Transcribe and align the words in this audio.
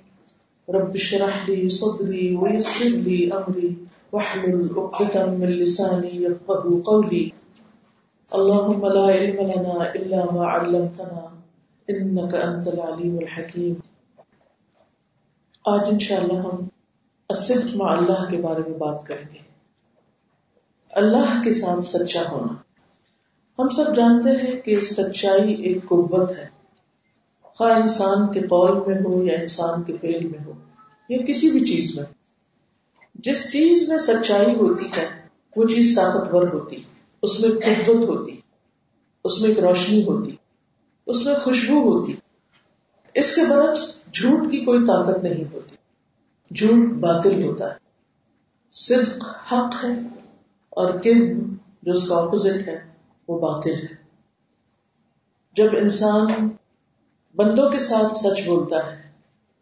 رب 0.69 0.95
اشرح 0.95 1.49
لي 1.49 1.67
صدري 1.67 2.35
ويسر 2.35 2.85
لي 2.85 3.29
أمري، 3.31 3.73
واحلل 4.11 4.67
عقدة 4.77 5.35
من 5.37 5.47
لساني 5.47 6.21
يفقهوا 6.23 6.81
قولي. 6.83 7.29
اللهم 8.31 8.85
لا 8.85 9.13
علم 9.13 9.39
لنا 9.39 9.91
إلا 9.95 10.25
ما 10.33 10.45
علمتنا، 10.45 11.39
إنك 11.91 12.33
أنت 12.33 12.67
العليم 12.67 13.17
الحكيم. 13.17 13.73
آج 15.65 15.81
انشاءاللہ 15.87 16.33
ہم 16.33 16.67
الصدق 17.29 17.75
مع 17.75 17.97
اللہ 17.97 18.31
کے 18.31 18.37
بارے 18.37 18.61
میں 18.67 18.77
بات 18.77 19.05
کریں 19.05 19.25
گے۔ 19.33 19.48
اللہ 20.89 21.41
کے 21.43 21.51
ساتھ 21.51 21.85
سچا 21.85 22.23
ہونا۔ 22.31 22.53
ہم 23.59 23.69
سب 23.69 23.95
جانتے 23.95 24.29
ہیں 24.29 24.61
کہ 24.61 24.81
سچائی 24.81 25.53
ایک 25.53 25.85
قوت 25.85 26.31
ہے۔ 26.31 26.47
خواہ 27.41 27.73
انسان 27.73 28.33
کے 28.33 28.39
قول 28.39 28.87
میں 28.87 29.01
ہو 29.05 29.23
یا 29.23 29.39
انسان 29.39 29.83
کے 29.83 29.93
فیل 30.01 30.27
میں 30.27 30.39
ہو، 30.45 30.53
یا 31.09 31.17
کسی 31.27 31.51
بھی 31.51 31.59
چیز 31.59 31.99
میں۔ 31.99 32.05
جس 33.15 33.51
چیز 33.51 33.89
میں 33.89 33.97
سچائی 33.97 34.55
ہوتی 34.55 34.85
ہے، 34.85 35.07
وہ 35.55 35.63
چیز 35.67 35.95
طاقتور 35.95 36.47
ہوتی، 36.53 36.75
اس 37.21 37.39
میں 37.39 37.49
قوت 37.49 38.09
ہوتی، 38.09 38.39
اس 39.23 39.41
میں 39.41 39.49
ایک 39.49 39.59
روشنی 39.59 40.03
ہوتی، 40.03 40.35
اس 41.07 41.25
میں 41.25 41.35
خوشبو 41.35 41.79
ہوتی۔ 41.79 42.15
اس 43.13 43.35
کے 43.35 43.41
برعکس 43.45 43.99
جھوٹ 44.13 44.51
کی 44.51 44.65
کوئی 44.65 44.85
طاقت 44.85 45.23
نہیں 45.23 45.43
ہوتی۔ 45.53 45.75
جھوٹ 46.55 46.93
باطل 46.93 47.43
ہوتا 47.43 47.65
ہے۔ 47.69 47.75
صدق 48.71 49.53
حق 49.53 49.85
ہے۔ 49.85 50.18
اور 50.69 50.97
کن 50.99 51.19
جو 51.83 51.91
اس 51.91 52.07
کا 52.09 52.15
اپوزٹ 52.15 52.67
ہے، 52.67 52.77
وہ 53.27 53.39
باطل 53.39 53.73
ہے۔ 53.73 53.95
جب 55.55 55.77
انسان 55.77 56.49
بندوں 57.35 57.69
کے 57.69 57.79
ساتھ 57.79 58.13
سچ 58.13 58.41
بولتا 58.45 58.85
ہے، 58.85 59.01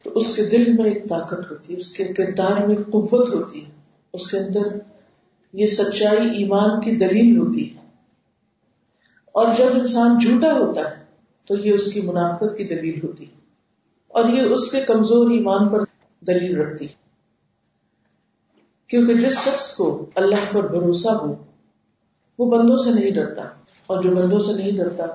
تو 0.06 0.12
اس 0.12 0.36
کے 0.36 0.46
دل 0.46 0.72
میں 0.74 0.86
ایک 0.86 1.10
طاقت 1.10 1.52
ہوتی 1.52 1.74
ہے، 1.74 1.78
اس 1.78 1.92
کے 1.92 2.04
کردار 2.14 2.68
میں 2.68 2.76
قوت 2.76 3.34
ہوتی 3.34 3.66
ہے، 3.66 3.70
اس 4.14 4.28
کے 4.28 4.38
اندر 4.38 4.78
یہ 5.54 5.66
سچائی 5.66 6.30
ایمان 6.30 6.80
کی 6.82 6.96
دلیل 6.96 7.38
ہوتی 7.38 7.72
ہے۔ 7.72 7.86
اور 9.32 9.56
جب 9.58 9.66
انسان 9.74 10.18
جھوٹا 10.18 10.52
ہوتا 10.54 10.90
ہے، 10.92 11.04
تو 11.48 11.56
یہ 11.56 11.74
اس 11.74 11.92
کی 11.94 12.02
منافقت 12.02 12.58
کی 12.58 12.64
دلیل 12.64 13.00
ہوتی 13.04 13.26
ہے، 13.26 13.36
اور 14.08 14.30
یہ 14.30 14.42
اس 14.42 14.72
کے 14.72 14.82
کمزور 14.82 15.32
ایمان 15.32 15.70
پر 15.70 15.84
دلیل 16.22 16.58
رکھتی 16.58 16.86
ہے۔ 16.86 17.07
کیونکہ 18.88 19.14
جس 19.14 19.40
شخص 19.40 19.76
کو 19.76 20.06
اللہ 20.16 20.54
پر 20.54 20.68
بھروسہ 20.68 21.08
ہو، 21.08 21.36
وہ 22.40 22.58
بندوں 22.58 22.78
سے 22.78 22.90
نہیں 22.90 23.12
ڈرتا۔ 23.12 23.42
اور 23.88 24.04
جو 24.04 24.16
بندوں 24.16 24.40
سے 24.40 24.54
نہیں 24.54 24.72
ڈرتا، 24.72 25.06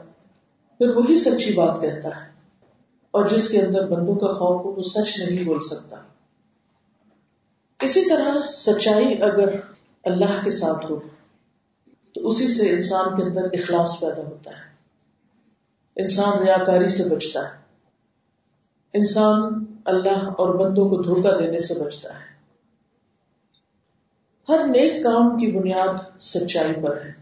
پھر 0.78 0.89
وہی 0.97 1.17
سچی 1.17 1.55
بات 1.55 1.81
کہتا 1.81 2.09
ہے۔ 2.09 2.33
اور 3.11 3.27
جس 3.27 3.48
کے 3.48 3.61
اندر 3.61 3.87
بندوں 3.87 4.15
کا 4.15 4.27
خوف 4.27 4.65
ہو، 4.65 4.70
وہ 4.70 4.83
سچ 4.83 5.19
نہیں 5.19 5.45
بول 5.45 5.61
سکتا۔ 5.61 5.97
اسی 7.83 8.09
طرح 8.09 8.41
سچائی 8.41 9.23
اگر 9.23 9.48
اللہ 10.05 10.45
کے 10.45 10.50
ساتھ 10.50 10.93
ہو، 10.93 11.00
تو 12.15 12.28
اسی 12.28 12.48
سے 12.48 12.70
انسان 12.70 13.17
کے 13.17 13.23
اندر 13.23 13.45
اخلاص 13.45 14.00
پیدا 14.00 14.23
ہوتا 14.23 14.50
ہے۔ 14.50 14.73
انسان 15.97 16.39
ریاکاری 16.39 16.89
سے 16.89 17.05
بچتا 17.05 17.41
ہے۔ 17.41 17.62
انسان 18.93 19.65
اللہ 19.84 20.25
اور 20.39 20.55
بندوں 20.55 20.89
کو 20.89 21.03
دھوکہ 21.03 21.37
دینے 21.39 21.59
سے 21.59 21.75
بچتا 21.84 22.15
ہے۔ 22.15 22.31
ہر 24.48 24.67
نیک 24.67 25.03
کام 25.03 25.39
کی 25.39 25.47
بنیاد 25.47 26.23
سچائی 26.23 26.73
پر 26.83 26.97
ہے۔ 26.97 27.12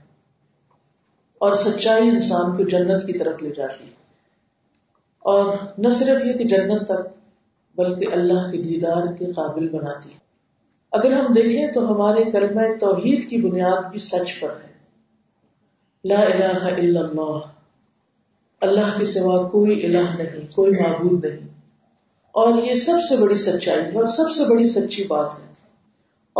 اور 1.38 1.54
سچائی 1.54 2.08
انسان 2.08 2.56
کو 2.56 2.62
جنت 2.62 3.06
کی 3.06 3.12
طرف 3.12 3.42
لے 3.42 3.50
جاتی 3.56 3.84
ہے۔ 3.84 4.00
اور 5.18 5.56
نہ 5.78 5.88
صرف 5.88 6.26
یہ 6.26 6.32
کہ 6.32 6.44
جنت 6.44 6.84
تک، 6.84 7.20
بلکہ 7.74 8.12
اللہ 8.12 8.50
کے 8.50 8.62
دیدار 8.62 9.12
کے 9.18 9.32
قابل 9.32 9.68
بناتی 9.68 10.10
ہے۔ 10.10 10.18
اگر 10.92 11.12
ہم 11.12 11.32
دیکھیں 11.32 11.72
تو 11.72 11.92
ہمارے 11.92 12.30
کلمہ 12.30 12.60
توحید 12.80 13.30
کی 13.30 13.36
بنیاد 13.36 13.82
بھی 13.90 13.98
سچ 13.98 14.40
پر 14.40 14.48
ہے۔ 14.50 14.70
لا 16.04 16.20
الہ 16.20 16.64
الا 16.64 17.00
اللہ۔ 17.00 17.38
اللہ 18.60 18.98
کے 18.98 19.04
سوا 19.04 19.48
کوئی 19.48 19.86
الہ 19.86 20.22
نہیں، 20.22 20.54
کوئی 20.54 20.72
معبود 20.72 21.24
نہیں۔ 21.24 21.48
اور 22.32 22.62
یہ 22.62 22.74
سب 22.74 22.98
سے 23.08 23.16
بڑی 23.16 23.36
سچائی 23.36 23.80
ہے 23.80 23.98
اور 23.98 24.06
سب 24.06 24.30
سے 24.30 24.50
بڑی 24.50 24.64
سچی 24.64 25.04
بات 25.04 25.34
ہے۔ 25.34 25.50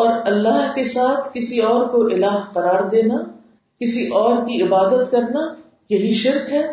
اور 0.00 0.20
اللہ 0.26 0.72
کے 0.74 0.84
ساتھ 0.84 1.28
کسی 1.34 1.58
اور 1.58 1.88
کو 1.88 2.06
الہ 2.06 2.44
قرار 2.52 2.82
دینا، 2.82 3.16
کسی 3.80 4.08
اور 4.08 4.36
کی 4.36 4.62
عبادت 4.62 5.10
کرنا، 5.10 5.54
یہی 5.90 6.12
شرک 6.12 6.52
ہے۔ 6.52 6.66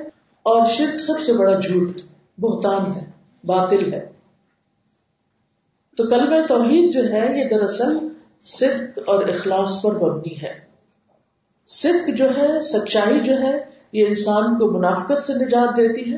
اور 0.43 0.65
شرک 0.65 0.99
سب 0.99 1.19
سے 1.19 1.33
بڑا 1.33 1.59
جھوٹ 1.59 2.01
بہتان 2.37 2.91
ہے، 2.95 3.05
باطل 3.43 3.93
ہے۔ 3.93 4.09
تو 5.97 6.03
کلب 6.03 6.47
توحید 6.47 6.93
جو 6.93 7.03
ہے، 7.03 7.43
یہ 7.43 7.49
دراصل 7.49 8.07
صدق 8.43 8.99
اور 9.05 9.23
اخلاص 9.23 9.81
پر 9.81 9.95
مبنی 9.95 10.41
ہے۔ 10.41 10.59
صدق 11.67 12.09
جو 12.17 12.25
ہے، 12.37 12.61
سچائی 12.61 13.19
جو 13.19 13.33
ہے، 13.33 13.65
یہ 13.91 14.05
انسان 14.07 14.59
کو 14.59 14.71
منافقت 14.71 15.23
سے 15.23 15.33
نجات 15.33 15.77
دیتی 15.77 16.13
ہے۔ 16.13 16.17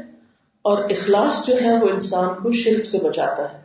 اور 0.61 0.83
اخلاص 0.83 1.45
جو 1.45 1.55
ہے، 1.61 1.79
وہ 1.81 1.87
انسان 1.89 2.43
کو 2.43 2.51
شرک 2.51 2.85
سے 2.85 2.97
بچاتا 3.03 3.53
ہے۔ 3.53 3.61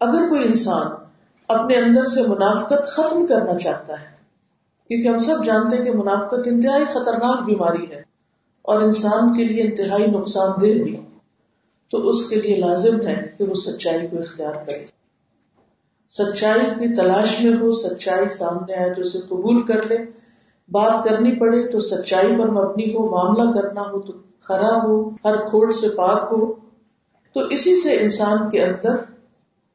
اگر 0.00 0.28
کوئی 0.28 0.44
انسان 0.44 1.03
اپنے 1.48 1.76
اندر 1.76 2.04
سے 2.04 2.22
منافقت 2.22 2.86
ختم 2.86 3.26
کرنا 3.26 3.58
چاہتا 3.58 4.00
ہے۔ 4.00 4.14
کیونکہ 4.88 5.08
ہم 5.08 5.18
سب 5.18 5.44
جانتے 5.44 5.76
ہیں 5.76 5.84
کہ 5.84 5.92
منافقت 5.92 6.40
انتہائی 6.44 6.84
خطرناک 6.84 7.44
بیماری 7.44 7.90
ہے 7.90 8.02
اور 8.62 8.80
انسان 8.80 9.36
کے 9.36 9.44
لیے 9.44 9.62
انتہائی 9.62 10.06
نقصان 10.06 10.50
دہ 10.60 10.82
بھی۔ 10.82 11.00
تو 11.90 12.08
اس 12.08 12.28
کے 12.28 12.36
لیے 12.36 12.56
لازم 12.56 13.06
ہے 13.06 13.34
کہ 13.38 13.44
وہ 13.44 13.54
سچائی 13.54 14.06
کو 14.06 14.18
اختیار 14.18 14.52
کرے۔ 14.52 14.86
سچائی 16.08 16.60
کی 16.60 16.94
تلاش 16.94 17.40
میں 17.40 17.52
ہو، 17.52 17.72
سچائی 17.72 18.28
سامنے 18.28 18.74
آئے 18.74 18.94
تو 18.94 19.00
اسے 19.00 19.18
قبول 19.18 19.66
کر 19.66 19.82
لے۔ 19.82 19.96
بات 20.70 21.04
کرنی 21.04 21.36
پڑے 21.36 21.68
تو 21.68 21.80
سچائی 21.80 22.28
پر 22.28 22.48
مبنی 22.50 22.94
ہو، 22.94 23.10
معاملہ 23.10 23.60
کرنا 23.60 23.80
ہو 23.80 24.00
تو 24.00 24.12
کھڑا 24.40 24.84
ہو، 24.84 25.08
ہر 25.08 25.36
کھوٹ 25.36 25.74
سے 25.74 25.88
پاک 25.88 26.32
ہو۔ 26.32 26.54
تو 27.32 27.40
اسی 27.40 27.76
سے 27.76 28.00
انسان 28.00 28.50
کے 28.50 28.64
اندر 28.64 29.13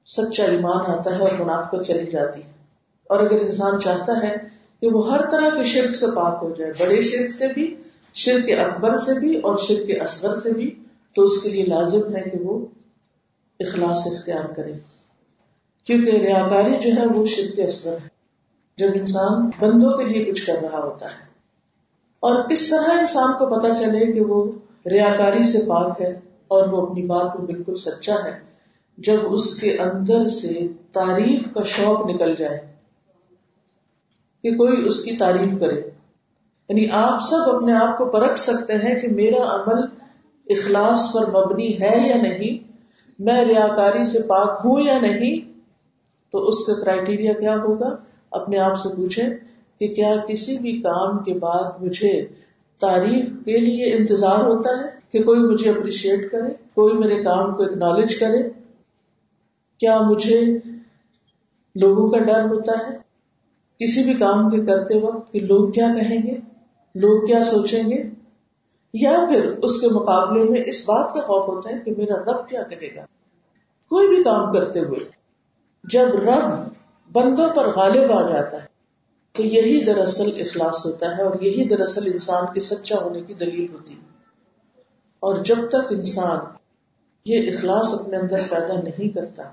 سچا 0.09 0.43
ایمان 0.43 0.91
آتا 0.91 1.15
ہے 1.15 1.19
اور 1.19 1.39
منافقت 1.39 1.85
چلی 1.85 2.11
جاتی 2.11 2.41
ہے۔ 2.43 2.51
اور 3.09 3.19
اگر 3.19 3.39
انسان 3.39 3.79
چاہتا 3.79 4.13
ہے 4.23 4.35
کہ 4.81 4.87
وہ 4.87 5.11
ہر 5.11 5.29
طرح 5.29 5.49
کے 5.49 5.63
شرک 5.63 5.95
سے 5.95 6.05
پاک 6.15 6.39
ہو 6.41 6.49
جائے، 6.57 6.71
بڑے 6.79 7.01
شرک 7.01 7.31
سے 7.31 7.47
بھی، 7.53 7.75
شرک 8.13 8.51
اکبر 8.59 8.95
سے 8.95 9.19
بھی 9.19 9.35
اور 9.37 9.57
شرک 9.57 10.01
اصغر 10.01 10.35
سے 10.35 10.53
بھی، 10.53 10.75
تو 11.15 11.23
اس 11.23 11.41
کے 11.43 11.49
لیے 11.49 11.65
لازم 11.65 12.15
ہے 12.15 12.21
کہ 12.21 12.37
وہ 12.43 12.65
اخلاص 13.59 14.07
اختیار 14.07 14.53
کرے۔ 14.53 14.73
کیونکہ 15.83 16.11
ریاکاری 16.11 16.77
جو 16.79 17.01
ہے 17.01 17.05
وہ 17.07 17.25
شرک 17.25 17.59
اصغر 17.59 17.93
ہے۔ 17.93 18.07
جب 18.77 18.87
انسان 18.95 19.49
بندوں 19.59 19.97
کے 19.97 20.05
لیے 20.05 20.25
کچھ 20.25 20.45
کر 20.47 20.55
رہا 20.61 20.77
ہوتا 20.77 21.05
ہے، 21.05 21.27
اور 22.19 22.49
کس 22.49 22.69
طرح 22.69 22.91
انسان 22.91 23.33
کو 23.33 23.59
پتا 23.59 23.75
چلے 23.75 24.11
کہ 24.13 24.21
وہ 24.21 24.51
ریاکاری 24.91 25.43
سے 25.43 25.59
پاک 25.67 26.01
ہے 26.01 26.11
اور 26.47 26.67
وہ 26.67 26.87
اپنی 26.87 27.01
بات 27.03 27.35
میں 27.35 27.45
بالکل 27.45 27.75
سچا 27.75 28.15
ہے 28.25 28.48
جب 28.99 29.33
اس 29.33 29.59
کے 29.59 29.77
اندر 29.77 30.25
سے 30.25 30.67
تعریف 30.91 31.53
کا 31.53 31.63
شوق 31.63 32.15
نکل 32.15 32.35
جائے 32.35 32.57
کہ 34.43 34.51
کوئی 34.51 34.87
اس 34.87 34.99
کی 34.99 35.17
تعریف 35.17 35.59
کرے۔ 35.59 35.81
یعنی 36.69 36.85
آپ 36.91 37.19
سب 37.21 37.55
اپنے 37.55 37.73
آپ 37.73 37.97
کو 37.97 38.05
پرکھ 38.05 38.39
سکتے 38.39 38.73
ہیں 38.73 38.99
کہ 38.99 39.07
میرا 39.07 39.55
عمل 39.55 39.81
اخلاص 40.49 41.13
پر 41.13 41.29
مبنی 41.29 41.81
ہے 41.81 42.09
یا 42.09 42.21
نہیں، 42.21 42.71
میں 43.19 43.45
ریاکاری 43.45 44.03
سے 44.03 44.19
پاک 44.27 44.59
ہوں 44.65 44.81
یا 44.81 44.99
نہیں، 44.99 45.59
تو 46.31 46.47
اس 46.47 46.65
کا 46.67 46.73
کرائٹیریا 46.73 47.33
کیا 47.33 47.55
ہوگا؟ 47.55 47.95
اپنے 48.31 48.59
آپ 48.59 48.77
سے 48.77 48.95
پوچھے 48.95 49.23
کہ 49.79 49.87
کیا 49.87 50.15
کسی 50.27 50.57
بھی 50.57 50.81
کام 50.81 51.23
کے 51.23 51.33
بعد 51.33 51.81
مجھے 51.81 52.25
تعریف 52.79 53.25
کے 53.45 53.57
لیے 53.57 53.93
انتظار 53.93 54.43
ہوتا 54.43 54.69
ہے؟ 54.69 54.99
کہ 55.11 55.23
کوئی 55.23 55.39
مجھے 55.39 55.69
اپریشیٹ 55.69 56.31
کرے، 56.31 56.49
کوئی 56.73 56.93
میرے 56.93 57.23
کام 57.23 57.55
کو 57.55 57.63
اکنالج 57.63 58.15
کرے۔ 58.15 58.58
کیا 59.79 59.99
مجھے 60.01 60.41
لوگوں 61.75 62.09
کا 62.09 62.17
ڈر 62.17 62.41
ہوتا 62.45 62.71
ہے؟ 62.71 62.97
کسی 63.79 64.03
بھی 64.03 64.13
کام 64.13 64.49
کے 64.49 64.65
کرتے 64.65 64.99
وقت 64.99 65.31
کہ 65.31 65.39
لوگ 65.39 65.71
کیا 65.71 65.87
کہیں 65.87 66.27
گے؟ 66.27 66.37
لوگ 66.95 67.25
کیا 67.25 67.43
سوچیں 67.43 67.83
گے؟ 67.83 68.03
یا 68.93 69.25
پھر 69.29 69.45
اس 69.45 69.81
کے 69.81 69.87
مقابلے 69.87 70.43
میں 70.43 70.61
اس 70.65 70.89
بات 70.89 71.13
کا 71.13 71.19
خوف 71.19 71.47
ہوتا 71.47 71.69
ہے 71.69 71.79
کہ 71.79 71.93
میرا 71.97 72.15
رب 72.15 72.49
کیا 72.49 72.63
کہے 72.63 72.95
گا؟ 72.95 73.05
کوئی 73.89 74.07
بھی 74.07 74.23
کام 74.23 74.51
کرتے 74.53 74.79
ہوئے 74.79 74.99
جب 75.83 76.07
رب 76.07 76.51
بندوں 77.11 77.49
پر 77.49 77.67
غالب 77.67 78.11
آ 78.11 78.21
جاتا 78.27 78.57
ہے، 78.57 78.67
تو 79.31 79.43
یہی 79.43 79.83
دراصل 79.83 80.31
اخلاص 80.39 80.85
ہوتا 80.85 81.17
ہے 81.17 81.23
اور 81.23 81.41
یہی 81.41 81.67
دراصل 81.67 82.11
انسان 82.11 82.53
کے 82.53 82.61
سچا 82.61 82.95
ہونے 82.97 83.21
کی 83.21 83.33
دلیل 83.33 83.73
ہوتی 83.73 83.93
ہے۔ 83.93 84.09
اور 85.19 85.35
جب 85.35 85.69
تک 85.69 85.91
انسان 85.91 86.39
یہ 87.25 87.51
اخلاص 87.51 87.93
اپنے 87.93 88.17
اندر 88.17 88.37
پیدا 88.49 88.73
نہیں 88.73 89.15
کرتا 89.15 89.43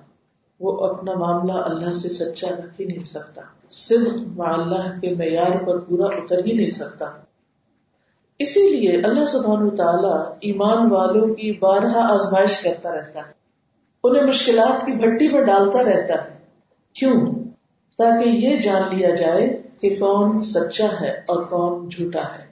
وہ 0.61 0.87
اپنا 0.87 1.15
معاملہ 1.15 1.53
اللہ 1.53 1.93
سے 1.93 2.09
سچا 2.09 2.49
رکھ 2.49 2.81
ہی 2.81 2.85
نہیں 2.85 3.05
سکتا۔ 3.05 3.43
صدق 3.71 4.21
مع 4.27 4.53
اللہ 4.53 5.01
کے 5.01 5.15
معیار 5.15 5.65
پر 5.65 5.79
پورا 5.79 6.05
اتر 6.05 6.39
ہی 6.47 6.53
نہیں 6.53 6.71
سکتا۔ 6.71 7.07
اسی 8.39 8.69
لیے 8.69 9.03
اللہ 9.05 9.27
سبحان 9.27 9.77
تعالی 9.77 10.35
ایمان 10.41 10.93
والوں 10.93 11.35
کی 11.35 11.53
بارہ 11.53 11.97
آزمائش 11.97 12.61
کرتا 12.61 12.93
رہتا 12.93 13.19
ہے۔ 13.19 13.33
انہیں 14.05 14.23
مشکلات 14.23 14.87
کی 14.87 14.93
بھٹی 14.93 15.29
میں 15.29 15.45
ڈالتا 15.45 15.85
رہتا 15.85 16.15
ہے۔ 16.25 16.39
کیوں؟ 16.93 17.35
تاکہ 17.99 18.29
یہ 18.29 18.61
جان 18.61 18.83
لیا 18.97 19.15
جائے 19.15 19.63
کہ 19.81 19.91
کون 19.91 20.41
سچا 20.41 20.87
ہے 21.01 21.11
اور 21.11 21.43
کون 21.43 21.89
جھوٹا 21.89 22.23
ہے۔ 22.39 22.47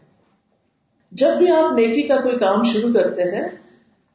جب 1.13 1.31
بھی 1.39 1.51
آپ 1.51 1.73
نیکی 1.73 2.03
کا 2.03 2.17
کوئی 2.17 2.37
کام 2.37 2.63
شروع 2.63 2.93
کرتے 2.93 3.23
ہیں 3.23 3.49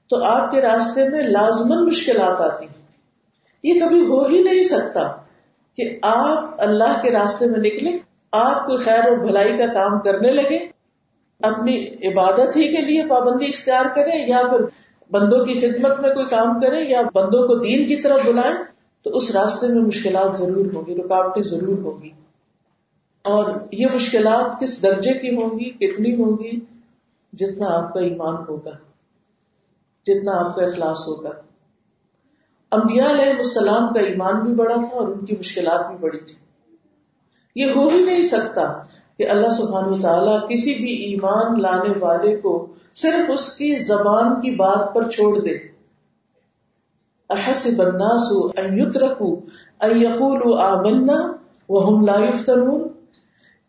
تو 0.10 0.24
آپ 0.24 0.52
کے 0.52 0.62
راستے 0.62 1.10
میں 1.10 1.24
لازمن 1.24 1.86
مشکلات 1.86 2.42
آتی 2.42 2.66
ہیں۔ 2.66 2.79
یہ 3.64 3.80
کبھی 3.80 4.00
ہو 4.06 4.26
ہی 4.26 4.42
نہیں 4.44 4.64
سکتا 4.64 5.08
کہ 5.78 5.88
آپ 6.04 6.62
اللہ 6.62 7.02
کے 7.04 7.12
راستے 7.12 7.46
میں 7.46 7.60
نکلے 7.60 7.98
آپ 8.34 8.66
کوئی 8.68 8.78
خیر 8.78 9.08
اور 9.10 9.18
بھلائی 9.18 9.58
کا 9.58 9.68
کام 9.74 10.00
کرنے 10.00 10.32
لگے 10.32 10.58
اپنی 11.42 11.76
عبادت 12.08 12.56
ہی 12.56 12.68
کے 12.68 12.82
لیے 12.82 13.06
پابندی 13.08 13.46
اختیار 13.46 13.86
کریں، 13.96 14.18
یا 14.28 14.42
پھر 14.50 14.66
بندوں 15.12 15.44
کی 15.46 15.60
خدمت 15.62 16.00
میں 16.00 16.10
کوئی 16.10 16.26
کام 16.30 16.60
کریں، 16.62 16.82
یا 16.90 17.02
بندوں 17.14 17.48
کو 17.48 17.56
دین 17.60 17.88
کی 17.88 17.96
طرف 18.02 18.26
بلائیں، 18.26 18.56
تو 19.06 19.16
اس 19.18 19.30
راستے 19.36 19.68
میں 19.68 19.82
مشکلات 19.82 20.38
ضرور 20.38 20.66
ہوگی 20.74 20.96
رکاوٹیں 20.96 21.44
ضرور 21.44 21.78
ہوگی 21.78 22.10
اور 23.26 23.52
یہ 23.72 23.88
مشکلات 23.94 24.60
کس 24.62 24.82
درجے 24.84 25.14
کی 25.20 25.36
ہوں 25.36 25.58
گی، 25.60 25.70
کتنی 25.80 26.16
ہوگی 26.16 26.60
جتنا 27.34 27.68
آپ 27.78 27.94
کا 27.94 28.00
ایمان 28.00 28.36
ہوگا، 28.50 28.76
جتنا 30.06 30.40
آپ 30.40 30.56
کا 30.56 30.66
اخلاص 30.66 31.08
ہوگا۔ 31.08 31.32
انبیاء 32.72 33.10
علیہ 33.10 33.32
السلام 33.34 33.94
کا 33.94 34.00
ایمان 34.00 34.40
بھی 34.40 34.54
بڑا 34.56 34.76
تھا 34.76 34.98
اور 34.98 35.08
ان 35.08 35.26
کی 35.26 35.36
مشکلات 35.40 35.88
بھی 35.88 35.98
بڑی 36.00 36.18
تھی 36.18 36.36
یہ 37.56 37.72
ہو 37.76 37.88
ہی 37.90 38.04
نہیں 38.04 38.24
سکتا 38.24 38.66
کہ 39.20 39.30
اللہ 39.30 39.50
سبحان 39.50 40.02
تعالیٰ 40.02 40.38
کسی 40.48 40.74
بھی 40.74 40.94
ایمان 41.06 41.62
لانے 41.62 41.94
والے 42.00 42.36
کو 42.42 42.52
صرف 42.94 43.32
اس 43.34 43.48
کی 43.58 43.76
زبان 43.86 44.40
کی 44.42 44.52
بات 44.56 44.94
پر 44.96 45.10
چھوڑ 45.10 45.32
دے۔ 45.40 45.58
احسب 47.30 47.82
الناس 47.82 48.28
ان 48.58 48.78
يتركوا 48.78 49.36
ان 49.82 50.02
يقولوا 50.02 50.68
آمنا 50.68 51.18
وهم 51.70 52.06
لا 52.06 52.16
يفتنون 52.20 52.88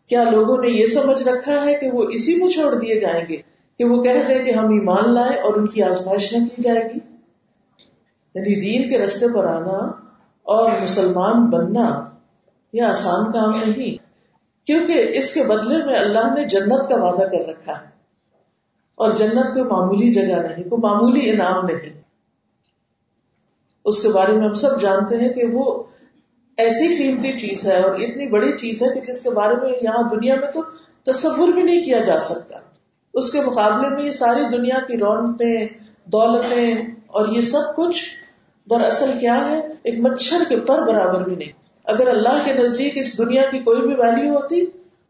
کیا 0.09 0.23
لوگوں 0.23 0.57
نے 0.57 0.69
یہ 0.69 0.85
سمجھ 0.85 1.21
رکھا 1.23 1.59
ہے 1.65 1.73
کہ 1.75 1.91
وہ 1.91 2.05
اسی 2.11 2.35
میں 2.35 2.49
چھوڑ 2.49 2.73
دیے 2.75 2.99
جائیں 2.99 3.21
گے 3.29 3.37
کہ 3.79 3.85
وہ 3.85 4.01
کہہ 4.03 4.23
دیں 4.27 4.39
کہ 4.45 4.53
ہم 4.53 4.73
ایمان 4.73 5.13
لائے 5.13 5.37
اور 5.39 5.59
ان 5.59 5.67
کی 5.67 5.83
آزمائش 5.83 6.33
نہ 6.33 6.47
کی 6.47 6.61
جائے 6.61 6.83
گی؟ 6.83 6.99
یعنی 8.35 8.61
دین 8.61 8.89
کے 8.89 8.97
رستے 8.97 9.33
پر 9.33 9.45
آنا 9.45 9.91
اور 10.43 10.71
مسلمان 10.83 11.49
بننا 11.49 12.09
یہ 12.73 12.81
آسان 12.81 13.31
کام 13.31 13.49
نہیں۔ 13.49 14.11
کیونکہ 14.65 15.11
اس 15.13 15.33
کے 15.33 15.43
بدلے 15.43 15.85
میں 15.85 15.95
اللہ 15.95 16.33
نے 16.33 16.47
جنت 16.47 16.89
کا 16.89 16.95
وعدہ 17.03 17.29
کر 17.29 17.47
رکھا 17.49 17.73
ہے۔ 17.81 17.91
اور 18.95 19.11
جنت 19.11 19.53
کوئی 19.53 19.63
معمولی 19.63 20.13
جگہ 20.13 20.35
نہیں، 20.35 20.69
کوئی 20.69 20.81
معمولی 20.81 21.31
انعام 21.31 21.65
نہیں۔ 21.65 22.01
اس 23.85 23.99
کے 23.99 24.09
بارے 24.09 24.31
میں 24.31 24.47
ہم 24.47 24.53
سب 24.53 24.81
جانتے 24.81 25.17
ہیں 25.17 25.29
کہ 25.29 25.43
وہ 25.53 25.83
ایسی 26.57 26.95
قیمتی 26.95 27.37
چیز 27.37 27.67
ہے 27.67 27.81
اور 27.81 27.91
اتنی 27.91 28.29
بڑی 28.29 28.57
چیز 28.57 28.83
ہے 28.83 28.87
کہ 28.93 29.01
جس 29.01 29.23
کے 29.23 29.29
بارے 29.29 29.55
میں 29.55 29.69
یہاں 29.81 30.09
دنیا 30.09 30.35
میں 30.35 30.47
تو 30.47 30.63
تصور 31.03 31.47
بھی 31.47 31.63
نہیں 31.63 31.81
کیا 31.81 31.99
جا 31.99 32.19
سکتا۔ 32.19 32.59
اس 33.13 33.31
کے 33.31 33.41
مقابلے 33.41 33.89
میں 33.89 34.03
یہ 34.03 34.11
ساری 34.11 34.57
دنیا 34.57 34.79
کی 34.87 34.97
رونقیں، 34.97 35.67
دولتیں 36.05 36.75
اور 37.11 37.35
یہ 37.35 37.41
سب 37.41 37.75
کچھ 37.75 38.05
دراصل 38.69 39.11
کیا 39.19 39.51
ہے؟ 39.51 39.59
ایک 39.83 39.99
مچھر 39.99 40.37
کے 40.49 40.59
پر 40.59 40.87
برابر 40.87 41.23
بھی 41.23 41.35
نہیں۔ 41.35 41.51
اگر 41.85 42.07
اللہ 42.07 42.41
کے 42.45 42.53
نزدیک 42.53 42.93
اس 42.95 43.17
دنیا 43.17 43.49
کی 43.51 43.59
کوئی 43.59 43.81
بھی 43.81 43.93
ویلو 43.93 44.35
ہوتی، 44.35 44.65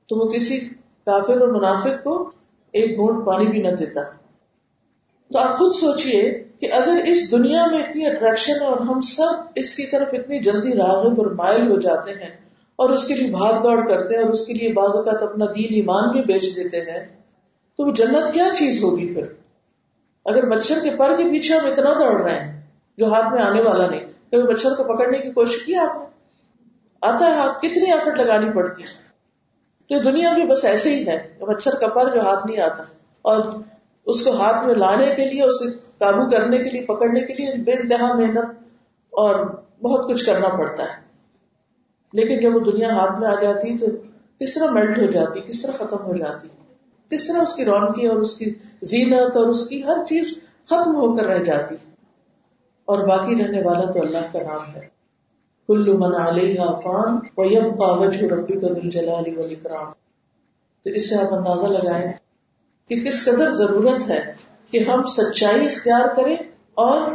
تو 0.09 0.15
وہ 0.15 0.30
کسی 0.30 0.59
کافر 1.06 1.42
اور 1.42 1.48
منافق 1.48 2.03
کو 2.03 2.31
ایک 2.71 2.98
گھونٹ 2.98 3.25
پانی 3.25 3.48
بھی 3.48 3.62
نہ 3.62 3.68
دیتا۔ 3.68 4.01
تو 5.31 5.39
آپ 5.39 5.57
خود 5.57 5.71
سوچئے 5.75 6.44
کہ 6.59 6.74
اگر 6.74 7.00
اس 7.07 7.31
دنیا 7.31 7.65
میں 7.65 7.80
اتنی 7.80 8.06
اٹریکشن 8.06 8.54
ہے 8.62 8.65
اور 8.65 8.77
ہم 8.77 9.01
سب 9.01 9.33
اس 9.56 9.75
کی 9.75 9.86
طرف 9.86 10.07
اتنی 10.12 10.39
جلدی 10.39 10.74
راغب 10.74 11.21
اور 11.21 11.31
مائل 11.31 11.71
ہو 11.71 11.80
جاتے 11.80 12.12
ہیں 12.12 12.30
اور 12.75 12.89
اس 12.89 13.07
کے 13.07 13.15
لیے 13.15 13.31
بھاگ 13.31 13.62
دوڑ 13.62 13.88
کرتے 13.88 14.15
ہیں 14.15 14.21
اور 14.21 14.30
اس 14.30 14.45
کے 14.45 14.54
لیے 14.54 14.74
بعض 14.74 14.95
اوقات 14.95 15.24
اپنا 15.24 15.45
دین 15.45 15.68
ایمان 15.69 16.12
بھی 16.12 16.21
بیچ 16.21 16.44
دیتے 16.56 16.77
ہیں، 16.77 17.07
تو 17.77 17.86
وہ 17.86 17.92
جنت 17.92 18.33
کیا 18.33 18.45
چیز 18.57 18.83
ہوگی 18.83 19.13
پھر؟ 19.13 19.25
اگر 20.25 20.45
مچھر 20.45 20.79
کے 20.83 20.95
پر 20.95 21.18
کے 21.18 21.23
پیچھے 21.23 21.57
ہم 21.57 21.65
اتنا 21.65 21.94
دوڑ 21.94 22.21
رہے 22.21 22.39
ہیں، 22.39 22.62
جو 22.97 23.13
ہاتھ 23.13 23.33
میں 23.33 23.41
آنے 23.41 23.62
والا 23.62 23.88
نہیں، 23.88 24.00
کبھی 24.31 24.44
مچھر 24.44 24.69
کو 24.69 24.83
پکڑنے 24.83 25.18
کی 25.18 25.31
کوشش 25.31 25.65
کی 25.65 25.75
آپ 25.75 25.95
نے؟ 25.95 26.06
آتا 27.01 27.25
ہے 27.25 27.31
ہاتھ، 27.31 27.57
کتنی 27.57 27.91
ایفٹ 27.91 28.19
لگانی 28.19 28.51
پڑتی 28.53 28.83
ہے؟ 28.83 29.12
تو 29.89 30.12
دنیا 30.12 30.33
بھی 30.33 30.44
بس 30.47 30.65
ایسے 30.65 30.89
ہی 30.89 31.07
ہے 31.07 31.33
مچھر 31.41 31.75
کا 31.75 31.88
پر، 31.88 32.15
جو 32.15 32.21
ہاتھ 32.21 32.47
نہیں 32.47 32.62
آتا۔ 32.62 32.83
اور 33.21 33.62
اس 34.06 34.23
کو 34.23 34.41
ہاتھ 34.41 34.65
میں 34.65 34.75
لانے 34.75 35.06
کے 35.06 35.29
لیے، 35.29 35.44
اسے 35.44 35.71
قابو 35.97 36.29
کرنے 36.29 36.57
کے 36.57 36.69
لیے، 36.69 36.81
پکڑنے 36.81 37.21
کے 37.21 37.33
لیے 37.33 37.63
بے 37.63 37.71
انتہا 37.71 38.13
محنت 38.13 38.45
اور 39.09 39.62
بہت 39.81 40.07
کچھ 40.07 40.25
کرنا 40.25 40.47
پڑتا 40.47 40.83
ہے۔ 40.83 41.12
لیکن 42.13 42.39
جب 42.39 42.56
وہ 42.56 42.59
دنیا 42.59 42.89
ہاتھ 42.89 43.19
میں 43.19 43.27
آ 43.27 43.41
جاتی 43.41 43.77
تو 43.77 43.85
کس 44.39 44.53
طرح 44.53 44.71
میلٹ 44.71 44.97
ہو 44.97 45.06
جاتی، 45.06 45.41
کس 45.41 45.62
طرح 45.62 45.71
ختم 45.71 45.97
ہو 45.97 46.15
جاتی؟ 46.15 46.47
کس 47.12 47.28
طرح 47.28 47.42
اس 47.42 47.54
کی 47.54 47.66
رونقی 47.66 48.08
اور 48.08 48.18
اس 48.18 48.34
کی 48.34 48.54
زینت 48.81 49.38
اور 49.38 49.48
اس 49.48 49.69
کی 49.69 49.84
ہر 49.84 50.06
چیز 50.06 50.34
ختم 50.66 50.96
ہو 50.96 51.16
کر 51.16 51.25
رہ 51.25 51.44
جاتی 51.44 51.75
اور 52.86 53.08
باقی 53.08 53.44
رہنے 53.44 53.62
والا 53.62 53.92
تو 53.92 54.02
اللہ 54.02 54.34
کا 54.34 54.40
نام 54.40 54.75
ہے۔ 54.75 54.88
کلو 55.68 55.98
من 55.98 56.16
علیہ 56.16 56.62
فان 56.84 57.13
ویبقى 57.38 58.08
وجه 58.08 58.28
ربك 58.28 58.62
ذو 58.62 58.80
الجلال 58.84 59.38
والاکرام۔ 59.38 59.92
تو 60.84 60.90
اس 60.90 61.10
سے 61.10 61.16
آپ 61.16 61.34
اندازہ 61.34 61.66
لگائیں 61.66 62.12
کہ 62.88 62.96
کس 62.96 63.25
قدر 63.25 63.52
ضرورت 63.52 64.10
ہے 64.10 64.34
کہ 64.72 64.84
ہم 64.88 65.06
سچائی 65.06 65.66
اختیار 65.66 66.16
کریں 66.16 66.36
اور 66.74 67.12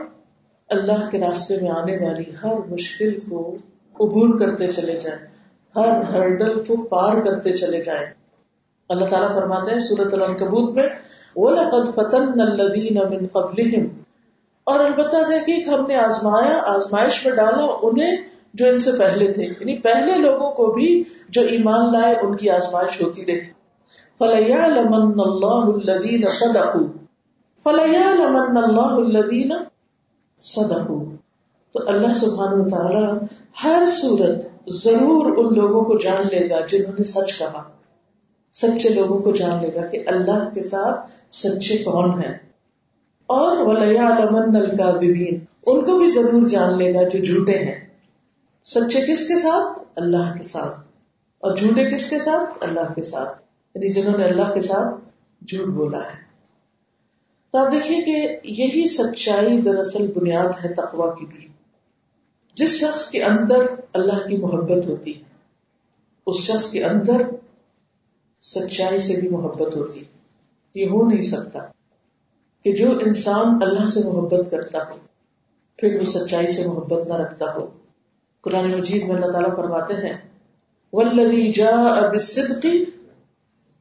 اللہ 0.69 1.10
کے 1.10 1.20
راستے 1.20 1.60
میں 1.60 1.70
آنے 1.70 2.04
والی 2.04 2.25
ہر 2.42 2.54
مشکل 2.69 3.19
کو 3.19 3.56
عبور 4.00 4.38
کرتے 4.38 4.69
چلے 4.69 5.00
جائیں۔ 5.00 5.26
ہر 5.76 6.02
ہرڈل 6.02 6.64
کو 6.64 6.82
پار 6.82 7.22
کرتے 7.22 7.52
چلے 7.52 7.82
جائیں۔ 7.82 8.25
اللہ 8.88 9.04
تعالیٰ 9.04 9.34
فرماتے 9.34 9.70
ہیں 9.70 9.78
سورت 9.78 10.14
العنکبوت 10.14 10.72
میں، 10.72 10.88
وَلَقَدْ 11.36 11.94
فَتَنَّ 11.94 12.42
الَّذِينَ 12.42 12.98
مِن 13.08 13.26
قَبْلِهِمْ۔ 13.26 13.88
اور 14.64 14.80
البتہ 14.80 15.16
دیکھیں 15.30 15.64
کہ 15.64 15.70
ہم 15.70 15.86
نے 15.86 15.96
آزمایا، 15.96 16.62
آزمائش 16.66 17.26
میں 17.26 17.34
ڈالا 17.34 17.66
انہیں 17.82 18.16
جو 18.54 18.66
ان 18.66 18.78
سے 18.78 18.90
پہلے 18.98 19.32
تھے۔ 19.32 19.42
یعنی 19.42 19.78
پہلے 19.78 20.18
لوگوں 20.18 20.50
کو 20.50 20.66
بھی 20.66 21.04
جو 21.28 21.42
ایمان 21.42 21.92
لائے، 21.92 22.14
ان 22.14 22.36
کی 22.36 22.50
آزمائش 22.50 23.02
ہوتی 23.02 23.26
رہی۔ 23.26 23.40
فَلَيَعْلَمَنَّ 24.18 25.14
اللَّهُ 25.16 25.80
الَّذِينَ 25.80 26.28
صَدَقُوا۔ 26.28 26.88
فَلَيَعْلَمَنَّ 27.62 28.62
اللَّهُ 28.62 29.04
الَّذِينَ 29.04 29.54
صَدَقُوا۔ 30.38 31.16
تو 31.72 31.88
اللہ 31.88 32.14
سبحانہ 32.14 32.62
وتعالی 32.62 33.26
ہر 33.64 33.82
صورت 33.88 34.46
ضرور 34.68 35.26
ان 35.37 35.54
لوگوں 35.54 35.84
کو 35.84 35.99
جان 35.99 36.28
لے 36.32 36.50
گا 36.50 36.66
جنہوں 36.66 36.92
نے 36.92 37.04
سچ 37.04 37.38
کہا۔ 37.38 37.62
سچے 38.56 38.88
لوگوں 38.88 39.18
کو 39.18 39.32
جان 39.32 39.62
لے 39.62 39.75
گا 39.75 39.86
کہ 39.86 40.02
اللہ 40.06 40.54
کے 40.54 40.62
ساتھ 40.62 41.10
سچے 41.34 41.78
کون 41.78 42.10
ہیں۔ 42.10 42.34
اور 43.26 43.56
وَلَيَعْلَمَنَّ 43.56 44.58
الْكَاذِبِينَ، 44.58 45.38
ان 45.66 45.84
کو 45.84 45.98
بھی 45.98 46.10
ضرور 46.10 46.46
جان 46.46 46.78
لے 46.78 46.94
گا 46.94 47.08
جو 47.08 47.25
جھوٹے 47.25 47.58
ہیں۔ 47.58 47.86
سچے 48.64 49.12
کس 49.12 49.28
کے 49.28 49.38
ساتھ؟ 49.38 49.82
اللہ 49.96 50.36
کے 50.36 50.42
ساتھ۔ 50.42 50.78
اور 51.38 51.56
جھوٹے 51.56 51.90
کس 51.90 52.10
کے 52.10 52.18
ساتھ؟ 52.18 52.58
اللہ 52.60 52.92
کے 52.94 53.02
ساتھ۔ 53.02 53.42
یعنی 53.75 53.92
جنہوں 53.92 54.18
نے 54.18 54.25
اللہ 54.25 54.54
کے 54.54 54.60
ساتھ 54.60 55.04
جھوٹ 55.46 55.68
بولا 55.68 55.98
ہے۔ 55.98 56.26
تو 57.52 57.58
آپ 57.58 57.72
دیکھیے 57.72 57.96
کہ 57.96 58.38
یہی 58.44 58.88
سچائی 58.88 59.60
دراصل 59.60 60.12
بنیاد 60.12 60.64
ہے 60.64 60.75
تقوا 60.75 61.14
کی 61.14 61.26
بھی۔ 61.26 61.48
جس 62.54 62.70
شخص 62.70 63.10
کے 63.10 63.22
اندر 63.22 63.56
اللہ 63.92 64.28
کی 64.28 64.36
محبت 64.36 64.86
ہوتی 64.86 65.16
ہے، 65.16 65.22
اس 66.26 66.36
شخص 66.36 66.70
کے 66.70 66.84
اندر 66.84 67.36
سچائی 68.46 68.98
سے 68.98 69.20
بھی 69.20 69.28
محبت 69.28 69.76
ہوتی 69.76 70.04
یہ 70.74 70.86
ہو 70.86 71.06
نہیں 71.08 71.22
سکتا 71.22 71.58
کہ 72.64 72.72
جو 72.72 72.90
انسان 72.90 73.58
اللہ 73.62 73.86
سے 73.86 74.00
محبت 74.04 74.50
کرتا 74.50 74.78
ہو، 74.78 74.94
پھر 75.76 76.00
وہ 76.00 76.04
سچائی 76.04 76.46
سے 76.46 76.68
محبت 76.68 77.06
نہ 77.06 77.12
رکھتا 77.12 77.54
ہو۔ 77.54 77.66
قرآن 78.40 78.70
مجید 78.70 79.02
میں 79.02 79.16
اللہ 79.16 79.26
تعالیٰ 79.26 79.56
فرماتے 79.56 79.94
ہیں 79.94 80.16
ولوی 80.92 81.52
جا 81.52 81.76
اب 81.76 82.16
صدقی 82.16 82.84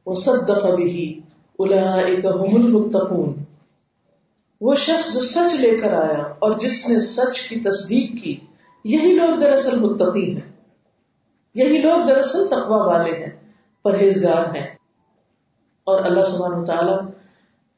وصدق 0.06 0.64
به 0.64 1.18
اولئک 1.58 2.24
هم 2.24 2.64
المتقون۔ 2.64 3.34
وہ 4.60 4.74
شخص 4.74 5.14
جو 5.14 5.20
سچ 5.20 5.54
لے 5.60 5.76
کر 5.76 5.92
آیا 5.92 6.22
اور 6.38 6.58
جس 6.58 6.88
نے 6.88 7.00
سچ 7.00 7.42
کی 7.42 7.60
تصدیق 7.60 8.24
کی، 8.24 8.36
یہی 8.84 9.12
لوگ 9.12 9.38
دراصل 9.38 9.80
متقی 9.80 10.34
ہیں۔ 10.34 10.52
یہی 11.54 11.78
لوگ 11.78 12.06
دراصل 12.06 12.46
تقوی 12.46 12.86
والے 12.86 13.24
ہیں۔ 13.24 13.45
پرہیزگار 13.90 14.44
ہیں۔ 14.56 14.66
اور 15.84 16.02
اللہ 16.04 16.24
سبحانہ 16.24 16.64
تعالی 16.64 16.92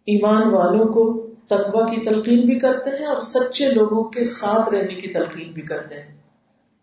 ایمان 0.07 0.55
والوں 0.55 0.85
کو 0.85 1.27
تقوی 1.47 1.95
کی 1.95 2.05
تلقین 2.05 2.47
بھی 2.47 2.59
کرتے 2.59 2.91
ہیں 2.91 3.07
اور 3.07 3.21
سچے 3.21 3.69
لوگوں 3.69 4.05
کے 4.05 4.25
ساتھ 4.25 4.69
رہنے 4.69 4.95
کی 4.95 5.12
تلقین 5.12 5.53
بھی 5.53 5.62
کرتے 5.62 5.95
ہیں۔ 5.95 6.17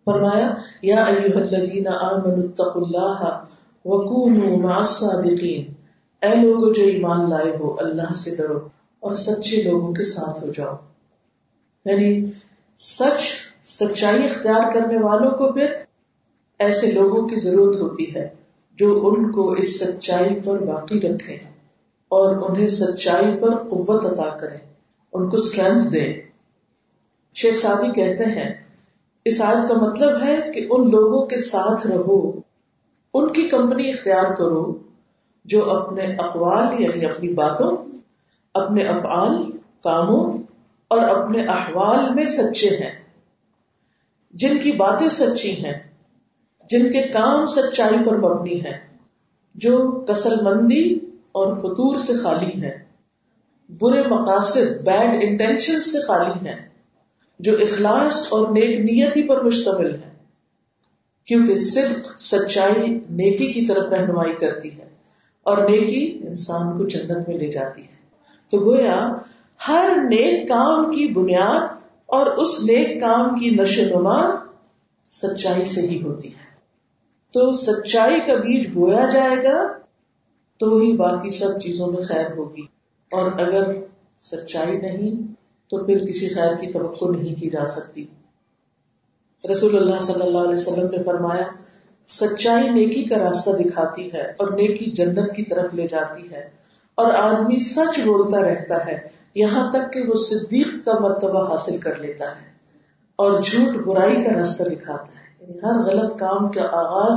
فرمایا، 0.05 0.53
یا 0.81 1.03
ایوہ 1.03 1.39
الذین 1.39 1.87
آمنوا 1.87 2.43
اتقوا 2.43 2.81
اللہ 2.81 3.43
وکونوا 3.85 4.69
مع 4.69 4.77
الصادقین۔ 4.77 5.73
اے 6.21 6.35
لوگو، 6.35 6.73
جو 6.73 6.83
ایمان 6.83 7.29
لائے 7.29 7.57
ہو، 7.59 7.75
اللہ 7.79 8.13
سے 8.13 8.35
ڈرو 8.35 8.57
اور 8.99 9.13
سچے 9.13 9.63
لوگوں 9.63 9.93
کے 9.93 10.03
ساتھ 10.03 10.43
ہو 10.43 10.51
جاؤ۔ 10.51 10.75
یعنی 11.85 12.31
سچ، 12.79 13.21
سچائی 13.65 14.25
اختیار 14.25 14.71
کرنے 14.73 14.97
والوں 14.97 15.31
کو 15.31 15.53
پھر 15.53 15.73
ایسے 16.59 16.91
لوگوں 16.91 17.27
کی 17.27 17.35
ضرورت 17.35 17.77
ہوتی 17.77 18.15
ہے۔ 18.15 18.44
جو 18.79 19.07
ان 19.07 19.31
کو 19.31 19.51
اس 19.51 19.79
سچائی 19.79 20.39
پر 20.45 20.59
باقی 20.59 21.01
رکھے 21.01 21.33
اور 22.07 22.49
انہیں 22.49 22.67
سچائی 22.67 23.37
پر 23.41 23.55
قوت 23.67 24.05
عطا 24.05 24.37
کرے، 24.37 24.57
ان 25.13 25.29
کو 25.29 25.37
اسٹرینتھ 25.37 25.87
دے۔ 25.93 26.21
شیخ 27.35 27.55
سادی 27.55 27.91
کہتے 27.91 28.23
ہیں، 28.23 28.53
اس 29.25 29.41
آیت 29.41 29.67
کا 29.67 29.73
مطلب 29.75 30.23
ہے 30.23 30.51
کہ 30.53 30.67
ان 30.69 30.91
لوگوں 30.91 31.25
کے 31.25 31.37
ساتھ 31.37 31.87
رہو، 31.87 32.39
ان 33.13 33.33
کی 33.33 33.47
کمپنی 33.47 33.89
اختیار 33.89 34.33
کرو 34.33 34.73
جو 35.45 35.69
اپنے 35.71 36.01
اقوال 36.01 36.81
یعنی 36.81 37.05
اپنی 37.05 37.33
باتوں، 37.33 37.77
اپنے 38.53 38.83
افعال، 38.83 39.51
کاموں 39.83 40.37
اور 40.87 41.01
اپنے 41.01 41.45
احوال 41.45 42.13
میں 42.13 42.25
سچے 42.25 42.67
ہیں۔ 42.67 43.03
جن 44.33 44.57
کی 44.57 44.71
باتیں 44.71 45.09
سچی 45.09 45.65
ہیں 45.65 45.94
جن 46.69 46.91
کے 46.91 47.01
کام 47.07 47.45
سچائی 47.45 48.03
پر 48.05 48.17
مبنی 48.17 48.63
ہے 48.63 48.77
جو 49.55 50.03
کسل 50.07 50.41
مندی 50.41 50.99
اور 51.31 51.55
فطور 51.55 51.95
سے 51.95 52.13
خالی 52.13 52.61
ہے 52.61 52.85
برے 53.69 54.07
مقاصد 54.07 54.81
بیڈ 54.83 55.23
انٹینشن 55.23 55.81
سے 55.81 56.01
خالی 56.01 56.47
ہے 56.47 56.55
جو 57.39 57.55
اخلاص 57.55 58.27
اور 58.29 58.47
نیک 58.47 58.79
نیتی 58.79 59.27
پر 59.27 59.43
مشتمل 59.43 59.95
ہے 59.95 60.15
کیونکہ 61.25 61.57
صدق 61.57 62.21
سچائی 62.21 62.99
نیکی 63.09 63.53
کی 63.53 63.65
طرف 63.65 63.91
رہنمائی 63.91 64.33
کرتی 64.33 64.71
ہے 64.71 64.87
اور 65.43 65.57
نیکی 65.57 66.19
انسان 66.27 66.77
کو 66.77 66.87
جنت 66.87 67.29
میں 67.29 67.37
لے 67.37 67.47
جاتی 67.47 67.81
ہے۔ 67.81 67.95
تو 68.49 68.57
گویا، 68.59 69.11
ہر 69.67 69.91
نیک 70.09 70.47
کام 70.47 70.91
کی 70.91 71.07
بنیاد 71.07 71.67
اور 72.05 72.25
اس 72.25 72.63
نیک 72.63 72.99
کام 72.99 73.39
کی 73.39 73.49
نشو 73.49 73.99
نما 73.99 74.35
سچائی 75.11 75.65
سے 75.65 75.81
ہی 75.81 76.01
ہوتی 76.01 76.27
ہے۔ 76.27 76.44
تو 77.35 77.51
سچائی 77.51 78.19
کا 78.19 78.35
بیج 78.35 78.67
بویا 78.73 79.09
جائے 79.11 79.35
گا، 79.43 79.67
تو 80.59 80.77
ہی 80.77 80.93
باقی 80.93 81.29
سب 81.29 81.59
چیزوں 81.59 81.87
میں 81.87 82.01
خیر 82.01 82.37
ہوگی۔ 82.37 82.61
اور 83.11 83.31
اگر 83.31 83.73
سچائی 84.21 84.77
نہیں، 84.77 85.33
تو 85.69 85.85
پھر 85.85 85.97
کسی 85.97 86.29
خیر 86.29 86.55
کی 86.55 86.71
توقع 86.71 87.05
نہیں 87.05 87.41
کی 87.41 87.49
جا 87.49 87.67
سکتی۔ 87.67 88.05
رسول 89.51 89.77
اللہ 89.77 89.99
صلی 90.01 90.21
اللہ 90.21 90.37
علیہ 90.37 90.53
وسلم 90.53 90.87
نے 90.97 91.03
فرمایا، 91.03 91.43
سچائی 92.09 92.69
نیکی 92.69 93.03
کا 93.03 93.17
راستہ 93.17 93.49
دکھاتی 93.49 94.13
ہے 94.13 94.21
اور 94.21 94.51
نیکی 94.51 94.91
جنت 94.91 95.35
کی 95.35 95.43
طرف 95.43 95.73
لے 95.73 95.87
جاتی 95.87 96.31
ہے۔ 96.31 96.49
اور 96.95 97.13
آدمی 97.13 97.59
سچ 97.59 97.99
بولتا 97.99 98.41
رہتا 98.41 98.85
ہے، 98.85 99.07
یہاں 99.35 99.71
تک 99.71 99.93
کہ 99.93 100.01
وہ 100.07 100.15
صدیق 100.15 100.85
کا 100.85 100.99
مرتبہ 100.99 101.51
حاصل 101.51 101.77
کر 101.77 101.95
لیتا 101.95 102.25
ہے 102.25 102.47
اور 103.15 103.39
جھوٹ 103.39 103.75
برائی 103.75 104.15
کا 104.15 104.39
راستہ 104.39 104.63
دکھاتا 104.63 105.19
ہے۔ 105.19 105.24
یعنی 105.47 105.59
ہر 105.63 105.83
غلط 105.85 106.19
کام 106.19 106.51
کا 106.51 106.61
آغاز 106.61 107.15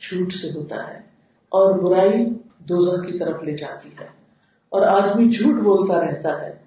جھوٹ 0.00 0.32
سے 0.32 0.58
ہوتا 0.58 0.94
ہے 0.94 0.98
اور 1.48 1.78
برائی 1.78 2.24
دوزہ 2.58 3.00
کی 3.00 3.18
طرف 3.18 3.42
لے 3.42 3.56
جاتی 3.56 3.88
ہے 4.00 4.06
اور 4.68 4.82
آدمی 4.82 5.24
جھوٹ 5.24 5.54
بولتا 5.54 6.00
رہتا 6.00 6.40
ہے، 6.40 6.58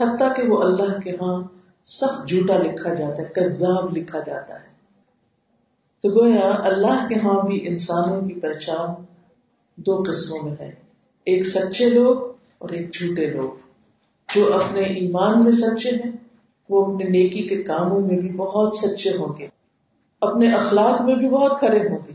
حتیٰ 0.00 0.34
کہ 0.36 0.42
وہ 0.48 0.62
اللہ 0.62 0.98
کے 0.98 1.10
ہاں 1.10 1.42
سخت 1.86 2.28
جھوٹا 2.28 2.58
لکھا 2.58 2.94
جاتا 2.94 3.22
ہے، 3.22 3.28
کذاب 3.28 3.96
لکھا 3.96 4.18
جاتا 4.26 4.54
ہے۔ 4.54 4.76
تو 6.02 6.08
گویا 6.08 6.50
اللہ 6.64 7.08
کے 7.08 7.20
ہاں 7.20 7.46
بھی 7.46 7.68
انسانوں 7.68 8.20
کی 8.20 8.40
پہچان 8.40 9.04
دو 9.76 10.02
قسموں 10.06 10.38
میں 10.42 10.56
ہے۔ 10.60 10.70
ایک 11.24 11.46
سچے 11.46 11.90
لوگ 11.90 12.32
اور 12.58 12.68
ایک 12.68 12.92
جھوٹے 12.92 13.26
لوگ۔ 13.26 13.50
جو 14.34 14.54
اپنے 14.54 14.80
ایمان 14.80 15.44
میں 15.44 15.52
سچے 15.52 15.90
ہیں، 15.90 16.12
وہ 16.68 16.92
اپنے 16.92 17.04
نیکی 17.04 17.42
کے 17.42 17.62
کاموں 17.62 18.00
میں 18.00 18.18
بھی 18.18 18.32
بہت 18.32 18.74
سچے 18.74 19.10
ہوں 19.10 19.38
گے۔ 19.38 19.48
اپنے 20.20 20.52
اخلاق 20.52 21.02
میں 21.02 21.14
بھی 21.14 21.28
بہت 21.28 21.58
کھڑے 21.58 21.78
ہوں 21.78 21.98
گے۔ 22.08 22.12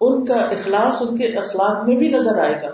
ان 0.00 0.24
کا 0.24 0.34
اخلاص 0.34 1.02
ان 1.02 1.18
کے 1.18 1.24
اخلاق 1.24 1.88
میں 1.88 1.96
بھی 1.96 2.08
نظر 2.08 2.38
آئے 2.38 2.54
گا۔ 2.62 2.70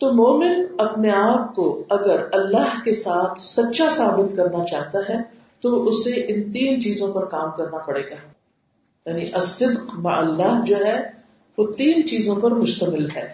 تو 0.00 0.12
مومن 0.12 0.64
اپنے 0.78 1.10
آپ 1.10 1.54
کو 1.54 1.84
اگر 1.90 2.22
اللہ 2.32 2.84
کے 2.84 2.92
ساتھ 2.92 3.40
سچا 3.40 3.88
ثابت 3.90 4.36
کرنا 4.36 4.64
چاہتا 4.64 4.98
ہے، 5.08 5.14
تو 5.60 5.84
اسے 5.84 6.10
ان 6.10 6.52
تین 6.52 6.80
چیزوں 6.82 7.14
پر 7.14 7.24
کام 7.24 7.50
کرنا 7.56 7.78
پڑے 7.78 8.02
گا۔ 8.02 8.14
یعنی 9.06 9.26
الصدق 9.32 9.94
مع 9.94 10.16
اللہ 10.16 10.64
جو 10.66 10.76
ہے، 10.76 11.10
وہ 11.58 11.72
تین 11.72 12.06
چیزوں 12.06 12.36
پر 12.36 12.50
مشتمل 12.50 13.06
ہے۔ 13.16 13.32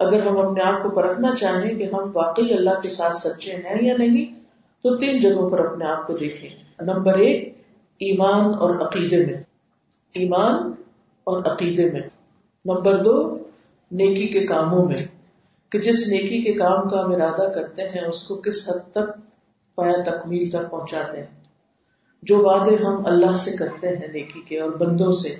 اگر 0.00 0.26
ہم 0.26 0.38
اپنے 0.38 0.62
آپ 0.62 0.82
کو 0.82 0.90
پرکھنا 0.90 1.34
چاہیں 1.34 1.78
کہ 1.78 1.84
ہم 1.84 2.10
واقعی 2.14 2.54
اللہ 2.54 2.80
کے 2.82 2.88
ساتھ 2.88 3.16
سچے 3.16 3.52
ہیں 3.52 3.84
یا 3.84 3.96
نہیں، 3.96 4.40
تو 4.82 4.96
تین 4.96 5.20
جگہوں 5.20 5.50
پر 5.50 5.66
اپنے 5.66 5.84
آپ 5.84 6.06
کو 6.06 6.12
دیکھیں۔ 6.12 6.50
نمبر 6.80 7.14
ایک 7.14 7.59
ایمان 8.00 8.44
اور 8.44 8.86
عقیدے 8.86 9.26
میں۔ 9.26 9.34
ایمان 10.14 10.72
اور 11.24 11.44
عقیدے 11.44 11.90
میں۔ 11.90 12.00
نمبر 12.64 13.02
دو، 13.02 13.38
نیکی 13.90 14.26
کے 14.26 14.46
کاموں 14.46 14.84
میں۔ 14.84 14.96
کہ 15.70 15.80
جس 15.80 16.08
نیکی 16.08 16.42
کے 16.42 16.52
کام 16.52 16.88
کا 16.88 17.00
ہم 17.00 17.10
ارادہ 17.10 17.50
کرتے 17.54 17.82
ہیں، 17.82 18.08
اس 18.08 18.22
کو 18.22 18.34
کس 18.34 18.70
حد 18.70 18.90
تک 18.90 19.20
پایا 19.74 20.02
تکمیل 20.06 20.50
تک 20.50 20.70
پہنچاتے 20.70 21.18
ہیں؟ 21.18 21.44
جو 22.22 22.38
وعدے 22.38 22.84
ہم 22.84 23.06
اللہ 23.06 23.36
سے 23.36 23.50
کرتے 23.50 23.88
ہیں 23.88 24.08
نیکی 24.08 24.42
کے 24.42 24.60
اور 24.60 24.70
بندوں 24.70 25.10
سے، 25.10 25.36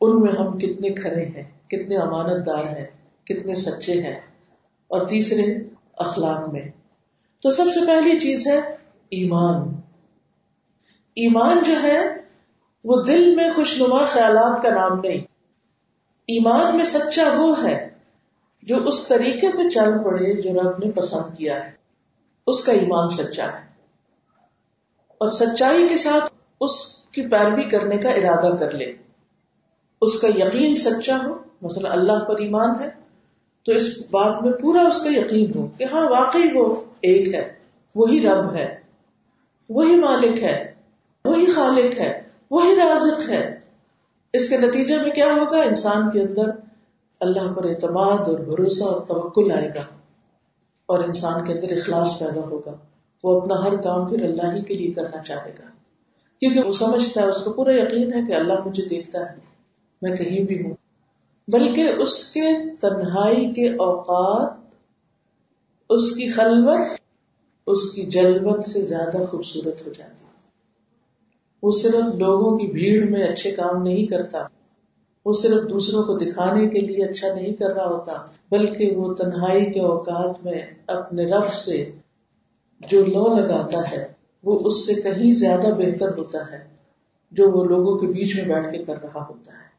ان 0.00 0.20
میں 0.20 0.32
ہم 0.32 0.58
کتنے 0.58 0.90
کھڑے 0.90 1.24
ہیں، 1.24 1.68
کتنے 1.68 1.96
امانت 1.96 2.46
دار 2.46 2.64
ہیں، 2.64 2.86
کتنے 3.26 3.54
سچے 3.54 3.92
ہیں۔ 3.92 4.20
اور 4.88 5.06
تیسرے، 5.06 5.54
اخلاق 5.92 6.48
میں۔ 6.52 6.62
تو 7.42 7.50
سب 7.50 7.64
سے 7.74 7.86
پہلی 7.86 8.18
چیز 8.18 8.46
ہے 8.46 8.58
ایمان۔ 9.10 9.79
ایمان 11.10 11.62
جو 11.62 11.82
ہے، 11.82 11.98
وہ 12.84 13.02
دل 13.02 13.34
میں 13.34 13.50
خوشنما 13.54 14.04
خیالات 14.04 14.62
کا 14.62 14.70
نام 14.70 15.00
نہیں۔ 15.00 15.18
ایمان 16.20 16.76
میں 16.76 16.84
سچا 16.84 17.34
وہ 17.38 17.64
ہے 17.64 17.88
جو 18.62 18.76
اس 18.76 19.08
طریقے 19.08 19.52
پہ 19.52 19.68
چل 19.68 20.04
پڑے 20.04 20.42
جو 20.42 20.60
رب 20.60 20.78
نے 20.84 20.90
پسند 20.90 21.38
کیا 21.38 21.64
ہے۔ 21.64 21.70
اس 22.46 22.64
کا 22.64 22.72
ایمان 22.72 23.08
سچا 23.08 23.44
ہے۔ 23.44 23.70
اور 25.08 25.28
سچائی 25.28 25.88
کے 25.88 25.96
ساتھ 25.96 26.34
اس 26.60 26.96
کی 26.96 27.26
پیروی 27.26 27.68
کرنے 27.68 27.96
کا 27.96 28.10
ارادہ 28.10 28.56
کر 28.56 28.70
لے۔ 28.70 28.92
اس 30.00 30.20
کا 30.20 30.28
یقین 30.28 30.74
سچا 30.74 31.16
ہو، 31.16 31.34
مثلا 31.62 31.92
اللہ 31.92 32.24
پر 32.24 32.38
ایمان 32.38 32.82
ہے، 32.82 32.90
تو 33.62 33.72
اس 33.72 33.98
بات 34.10 34.42
میں 34.42 34.52
پورا 34.52 34.82
اس 34.82 34.98
کا 34.98 35.10
یقین 35.10 35.50
ہو 35.54 35.66
کہ 35.78 35.84
ہاں 35.92 36.10
واقعی 36.10 36.52
وہ 36.54 36.74
ایک 36.80 37.34
ہے، 37.34 37.52
وہی 37.94 38.26
رب 38.28 38.54
ہے، 38.54 38.80
وہی 39.68 39.96
مالک 40.00 40.42
ہے۔ 40.42 40.79
وہی 41.24 41.46
خالق 41.46 42.00
ہے، 42.00 42.22
وہی 42.50 42.76
رازق 42.76 43.30
ہے۔ 43.30 43.60
اس 44.32 44.48
کے 44.48 44.58
نتیجے 44.58 44.96
میں 44.96 45.10
کیا 45.10 45.26
ہوگا؟ 45.26 45.62
انسان 45.62 46.10
کے 46.10 46.20
اندر 46.20 46.50
اللہ 47.20 47.52
پر 47.52 47.64
اعتماد 47.64 48.28
اور 48.28 48.38
بھروسہ 48.38 48.84
اور 48.84 49.00
توکل 49.00 49.52
آئے 49.52 49.68
گا 49.68 49.82
اور 50.86 50.98
انسان 50.98 51.44
کے 51.44 51.52
اندر 51.52 51.70
اخلاص 51.70 52.18
پیدا 52.18 52.40
ہوگا۔ 52.40 52.72
وہ 53.24 53.40
اپنا 53.40 53.54
ہر 53.54 53.76
کام 53.76 54.06
پھر 54.06 54.24
اللہ 54.24 54.54
ہی 54.54 54.62
کے 54.62 54.74
لیے 54.74 54.90
کرنا 54.90 55.22
چاہے 55.22 55.50
گا۔ 55.50 55.64
کیونکہ 56.40 56.60
وہ 56.60 56.72
سمجھتا 56.72 57.20
ہے، 57.20 57.26
اس 57.26 57.42
کو 57.42 57.52
پورا 57.52 57.74
یقین 57.74 58.14
ہے 58.14 58.22
کہ 58.28 58.34
اللہ 58.34 58.66
مجھے 58.66 58.84
دیکھتا 58.84 59.30
ہے، 59.30 59.36
میں 60.02 60.16
کہیں 60.16 60.42
بھی 60.42 60.64
ہوں۔ 60.64 60.74
بلکہ 61.48 61.92
اس 61.98 62.24
کے 62.24 62.74
تنہائی 62.76 63.52
کے 63.52 63.68
اوقات، 63.68 64.50
اس 65.88 66.10
کی 66.10 66.28
خلوت، 66.28 66.98
اس 67.66 67.92
کی 67.92 68.02
جلوت 68.02 68.64
سے 68.64 68.82
زیادہ 68.82 69.24
خوبصورت 69.30 69.86
ہو 69.86 69.92
جاتی 69.92 70.24
وہ 71.62 71.70
صرف 71.70 72.14
لوگوں 72.14 72.58
کی 72.58 72.66
بھیڑ 72.66 73.08
میں 73.08 73.22
اچھے 73.22 73.50
کام 73.50 73.82
نہیں 73.82 74.06
کرتا، 74.06 74.38
وہ 75.24 75.32
صرف 75.32 75.70
دوسروں 75.70 76.02
کو 76.02 76.16
دکھانے 76.16 76.68
کے 76.68 76.80
لیے 76.80 77.04
اچھا 77.04 77.34
نہیں 77.34 77.52
کر 77.52 77.70
رہا 77.70 77.86
ہوتا، 77.86 78.12
بلکہ 78.50 78.96
وہ 78.96 79.14
تنہائی 79.14 79.72
کے 79.72 79.80
اوقات 79.80 80.44
میں 80.44 80.60
اپنے 80.86 81.26
رب 81.26 81.52
سے 81.52 81.90
جو 82.88 83.04
لو 83.04 83.36
لگاتا 83.36 83.90
ہے، 83.90 84.12
وہ 84.44 84.58
اس 84.64 84.86
سے 84.86 84.94
کہیں 84.94 85.32
زیادہ 85.32 85.74
بہتر 85.78 86.18
ہوتا 86.18 86.52
ہے، 86.52 86.64
جو 87.32 87.50
وہ 87.50 87.64
لوگوں 87.64 87.98
کے 87.98 88.06
بیچ 88.06 88.36
میں 88.36 88.54
بیٹھ 88.54 88.76
کے 88.76 88.84
کر 88.84 89.02
رہا 89.02 89.24
ہوتا 89.28 89.52
ہے۔ 89.52 89.70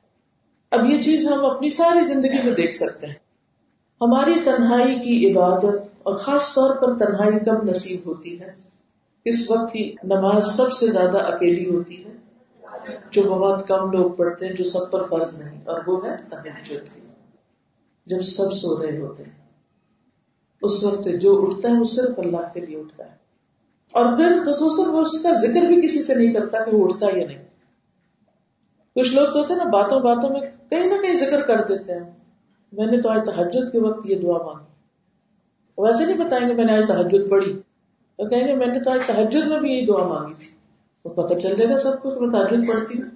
اب 0.72 0.86
یہ 0.86 1.02
چیز 1.02 1.26
ہم 1.26 1.46
اپنی 1.46 1.70
ساری 1.70 2.04
زندگی 2.04 2.38
میں 2.44 2.54
دیکھ 2.54 2.76
سکتے 2.76 3.08
ہیں۔ 3.08 3.14
ہماری 4.02 4.34
تنہائی 4.46 4.96
کی 4.96 5.32
عبادت 5.32 5.76
اور 6.04 6.16
خاص 6.16 6.54
طور 6.54 6.76
پر 6.76 6.98
تنہائی 6.98 7.40
کب 7.46 7.64
نصیب 7.64 8.00
ہوتی 8.06 8.40
ہے۔ 8.40 8.52
اس 9.26 9.52
وقت 9.52 9.74
کی 9.74 9.96
نماز 10.04 10.56
سب 10.58 10.72
سے 10.72 10.88
زیادہ 10.88 11.18
اکیلی 11.18 11.70
ہوتی 11.70 12.06
ہے، 12.06 12.12
جو 13.12 13.22
بہت 13.24 13.68
کم 13.68 13.92
لوگ 13.92 14.12
پڑھتے 14.12 14.48
ہیں، 14.48 14.54
جو 14.54 14.64
سب 14.64 14.92
پر 14.92 15.08
فرض 15.08 15.38
نہیں، 15.38 15.62
اور 15.66 15.80
وہ 15.88 16.08
ہے 16.08 16.18
تحجد 16.30 16.90
جب 18.06 18.20
سب 18.20 18.54
سو 18.54 18.84
رہے 18.84 18.98
ہوتے 18.98 19.24
ہیں، 19.24 19.46
اس 20.62 20.84
وقت 20.84 21.08
جو 21.22 21.42
اٹھتا 21.42 21.70
ہے، 21.70 21.78
وہ 21.78 21.84
صرف 21.84 22.20
اللہ 22.20 22.54
کے 22.54 22.62
لیے 22.62 22.80
اٹھتا 22.80 23.06
ہے۔ 23.06 23.22
اور 23.92 24.18
پھر 24.18 24.42
خصوصاً 24.42 24.94
وہ 24.94 25.02
اس 25.02 25.24
کا 25.24 25.34
ذکر 25.34 25.62
بھی 25.62 25.82
کسی 25.82 26.04
سے 26.04 26.16
نہیں 26.16 26.34
کرتا 26.34 26.66
کہ 26.66 26.76
وہ 26.76 26.86
اٹھتا 26.86 27.08
یا 27.18 27.28
نہیں۔ 27.28 27.44
کچھ 28.96 29.14
لوگ 29.14 29.26
تو 29.26 29.40
ہوتے 29.40 29.56
نا، 29.56 29.64
باتوں 29.64 30.00
باتوں 30.00 30.30
میں 30.30 30.40
کہیں 30.70 30.86
نہ 30.86 31.02
کہیں 31.02 31.16
ذکر 31.16 31.42
کر 31.42 31.64
دیتے 31.64 31.94
ہیں۔ 31.94 32.12
میں 32.72 32.86
نے 32.86 33.02
تو 33.02 33.10
آج 33.10 33.26
تحجد 33.26 33.72
کے 33.72 33.80
وقت 33.80 34.10
یہ 34.10 34.16
دعا 34.16 34.38
مانگی۔ 34.38 34.72
ویسے 35.78 36.06
نہیں 36.06 36.26
بتائیں 36.26 36.50
گے 36.50 36.54
میں 36.54 36.66
نے 36.66 36.74
آج 36.74 36.84
تحجد 36.88 37.30
پڑھی۔ 37.30 37.60
تو 38.22 38.30
کہیں 38.30 38.48
گے، 38.48 38.56
میں 38.56 38.68
نے 38.68 38.80
تو 38.80 38.92
آج 38.92 39.00
تحجد 39.06 39.48
میں 39.48 39.60
بھی 39.60 39.72
یہی 39.72 39.86
دعا 39.86 40.08
مانگی 40.08 40.34
تھی۔ 40.34 40.48
تو 41.04 41.10
پتہ 41.10 41.34
چل 41.34 41.56
جائے 41.56 41.70
گا 41.70 41.78
سب 41.78 42.04
کچھ، 42.04 42.18
میں 42.18 42.30
تحجد 42.30 42.68
پڑھتی 42.68 43.02
ہوں 43.02 43.10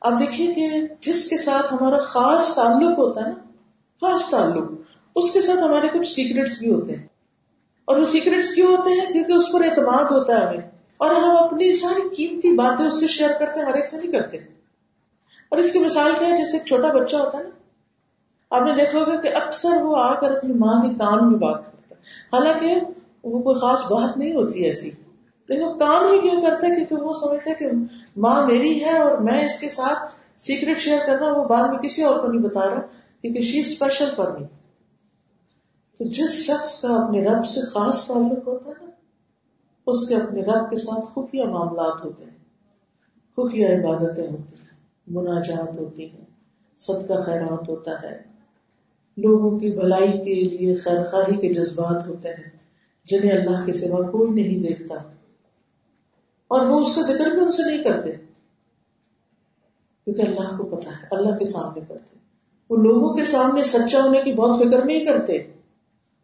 آپ 0.00 0.12
دیکھیے 0.20 0.54
کہ 0.54 0.68
جس 1.00 1.28
کے 1.28 1.36
ساتھ 1.36 1.74
ہمارا 1.74 1.98
خاص 1.98 2.54
تعلق 2.54 2.98
ہوتا 2.98 3.20
ہے 3.20 3.26
نا، 3.26 3.34
خاص 4.00 4.30
تعلق، 4.30 4.70
اس 5.16 5.30
کے 5.30 5.40
ساتھ 5.40 5.58
ہمارے 5.58 5.88
کچھ 5.88 6.08
سیکرٹس 6.08 6.58
بھی 6.58 6.72
ہوتے 6.72 6.96
ہیں۔ 6.96 7.06
اور 7.84 7.96
وہ 7.96 8.04
سیکرٹس 8.04 8.54
کیوں 8.54 8.76
ہوتے 8.76 8.90
ہیں؟ 8.90 9.12
کیونکہ 9.12 9.32
اس 9.32 9.52
پر 9.52 9.60
اعتماد 9.64 10.04
ہوتا 10.04 10.32
ہے 10.34 10.46
ہمیں۔ 10.46 10.70
اور 10.96 11.10
ہم 11.10 11.44
اپنی 11.44 11.72
ساری 11.72 12.14
قیمتی 12.14 12.52
باتیں 12.54 12.86
اس 12.86 13.00
سے 13.00 13.06
شیئر 13.06 13.30
کرتے 13.38 13.60
ہیں، 13.60 13.66
ہر 13.66 13.74
ایک 13.74 13.88
سے 13.88 13.96
نہیں 13.96 14.12
کرتے۔ 14.12 14.36
اور 15.48 15.58
اس 15.58 15.72
کی 15.72 15.78
مثال 15.78 16.12
کیا 16.18 16.28
ہے؟ 16.28 16.36
جیسے 16.36 16.56
ایک 16.56 16.66
چھوٹا 16.66 16.88
بچہ 16.88 17.16
ہوتا 17.16 17.38
ہے 17.38 17.42
نا۔ 17.42 17.50
آپ 18.50 18.62
نے 18.62 18.72
دیکھا 18.72 18.98
ہوگا 18.98 19.20
کہ 19.20 19.28
اکثر 19.34 19.82
وہ 19.82 19.96
آ 19.96 20.14
کر 20.14 20.30
اپنی 20.30 20.52
ماں 20.52 20.82
کے 20.82 20.94
کان 20.94 21.30
میں 21.30 21.38
بات 21.38 21.64
کرتا 21.64 21.94
ہے۔ 21.94 22.00
حالانکہ 22.32 22.74
وہ 23.24 23.42
کوئی 23.42 23.56
خاص 23.56 23.82
بات 23.84 24.16
نہیں 24.16 24.32
ہوتی 24.32 24.64
ایسی۔ 24.64 24.90
لیکن 25.48 25.62
وہ 25.62 25.74
کام 25.74 26.04
ہی 26.04 26.18
کیوں 26.20 26.42
کرتے؟ 26.42 26.76
کیونکہ 26.76 26.94
وہ 26.94 27.12
سمجھتے 27.12 27.54
کہ 27.54 27.66
ماں 28.16 28.46
میری 28.46 28.84
ہے 28.84 28.98
اور 28.98 29.18
میں 29.18 29.44
اس 29.44 29.60
کے 29.60 29.68
ساتھ 29.68 30.14
سیکرٹ 30.40 30.78
شیئر 30.78 30.98
کر 31.06 31.16
رہا 31.16 31.32
ہوں، 31.32 31.44
وہ 31.44 31.48
بعد 31.48 31.68
میں 31.68 31.78
کسی 31.78 32.02
اور 32.02 32.20
کو 32.20 32.26
نہیں 32.26 32.42
بتا 32.42 32.70
رہا 32.70 32.80
کیونکہ 33.22 33.40
شی 33.40 33.60
اسپیشل 33.60 34.08
پر 34.16 34.30
نہیں 34.30 34.46
تو 35.98 36.04
جس 36.04 36.30
شخص 36.30 36.82
کا 36.82 36.88
اپنے 36.88 37.24
رب 37.24 37.44
سے 37.44 37.60
خاص 37.60 38.06
تعلق 38.06 38.48
ہوتا 38.48 38.70
ہے 38.70 38.84
نا، 38.84 38.90
اس 39.86 40.08
کے 40.08 40.14
اپنے 40.14 40.42
رب 40.42 40.70
کے 40.70 40.76
ساتھ 40.76 41.06
خفیہ 41.14 41.44
معاملات 41.44 42.04
ہوتے 42.04 42.24
ہیں، 42.24 42.38
خفیہ 43.36 43.66
عبادتیں 43.66 44.28
ہوتی 44.28 44.54
ہیں، 44.54 44.76
مناجات 45.06 45.80
ہوتی 45.80 46.10
ہیں، 46.10 46.24
صدقہ 46.76 47.22
خیرات 47.26 47.68
ہوتا 47.68 47.90
ہے۔ 48.02 48.22
لوگوں 49.16 49.58
کی 49.58 49.70
بھلائی 49.70 50.12
کے 50.12 50.34
لیے 50.34 50.74
خیر 50.74 51.04
خواہی 51.04 51.36
کے 51.36 51.54
جذبات 51.54 52.06
ہوتے 52.06 52.28
ہیں۔ 52.28 52.61
جنہیں 53.04 53.32
اللہ 53.32 53.66
کے 53.66 53.72
سوا 53.72 54.10
کوئی 54.10 54.30
نہیں 54.30 54.62
دیکھتا۔ 54.62 54.94
اور 56.48 56.60
وہ 56.60 56.80
اس 56.80 56.94
کا 56.94 57.02
ذکر 57.02 57.30
بھی 57.30 57.40
ان 57.40 57.50
سے 57.50 57.62
نہیں 57.66 57.84
کرتے۔ 57.84 58.12
کیونکہ 60.04 60.22
اللہ 60.22 60.56
کو 60.56 60.76
پتا 60.76 60.90
ہے، 60.90 61.06
اللہ 61.10 61.36
کے 61.38 61.44
سامنے 61.44 61.80
کرتے۔ 61.88 62.18
وہ 62.70 62.76
لوگوں 62.76 63.14
کے 63.14 63.24
سامنے 63.24 63.62
سچا 63.62 64.00
ہونے 64.00 64.20
کی 64.20 64.32
بہت 64.32 64.56
فکر 64.56 64.84
نہیں 64.84 65.06
کرتے، 65.06 65.38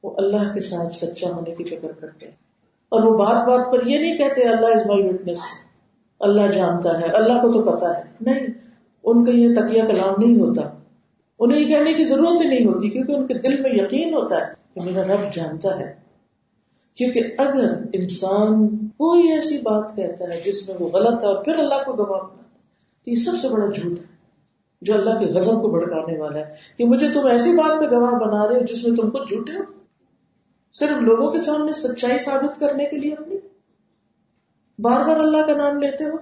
وہ 0.02 0.14
اللہ 0.16 0.52
کے 0.54 0.60
ساتھ 0.60 0.94
سچا 0.94 1.30
ہونے 1.30 1.54
کی 1.54 1.64
فکر 1.64 1.92
کرتے۔ 1.92 2.26
ہیں 2.26 2.32
اور 2.88 3.02
وہ 3.02 3.18
بات 3.18 3.48
بات 3.48 3.72
پر 3.72 3.86
یہ 3.86 3.98
نہیں 3.98 4.18
کہتے، 4.18 4.48
اللہ 4.48 4.66
از 4.66 4.86
مائی 4.86 5.08
وٹنس 5.08 5.38
اللہ 6.20 6.46
جانتا 6.46 7.00
ہے، 7.00 7.06
اللہ 7.06 7.32
کو 7.32 7.52
تو 7.52 7.62
پتا 7.62 7.98
ہے۔ 7.98 8.02
نہیں، 8.20 8.46
ان 9.04 9.24
کا 9.24 9.30
یہ 9.30 9.54
تکیہ 9.54 9.82
کلام 9.82 10.14
نہیں 10.18 10.40
ہوتا۔ 10.40 10.62
انہیں 11.38 11.60
یہ 11.60 11.68
کہنے 11.68 11.92
کی 11.92 12.04
ضرورت 12.04 12.40
ہی 12.40 12.48
نہیں 12.48 12.66
ہوتی، 12.66 12.90
کیونکہ 12.90 13.12
ان 13.12 13.26
کے 13.26 13.34
دل 13.34 13.60
میں 13.60 13.70
یقین 13.74 14.14
ہوتا 14.14 14.36
ہے 14.36 14.46
کہ 14.74 14.80
میرا 14.80 15.02
رب 15.02 15.34
جانتا 15.34 15.78
ہے۔ 15.78 16.07
کیونکہ 16.98 17.20
اگر 17.38 17.72
انسان 17.92 18.68
کوئی 18.78 19.32
ایسی 19.32 19.58
بات 19.58 19.96
کہتا 19.96 20.24
ہے 20.24 20.42
جس 20.46 20.68
میں 20.68 20.76
وہ 20.80 20.88
غلط 20.88 21.24
ہے 21.24 21.28
اور 21.28 21.44
پھر 21.44 21.58
اللہ 21.58 21.74
کو 21.74 21.92
گواہ 21.92 22.20
بناتا 22.20 23.10
یہ 23.10 23.14
سب 23.14 23.38
سے 23.40 23.48
بڑا 23.48 23.66
جھوٹ 23.66 23.98
ہے، 23.98 24.04
جو 24.82 24.94
اللہ 24.94 25.10
کے 25.10 25.26
غزل 25.26 25.50
کو 25.50 25.68
بھڑکانے 25.68 26.18
والا 26.18 26.38
ہے 26.38 26.44
کہ 26.78 26.84
مجھے 26.84 27.08
تم 27.12 27.26
ایسی 27.26 27.52
بات 27.52 27.80
میں 27.80 27.88
گواہ 27.88 28.10
بنا 28.10 28.48
رہے 28.48 28.56
ہو 28.56 28.64
جس 28.64 28.86
میں 28.86 28.96
تم 28.96 29.10
خود 29.10 29.28
جھوٹے 29.28 29.52
ہو۔ 29.52 29.62
صرف 30.72 30.98
لوگوں 30.98 31.32
کے 31.32 31.38
سامنے 31.38 31.72
سچائی 31.72 32.18
ثابت 32.18 32.60
کرنے 32.60 32.84
کے 32.84 32.96
لیے 32.96 33.12
اپنی۔ 33.12 33.36
بار 34.78 35.06
بار 35.08 35.16
اللہ 35.16 35.46
کا 35.46 35.54
نام 35.54 35.78
لیتے 35.78 36.04
ہو۔ 36.04 36.16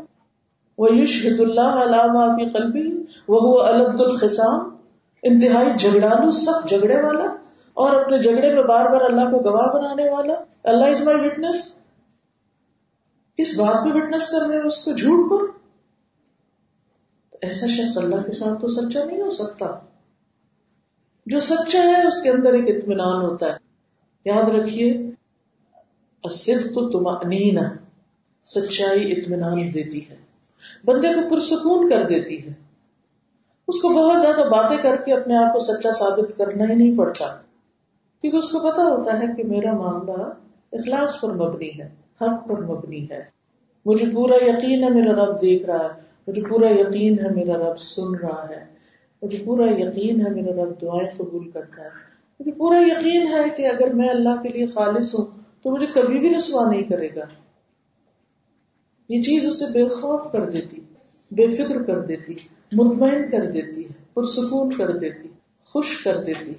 وہ 0.79 0.97
یوشد 0.97 1.41
اللہ 1.41 1.61
علامہ 1.61 2.49
قلبی 2.53 3.05
وہ 3.29 3.63
الد 3.63 4.01
الخسام 4.01 4.77
انتہائی 5.23 5.67
جھگڑالو 5.79 6.31
سب 6.31 6.69
جھگڑے 6.69 7.03
والا 7.03 7.36
اور 7.77 8.03
اپنے 8.03 8.19
جھگڑے 8.19 8.55
میں 8.55 8.63
بار 8.63 8.85
بار 8.85 9.01
اللہ 9.01 9.21
کو 9.21 9.51
گواہ 9.51 9.75
بنانے 9.75 10.11
والا، 10.11 10.35
اللہ 10.65 10.85
از 10.85 11.01
مائی 11.01 11.27
وٹنس 11.27 11.75
کس 13.39 13.61
بات 13.61 13.75
پہ 13.75 13.91
وٹنس 13.95 14.27
کر 14.29 14.47
رہے 14.47 14.57
ہیں 14.57 14.63
اس 14.63 14.85
کو 14.85 14.93
جھوٹ 14.93 15.31
پر؟ 15.31 15.59
ایسا 17.43 17.67
شخص 17.67 17.99
اللہ 17.99 18.17
کے 18.17 18.31
ساتھ 18.31 18.61
تو 18.61 18.69
سچا 18.69 19.05
نہیں 19.05 19.21
ہو 19.21 19.31
سکتا۔ 19.31 19.67
جو 21.27 21.41
سچا 21.41 21.83
ہے، 21.83 22.07
اس 22.07 22.23
کے 22.23 22.31
اندر 22.31 22.53
ایک 22.53 22.77
اطمینان 22.77 23.23
ہوتا 23.23 23.47
ہے۔ 23.47 23.57
یاد 24.25 24.49
رکھیے 24.49 25.11
صدق 26.31 26.93
تمانین 26.93 27.59
سچائی 28.45 29.13
اطمینان 29.13 29.75
دیتی 29.75 30.11
ہے۔ 30.11 30.17
بندے 30.85 31.09
کو 31.09 31.31
پرسکون 31.31 31.91
کر 31.91 32.03
دیتی 32.03 32.49
ہے۔ 32.49 32.53
اس 33.69 33.81
کو 33.81 33.89
بہت 33.89 34.21
زیادہ 34.21 34.49
باتیں 34.49 34.77
کر 34.77 34.97
کے 34.97 35.13
اپنے 35.13 35.37
آپ 35.37 35.53
کو 35.53 35.59
سچا 35.59 35.91
ثابت 35.93 36.39
کرنا 36.39 36.65
ہی 36.65 36.75
نہیں 36.75 36.99
پڑتا۔ 36.99 37.41
کیونکہ 38.21 38.37
اس 38.37 38.49
کو 38.49 38.59
پتا 38.61 38.83
ہوتا 38.83 39.19
ہے 39.19 39.37
کہ 39.37 39.45
میرا 39.45 39.73
معاملہ 39.73 40.23
اخلاص 40.73 41.21
پر 41.21 41.33
مبنی 41.33 41.69
ہے، 41.79 41.89
حق 42.21 42.49
پر 42.49 42.61
مبنی 42.61 43.11
ہے۔ 43.11 43.25
مجھے 43.85 44.07
پورا 44.15 44.35
یقین 44.43 44.85
ہے 44.85 44.89
میرا 44.89 45.13
رب 45.13 45.43
دیکھ 45.43 45.67
رہا 45.67 45.85
ہے، 45.85 45.89
مجھے 46.29 46.43
پورا 46.43 46.71
یقین 46.71 47.19
ہے 47.19 47.29
میرا 47.31 47.57
رب 47.59 47.79
سن 47.79 48.15
رہا 48.15 48.47
ہے۔ 48.51 48.65
مجھے 49.23 49.43
پورا 49.45 49.67
یقین 49.67 50.27
ہے 50.27 50.31
میرا 50.31 50.65
رب 50.65 50.81
دعائیں 50.83 51.15
قبول 51.17 51.51
کرتا 51.51 51.83
ہے۔ 51.83 51.89
مجھے 52.41 52.53
پورا 52.53 52.81
یقین 52.81 53.27
ہے 53.27 53.51
کہ 53.51 53.67
اگر 53.67 53.95
میں 53.95 54.09
اللہ 54.09 54.43
کے 54.43 54.49
لیے 54.49 54.67
خالص 54.67 55.15
ہوں 55.15 55.27
تو 55.63 55.71
مجھے 55.71 55.87
کبھی 55.87 56.19
بھی 56.19 56.35
رسوا 56.35 56.71
نہیں 56.71 56.83
کرے 56.83 57.09
گا۔ 57.17 57.25
یہ 59.09 59.23
چیز 59.23 59.47
اسے 59.47 59.73
بے 59.73 59.89
خوف 59.89 60.33
کر 60.33 60.51
دیتی، 60.51 60.81
بے 61.31 61.51
فکر 61.51 61.83
کر 61.83 62.01
دیتی، 62.01 62.35
مطمئن 62.73 63.31
کر 63.31 63.51
دیتی، 63.51 63.85
پرسکون 64.15 64.71
کر 64.71 64.91
دیتی، 64.91 65.29
خوش 65.65 66.03
کر 66.05 66.23
دیتی۔ 66.23 66.53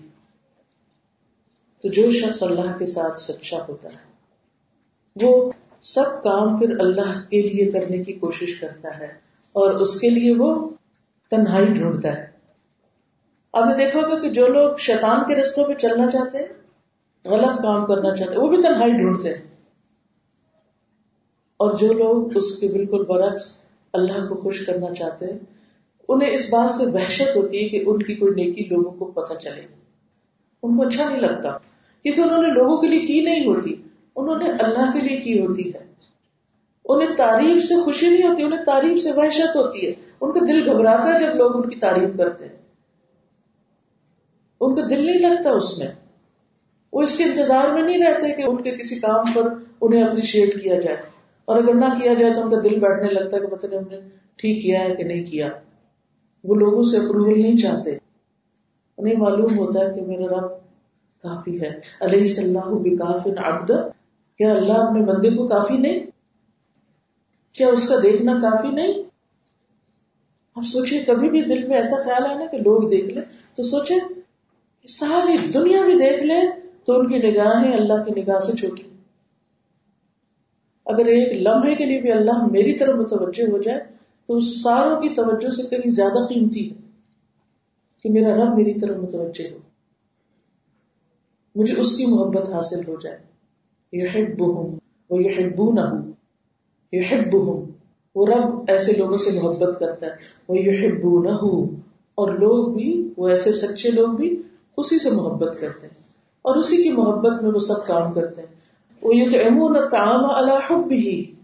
تو 1.83 1.89
جو 1.89 2.11
شخص 2.11 2.43
اللہ 2.43 2.77
کے 2.79 2.85
ساتھ 2.85 3.21
سچا 3.21 3.57
ہوتا 3.69 3.89
ہے، 3.89 4.07
وہ 5.21 5.51
سب 5.81 6.23
کام 6.23 6.59
پھر 6.59 6.79
اللہ 6.79 7.19
کے 7.29 7.41
لیے 7.41 7.71
کرنے 7.71 8.03
کی 8.03 8.13
کوشش 8.13 8.59
کرتا 8.59 8.97
ہے 8.97 9.07
اور 9.53 9.73
اس 9.73 9.99
کے 9.99 10.09
لیے 10.09 10.35
وہ 10.37 10.69
تنہائی 11.29 11.65
ڈھونڈتا 11.65 12.09
ہے۔ 12.09 12.27
آپ 13.53 13.65
نے 13.65 13.85
دیکھا 13.85 13.99
ہوگا 13.99 14.21
کہ 14.21 14.29
جو 14.29 14.47
لوگ 14.47 14.75
شیطان 14.77 15.19
کے 15.27 15.35
رستوں 15.35 15.65
پہ 15.65 15.73
چلنا 15.73 16.09
چاہتے 16.09 16.37
ہیں، 16.37 16.47
غلط 17.25 17.57
کام 17.57 17.85
کرنا 17.85 18.15
چاہتے 18.15 18.31
ہیں، 18.31 18.39
وہ 18.39 18.49
بھی 18.49 18.57
تنہائی 18.57 18.91
ڈھونڈتے 18.91 19.29
ہیں۔ 19.29 19.41
اور 21.57 21.73
جو 21.73 21.93
لوگ 21.93 22.37
اس 22.37 22.59
کے 22.59 22.67
بالکل 22.67 23.05
برعکس 23.05 23.61
اللہ 23.93 24.27
کو 24.29 24.35
خوش 24.35 24.65
کرنا 24.65 24.93
چاہتے 24.93 25.25
ہیں، 25.25 25.39
انہیں 26.09 26.31
اس 26.31 26.53
بات 26.53 26.71
سے 26.71 26.85
وحشت 26.85 27.35
ہوتی 27.35 27.63
ہے 27.63 27.69
کہ 27.69 27.83
ان 27.85 28.03
کی 28.03 28.15
کوئی 28.15 28.33
نیکی 28.35 28.63
لوگوں 28.63 28.91
کو 28.91 29.05
پتہ 29.05 29.33
چلے۔ 29.33 29.86
ان 30.63 30.77
کو 30.77 30.87
اچھا 30.87 31.09
نہیں 31.09 31.21
لگتا۔ 31.21 31.57
کیونکہ 32.03 32.21
انہوں 32.21 32.41
نے 32.41 32.47
لوگوں 32.47 32.77
کے 32.77 32.87
لیے 32.87 32.99
کی 32.99 33.21
نہیں 33.21 33.47
ہوتی، 33.47 33.75
انہوں 34.15 34.37
نے 34.37 34.49
اللہ 34.49 34.93
کے 34.93 35.01
لیے 35.01 35.17
کی 35.19 35.39
ہوتی 35.39 35.73
ہے۔ 35.73 35.87
انہیں 36.85 37.15
تعریف 37.17 37.63
سے 37.63 37.83
خوشی 37.83 38.09
نہیں 38.09 38.27
ہوتی، 38.27 38.43
انہیں 38.43 38.65
تعریف 38.65 39.03
سے 39.03 39.11
وحشت 39.11 39.55
ہوتی 39.55 39.87
ہے۔ 39.87 39.93
ان 40.21 40.33
کا 40.33 40.45
دل 40.47 40.69
گھبراتا 40.69 41.13
ہے 41.13 41.19
جب 41.19 41.35
لوگ 41.35 41.55
ان 41.55 41.69
کی 41.69 41.75
تعریف 41.79 42.09
کرتے 42.17 42.45
ہیں۔ 42.45 42.57
ان 44.61 44.75
کا 44.75 44.81
دل 44.89 45.05
نہیں 45.05 45.19
لگتا 45.19 45.49
اس 45.49 45.77
میں۔ 45.77 45.87
وہ 46.93 47.01
اس 47.01 47.15
کے 47.15 47.23
انتظار 47.23 47.73
میں 47.73 47.83
نہیں 47.83 47.97
رہتے 47.97 48.35
کہ 48.35 48.43
ان 48.47 48.63
کے 48.63 48.71
کسی 48.71 48.99
کام 48.99 49.25
پر 49.33 49.53
انہیں 49.81 50.03
اپریشیٹ 50.03 50.63
کیا 50.63 50.79
جائے۔ 50.79 50.97
اور 51.45 51.57
اگر 51.57 51.73
نہ 51.73 51.85
کیا 51.85 52.13
جائے 52.13 52.33
تو 52.33 52.41
ان 52.41 52.49
کا 52.49 52.57
دل 52.63 52.79
بیٹھنے 52.79 53.09
لگتا 53.09 53.37
ہے 53.37 53.41
کہ 53.41 53.47
پتہ 53.47 53.67
نہیں 53.67 53.79
ہم 53.79 53.89
نے 53.89 53.97
ٹھیک 54.35 54.61
کیا 54.61 54.79
ہے 54.79 54.95
کہ 54.95 55.03
نہیں 55.03 55.25
کیا۔ 55.25 55.47
وہ 56.43 56.55
لوگوں 56.55 56.83
سے 56.83 56.97
اپروول 56.97 57.41
نہیں 57.41 57.57
چاہتے۔ 57.57 58.06
انہیں 58.97 59.15
معلوم 59.17 59.57
ہوتا 59.57 59.79
ہے 59.79 59.93
کہ 59.95 60.01
میرا 60.01 60.35
رب 60.35 60.51
کافی 61.23 61.61
ہے۔ 61.61 61.79
علیہ 62.01 62.25
صلی 62.25 62.45
اللہ 62.45 63.39
عبد 63.39 63.71
کیا 64.37 64.51
اللہ 64.51 64.73
اپنے 64.73 65.01
بندے 65.01 65.29
کو 65.29 65.47
کافی 65.47 65.77
نہیں؟ 65.77 65.99
کیا 67.53 67.67
اس 67.67 67.89
کا 67.89 67.95
دیکھنا 68.03 68.33
کافی 68.33 68.71
نہیں؟ 68.71 68.93
اب 70.55 70.63
سوچے، 70.63 70.99
کبھی 70.99 71.29
بھی 71.29 71.41
دل 71.41 71.67
میں 71.67 71.77
ایسا 71.77 72.03
خیال 72.03 72.31
ہے 72.31 72.35
نا 72.35 72.45
کہ 72.45 72.57
لوگ 72.57 72.87
دیکھ 72.89 73.05
لیں 73.05 73.21
تو 73.55 73.63
سوچے 73.63 73.93
ساری 74.87 75.37
دنیا 75.37 75.85
بھی 75.85 75.93
دیکھ 75.93 76.23
لے 76.23 76.61
تو 76.83 76.99
ان 76.99 77.07
کی 77.07 77.31
نگاہیں 77.31 77.73
اللہ 77.73 78.03
کی 78.03 78.21
نگاہ 78.21 78.39
سے 78.39 78.51
چھوٹی 78.51 78.83
اگر 80.85 81.05
ایک 81.05 81.47
لمحے 81.47 81.75
کے 81.75 81.85
لیے 81.85 82.01
بھی 82.01 82.11
اللہ 82.11 82.45
میری 82.51 82.73
طرف 82.73 82.95
متوجہ 82.95 83.51
ہو 83.51 83.57
جائے 83.57 83.79
تو 84.27 84.39
ساروں 84.39 85.01
کی 85.01 85.09
توجہ 85.09 85.49
سے 85.49 85.63
کہیں 85.69 85.89
زیادہ 85.89 86.25
قیمتی 86.25 86.71
ہے۔ 86.71 86.86
کہ 88.07 88.13
میرا 88.13 88.35
رب 88.35 88.57
میری 88.57 88.73
طرف 88.73 88.97
متوجہ 88.97 89.53
ہو۔ 89.53 89.57
مجھے 91.55 91.79
اس 91.79 91.97
کی 91.97 92.05
محبت 92.05 92.49
حاصل 92.49 92.79
ہو 92.87 92.95
جائے۔ 93.01 93.17
یہ 93.93 94.07
وہ 95.09 95.23
یہ 95.23 95.35
نہ 95.73 95.81
ہوں 97.35 97.65
وہ 98.15 98.27
رب 98.27 98.63
ایسے 98.67 98.91
لوگوں 98.91 99.17
سے 99.17 99.41
محبت 99.41 99.79
کرتا 99.79 100.05
ہے۔ 100.05 100.11
وہ 100.47 100.57
یہ 100.57 100.87
اور 102.15 102.33
لوگ 102.33 102.73
بھی، 102.73 103.09
وہ 103.17 103.27
ایسے 103.27 103.51
سچے 103.51 103.91
لوگ 103.91 104.07
بھی 104.07 104.41
اسی 104.77 104.99
سے 104.99 105.11
محبت 105.11 105.57
کرتے 105.61 105.87
ہیں۔ 105.87 106.03
اور 106.41 106.55
اسی 106.55 106.83
کی 106.83 106.91
محبت 106.91 107.43
میں 107.43 107.51
وہ 107.51 107.59
سب 107.59 107.87
کام 107.87 108.13
کرتے 108.13 108.41
ہیں۔ 108.41 108.55
وہ 109.01 109.15
یہ 109.15 109.29
تو 109.29 109.37
امون 109.47 109.75
تعام 109.91 110.25
اللہ 110.25 110.87
بھی 110.87 111.35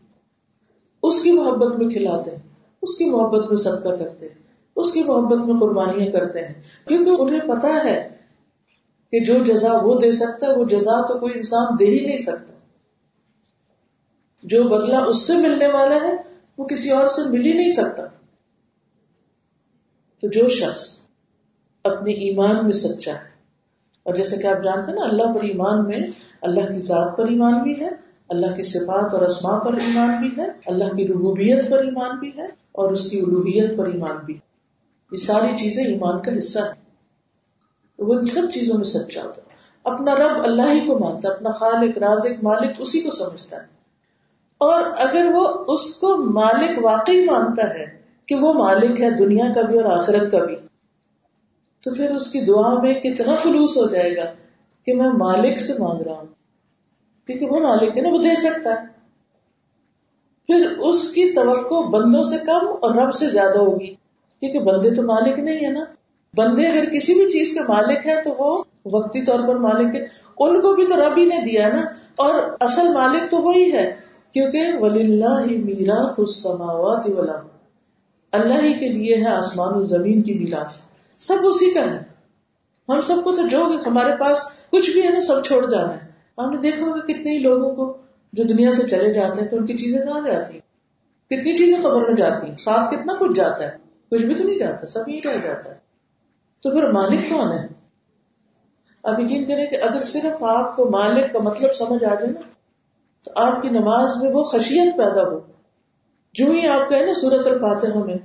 اس 1.03 1.23
کی 1.23 1.31
محبت 1.31 1.77
میں 1.77 1.89
کھلاتے 1.89 2.31
ہیں۔ 2.31 2.39
اس 2.81 2.97
کی 2.97 3.09
محبت 3.09 3.47
میں 3.47 3.55
صدقہ 3.55 3.89
کرتے 3.89 4.25
ہیں۔ 4.25 4.42
اس 4.75 4.91
کی 4.93 5.03
محبت 5.03 5.45
میں 5.45 5.59
قربانیاں 5.59 6.11
کرتے 6.11 6.39
ہیں۔ 6.39 6.53
کیونکہ 6.87 7.21
انہیں 7.21 7.47
پتا 7.49 7.73
ہے 7.83 7.97
کہ 9.13 9.19
جو 9.19 9.43
جزا 9.43 9.73
وہ 9.83 9.99
دے 9.99 10.11
سکتا 10.11 10.47
ہے، 10.47 10.57
وہ 10.57 10.65
جزا 10.65 11.01
تو 11.07 11.19
کوئی 11.19 11.33
انسان 11.35 11.75
دے 11.79 11.85
ہی 11.85 12.05
نہیں 12.05 12.17
سکتا۔ 12.17 12.53
جو 14.43 14.63
بدلہ 14.63 14.95
اس 14.95 15.21
سے 15.27 15.37
ملنے 15.37 15.67
والا 15.67 15.95
ہے، 15.95 16.13
وہ 16.57 16.65
کسی 16.65 16.89
اور 16.89 17.07
سے 17.07 17.29
مل 17.29 17.45
ہی 17.45 17.53
نہیں 17.53 17.69
سکتا۔ 17.69 18.03
تو 20.23 20.27
جو 20.27 20.47
شخص 20.49 20.81
اپنے 21.85 22.11
ایمان 22.11 22.63
میں 22.63 22.71
سچا 22.71 23.11
ہے، 23.11 23.31
اور 24.05 24.15
جیسے 24.15 24.37
کہ 24.37 24.47
آپ 24.47 24.63
جانتے 24.63 24.91
ہیں 24.91 24.97
نا، 24.99 25.05
اللہ 25.05 25.33
پر 25.33 25.43
ایمان 25.43 25.85
میں، 25.85 25.99
اللہ 26.41 26.73
کی 26.73 26.79
ذات 26.79 27.17
پر 27.17 27.27
ایمان 27.27 27.61
بھی 27.63 27.73
ہے، 27.81 27.89
اللہ 28.29 28.55
کی 28.55 28.63
صفات 28.63 29.13
اور 29.13 29.21
اسما 29.21 29.57
پر 29.59 29.73
ایمان 29.73 30.15
بھی 30.19 30.41
ہے، 30.41 30.47
اللہ 30.65 30.95
کی 30.95 31.07
ربوبیت 31.07 31.69
پر 31.69 31.79
ایمان 31.79 32.17
بھی 32.19 32.31
ہے، 32.37 32.45
اور 32.71 32.91
اس 32.91 33.09
کی 33.09 33.19
الوحیت 33.19 33.77
پر 33.77 33.85
ایمان 33.85 34.17
بھی 34.25 34.33
ہے۔ 34.33 34.52
یہ 35.13 35.17
ساری 35.17 35.57
چیزیں 35.57 35.83
ایمان 35.83 36.21
کا 36.21 36.39
حصہ 36.39 36.59
ہے 36.59 36.83
وہ 37.99 38.13
ان 38.13 38.25
سب 38.25 38.41
چیزوں 38.53 38.75
میں 38.75 38.83
سچا 38.83 39.23
ہوتا 39.23 39.41
ہے۔ 39.41 39.53
اپنا 39.83 40.15
رب 40.15 40.43
اللہ 40.43 40.61
ہی 40.61 40.87
کو 40.87 40.99
مانتا 40.99 41.29
ہے، 41.29 41.33
اپنا 41.33 41.51
خالق، 41.51 41.97
رازق، 41.97 42.43
مالک، 42.43 42.71
اسی 42.79 43.01
کو 43.01 43.11
سمجھتا 43.11 43.57
ہے۔ 43.57 43.67
اور 44.57 44.81
اگر 44.97 45.29
وہ 45.33 45.47
اس 45.67 45.95
کو 45.95 46.17
مالک 46.17 46.85
واقعی 46.85 47.25
مانتا 47.25 47.69
ہے 47.69 48.01
کہ 48.25 48.35
وہ 48.35 48.53
مالک 48.53 49.01
ہے 49.01 49.11
دنیا 49.11 49.45
کا 49.55 49.61
بھی 49.61 49.79
اور 49.79 49.91
آخرت 49.91 50.31
کا 50.31 50.45
بھی، 50.45 50.55
تو 51.83 51.93
پھر 51.93 52.11
اس 52.11 52.31
کی 52.31 52.41
دعا 52.41 52.81
میں 52.81 52.93
کتنا 52.93 53.35
خلوص 53.43 53.77
ہو 53.77 53.87
جائے 53.87 54.15
گا 54.15 54.25
کہ 54.85 54.95
میں 54.95 55.09
مالک 55.09 55.59
سے 55.59 55.73
مانگ 55.79 56.01
رہا 56.01 56.13
ہوں۔ 56.13 56.27
کیونکہ 57.27 57.45
وہ 57.45 57.59
مالک 57.59 57.97
ہے 57.97 58.01
نا، 58.01 58.09
وہ 58.09 58.17
دے 58.17 58.35
سکتا 58.35 58.69
ہے۔ 58.69 58.85
پھر 60.45 60.77
اس 60.77 61.13
کی 61.13 61.33
توقع 61.33 61.89
بندوں 61.89 62.23
سے 62.23 62.37
کم 62.37 62.67
اور 62.81 62.95
رب 62.95 63.13
سے 63.13 63.29
زیادہ 63.29 63.57
ہوگی۔ 63.57 63.95
کیونکہ 64.43 64.71
بندے 64.71 64.91
تو 64.91 65.01
مالک 65.03 65.39
نہیں 65.39 65.65
ہے 65.65 65.71
نا۔ 65.71 65.83
بندے 66.37 66.67
اگر 66.67 66.85
کسی 66.85 67.13
بھی 67.13 67.29
چیز 67.29 67.53
کے 67.53 67.59
مالک 67.59 68.07
ہیں 68.07 68.23
تو 68.23 68.33
وہ 68.37 68.63
وقتی 68.85 69.21
طور 69.21 69.39
پر 69.47 69.55
مالک 69.55 69.95
ہے 69.95 70.01
ان 70.39 70.61
کو 70.61 70.75
بھی 70.75 70.85
تو 70.85 70.95
رب 70.95 71.17
ہی 71.17 71.25
نے 71.25 71.41
دیا 71.45 71.69
نا۔ 71.69 71.81
اور 72.15 72.57
اصل 72.59 72.93
مالک 72.93 73.31
تو 73.31 73.37
وہی 73.37 73.71
ہے۔ 73.73 73.95
کیونکہ 74.33 74.59
ولی 74.79 75.01
اللہ 75.01 75.45
میرا 75.65 76.13
خود 76.13 76.27
اللہ 78.31 78.53
ہی 78.53 78.73
کے 78.73 78.89
لیے 78.89 79.15
ہے 79.15 79.27
آسمان 79.27 79.75
و 79.75 79.81
زمین 79.81 80.21
کی 80.21 80.33
میراث۔ 80.33 80.81
سب 81.17 81.37
اسی 81.43 81.73
کا 81.73 81.81
ہے۔ 81.81 81.99
ہم 82.89 83.01
سب 83.01 83.15
کو 83.23 83.35
تو 83.35 83.47
جو 83.47 83.71
ہمارے 83.85 84.11
پاس 84.19 84.37
کچھ 84.71 84.89
بھی 84.89 85.03
ہے 85.03 85.09
نا، 85.09 85.21
سب 85.21 85.43
چھوڑ 85.43 85.69
جانا 85.69 85.93
ہے۔ 85.93 86.07
ہم 86.37 86.49
نے 86.49 86.57
دیکھا 86.57 86.85
ہوگا 86.85 86.99
کتنے 86.99 87.33
ہی 87.33 87.39
لوگوں 87.39 87.75
کو 87.75 87.97
جو 88.33 88.43
دنیا 88.43 88.71
سے 88.71 88.87
چلے 88.87 89.13
جاتے 89.13 89.41
ہیں 89.41 89.47
تو 89.47 89.57
ان 89.57 89.65
کی 89.65 89.77
چیزیں 89.77 89.99
کہاں 89.99 90.21
جاتی 90.21 90.59
کتنی 91.25 91.55
چیزیں 91.55 91.81
قبر 91.81 92.01
میں 92.07 92.15
جاتی 92.15 92.47
ہیں؟ 92.49 92.57
ساتھ 92.57 92.95
کتنا 92.95 93.13
کچھ 93.13 93.31
جاتا 93.35 93.63
ہے؟ 93.63 93.82
کچھ 94.13 94.25
بھی 94.25 94.35
تو 94.35 94.43
نہیں 94.43 94.59
جاتا 94.59 94.87
سب 94.87 95.03
ہی 95.07 95.19
رہ 95.25 95.37
جاتا 95.43 95.69
ہے۔ 95.69 95.75
تو 96.63 96.71
پھر 96.71 96.91
مالک 96.91 97.29
کون 97.29 97.59
ہے؟ 97.59 97.67
اب 99.03 99.19
یقین 99.19 99.45
کریں 99.45 99.65
کہ 99.65 99.75
اگر 99.75 100.03
صرف 100.03 100.43
آپ 100.43 100.75
کو 100.75 100.89
مالک 100.89 101.33
کا 101.33 101.39
مطلب 101.39 101.73
سمجھ 101.73 102.03
آ 102.03 102.15
جائے 102.15 102.31
نا، 102.31 102.39
تو 103.23 103.31
آپ 103.35 103.61
کی 103.61 103.69
نماز 103.69 104.23
میں 104.23 104.31
وہ 104.33 104.43
خشیت 104.43 104.97
پیدا 104.97 105.23
ہو۔ 105.23 105.39
جو 106.33 106.45
ہی 106.45 106.67
آپ 106.67 106.89
کہیں 106.89 107.05
نا 107.05 107.13
سورت 107.13 107.47
الفاتحہ 107.47 108.03
میں، 108.03 108.15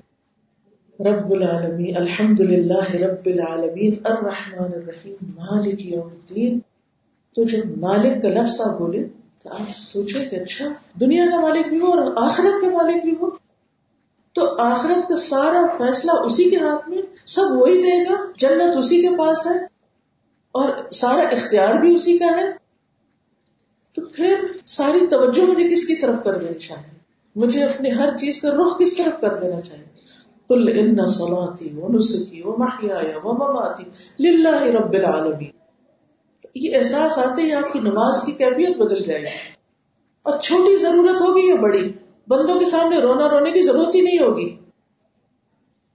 رب 1.01 1.31
العالمین 1.31 1.97
الحمد 1.97 2.41
للہ 2.41 2.95
رب 2.95 3.27
العالمین، 3.27 3.95
الرحمن 4.05 4.73
الرحیم، 4.75 5.17
مالک 5.23 5.87
یوم 5.87 6.07
الدین۔ 6.07 6.59
تو 7.35 7.45
جب 7.45 7.79
مالک 7.79 8.23
کا 8.23 8.29
لفظ 8.29 8.61
آپ 8.61 8.79
بولے 8.79 9.05
تو 9.43 9.51
آپ 9.53 9.71
سوچے 9.71 10.25
کہ 10.25 10.37
اچھا 10.37 10.67
دنیا 11.01 11.25
کا 11.31 11.41
مالک 11.41 11.69
بھی 11.69 11.81
ہو 11.81 11.87
اور 11.87 12.13
آخرت 12.17 12.61
کا 12.61 12.69
مالک 12.69 13.03
بھی 13.05 13.15
ہو۔ 13.21 13.48
تو 14.39 14.63
آخرت 14.63 15.09
کا 15.09 15.17
سارا 15.17 15.61
فیصلہ 15.79 16.11
اسی 16.11 16.51
کے 16.51 16.57
ہاتھ 16.57 16.89
میں، 16.89 17.03
سب 17.27 17.43
وہی 17.51 17.83
دے 17.83 18.05
گا، 18.05 18.17
جنت 18.37 18.77
اسی 18.77 19.03
کے 19.03 19.17
پاس 19.19 19.47
ہے 19.47 19.65
اور 20.53 20.91
سارا 20.91 21.21
اختیار 21.21 21.75
بھی 21.75 21.95
اسی 21.95 22.19
کا 22.19 22.27
ہے۔ 22.27 22.53
تو 23.95 24.07
پھر 24.07 24.45
ساری 24.67 25.07
توجہ 25.07 25.51
مجھے 25.51 25.69
کس 25.69 25.87
کی 25.87 25.95
طرف 25.95 26.15
کر 26.25 26.39
دینی 26.39 26.59
چاہیے؟ 26.59 26.99
مجھے 27.37 27.65
اپنی 27.65 27.95
ہر 27.95 28.17
چیز 28.17 28.41
کا 28.41 28.51
رخ 28.51 28.79
کس 28.79 28.97
طرف 28.97 29.21
کر 29.21 29.39
دینا 29.39 29.61
چاہیے؟ 29.61 29.85
کل 30.49 30.79
ان 30.79 31.07
سلاتی 31.07 31.71
وہ 31.77 31.89
نسخی 31.89 32.43
وہ 32.43 32.57
محیا 32.57 32.99
وہ 33.23 33.33
مماتی 33.33 33.85
للہ 34.21 34.63
رب 34.63 34.93
العالمین۔ 34.93 35.51
یہ 36.55 36.77
احساس 36.77 37.19
آتے 37.19 37.43
ہی 37.43 37.53
آپ 37.53 37.73
کی 37.73 37.79
نماز 37.79 38.23
کی 38.27 38.33
کیفیت 38.33 38.77
بدل 38.77 39.05
جائے 39.05 39.21
گی۔ 39.21 39.59
اور 40.23 40.39
چھوٹی 40.39 40.77
ضرورت 40.77 41.21
ہوگی 41.23 41.49
یا 41.49 41.55
بڑی؟ 41.55 41.93
بندوں 42.29 42.59
کے 42.59 42.65
سامنے 42.65 42.99
رونا 42.99 43.29
رونے 43.29 43.51
کی 43.51 43.63
ضرورت 43.63 43.95
ہی 43.95 44.01
نہیں 44.01 44.19
ہوگی۔ 44.19 44.49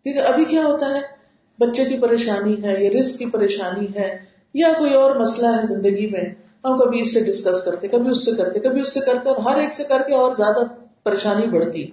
کیونکہ 0.04 0.20
ابھی 0.20 0.46
کیا 0.46 0.64
ہوتا 0.66 0.86
ہے؟ 0.86 1.24
بچے 1.60 1.86
کی 1.86 2.00
پریشانی 2.00 2.64
ہے 2.64 2.84
یا 2.84 3.00
رسک 3.00 3.20
کی 3.20 3.26
پریشانی 3.26 3.88
ہے 3.96 4.18
یا 4.54 4.68
کوئی 4.78 4.94
اور 4.94 5.16
مسئلہ 5.16 5.48
ہے 5.48 5.66
زندگی 5.66 6.10
میں، 6.10 6.22
ہم 6.64 6.78
کبھی 6.78 7.00
اس 7.00 7.14
سے 7.14 7.24
ڈسکس 7.24 7.64
کرتے، 7.64 7.88
کبھی 7.88 8.10
اس 8.10 8.26
سے 8.26 8.32
کرتے، 8.32 8.60
کبھی 8.60 8.82
اس 8.82 8.94
سے 8.94 9.00
کرتے 9.00 9.30
اور 9.30 9.38
ہر 9.38 9.58
ایک 9.58 9.74
سے 9.74 9.84
کر 9.84 10.02
کے 10.08 10.16
اور 10.16 10.36
زیادہ 10.36 10.60
پریشانی 11.04 11.48
بڑھتی، 11.48 11.86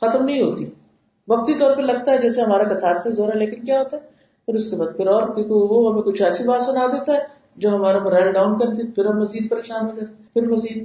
ختم 0.00 0.24
نہیں 0.24 0.42
ہوتی۔ 0.42 0.64
وقتی 1.28 1.54
طور 1.54 1.76
پہ 1.76 1.82
لگتا 1.82 2.12
ہے 2.12 2.18
جیسے 2.18 2.40
ہمارا 2.40 2.64
کتار 2.64 2.94
سے 2.94 3.12
زور 3.12 3.28
ہے، 3.28 3.38
لیکن 3.38 3.64
کیا 3.64 3.78
ہوتا 3.78 3.96
ہے؟ 3.96 4.02
پھر 4.46 4.54
اس 4.54 4.70
کے 4.70 4.76
بعد 4.76 4.96
پھر 4.96 5.06
اور 5.06 5.22
کیونکہ 5.22 5.54
وہ 5.54 5.92
ہمیں 5.92 6.02
کچھ 6.02 6.22
ایسی 6.22 6.44
بات 6.44 6.62
سنا 6.62 6.86
دیتا 6.86 7.12
ہے 7.12 7.18
جو 7.56 7.74
ہمارا 7.74 7.98
مرائل 7.98 8.32
ڈاؤن 8.32 8.58
کرتی، 8.58 8.86
پھر 8.86 9.04
ہم 9.04 9.18
مزید 9.18 9.50
پریشان 9.50 9.84
ہو 9.84 9.88
جاتے، 9.88 10.22
پھر 10.34 10.50
مزید 10.50 10.84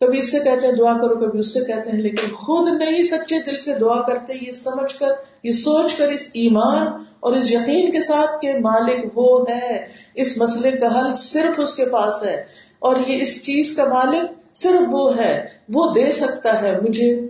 کبھی 0.00 0.18
اس 0.18 0.30
سے 0.30 0.38
کہتے 0.38 0.66
ہیں 0.66 0.74
دعا 0.74 0.92
کرو، 0.92 1.26
کبھی 1.26 1.38
اس 1.38 1.52
سے 1.52 1.60
کہتے 1.60 1.90
ہیں، 1.90 1.98
لیکن 1.98 2.34
خود 2.34 2.68
نہیں 2.82 3.02
سچے 3.02 3.50
دل 3.50 3.56
سے 3.56 3.74
دعا 3.74 4.02
کرتے، 4.02 4.34
یہ 4.46 4.50
سمجھ 4.50 4.94
کر، 4.94 5.08
یہ 5.42 5.52
سوچ 5.52 5.94
کر 5.94 6.08
اس 6.08 6.30
ایمان 6.34 6.86
اور 7.20 7.32
اس 7.32 7.50
یقین 7.50 7.92
کے 7.92 8.00
ساتھ 8.00 8.40
کہ 8.42 8.54
مالک 8.60 9.18
وہ 9.18 9.44
ہے، 9.50 9.86
اس 10.14 10.38
مسئلے 10.38 10.70
کا 10.70 10.98
حل 10.98 11.12
صرف 11.12 11.60
اس 11.60 11.74
کے 11.74 11.86
پاس 11.86 12.22
ہے 12.22 12.44
اور 12.78 12.96
یہ 12.96 13.22
اس 13.22 13.44
چیز 13.44 13.76
کا 13.76 13.88
مالک 13.88 14.30
صرف 14.56 14.80
وہ 14.90 15.16
ہے، 15.16 15.44
وہ 15.74 15.92
دے 15.94 16.10
سکتا 16.10 16.62
ہے۔ 16.62 16.80
مجھے 16.80 17.28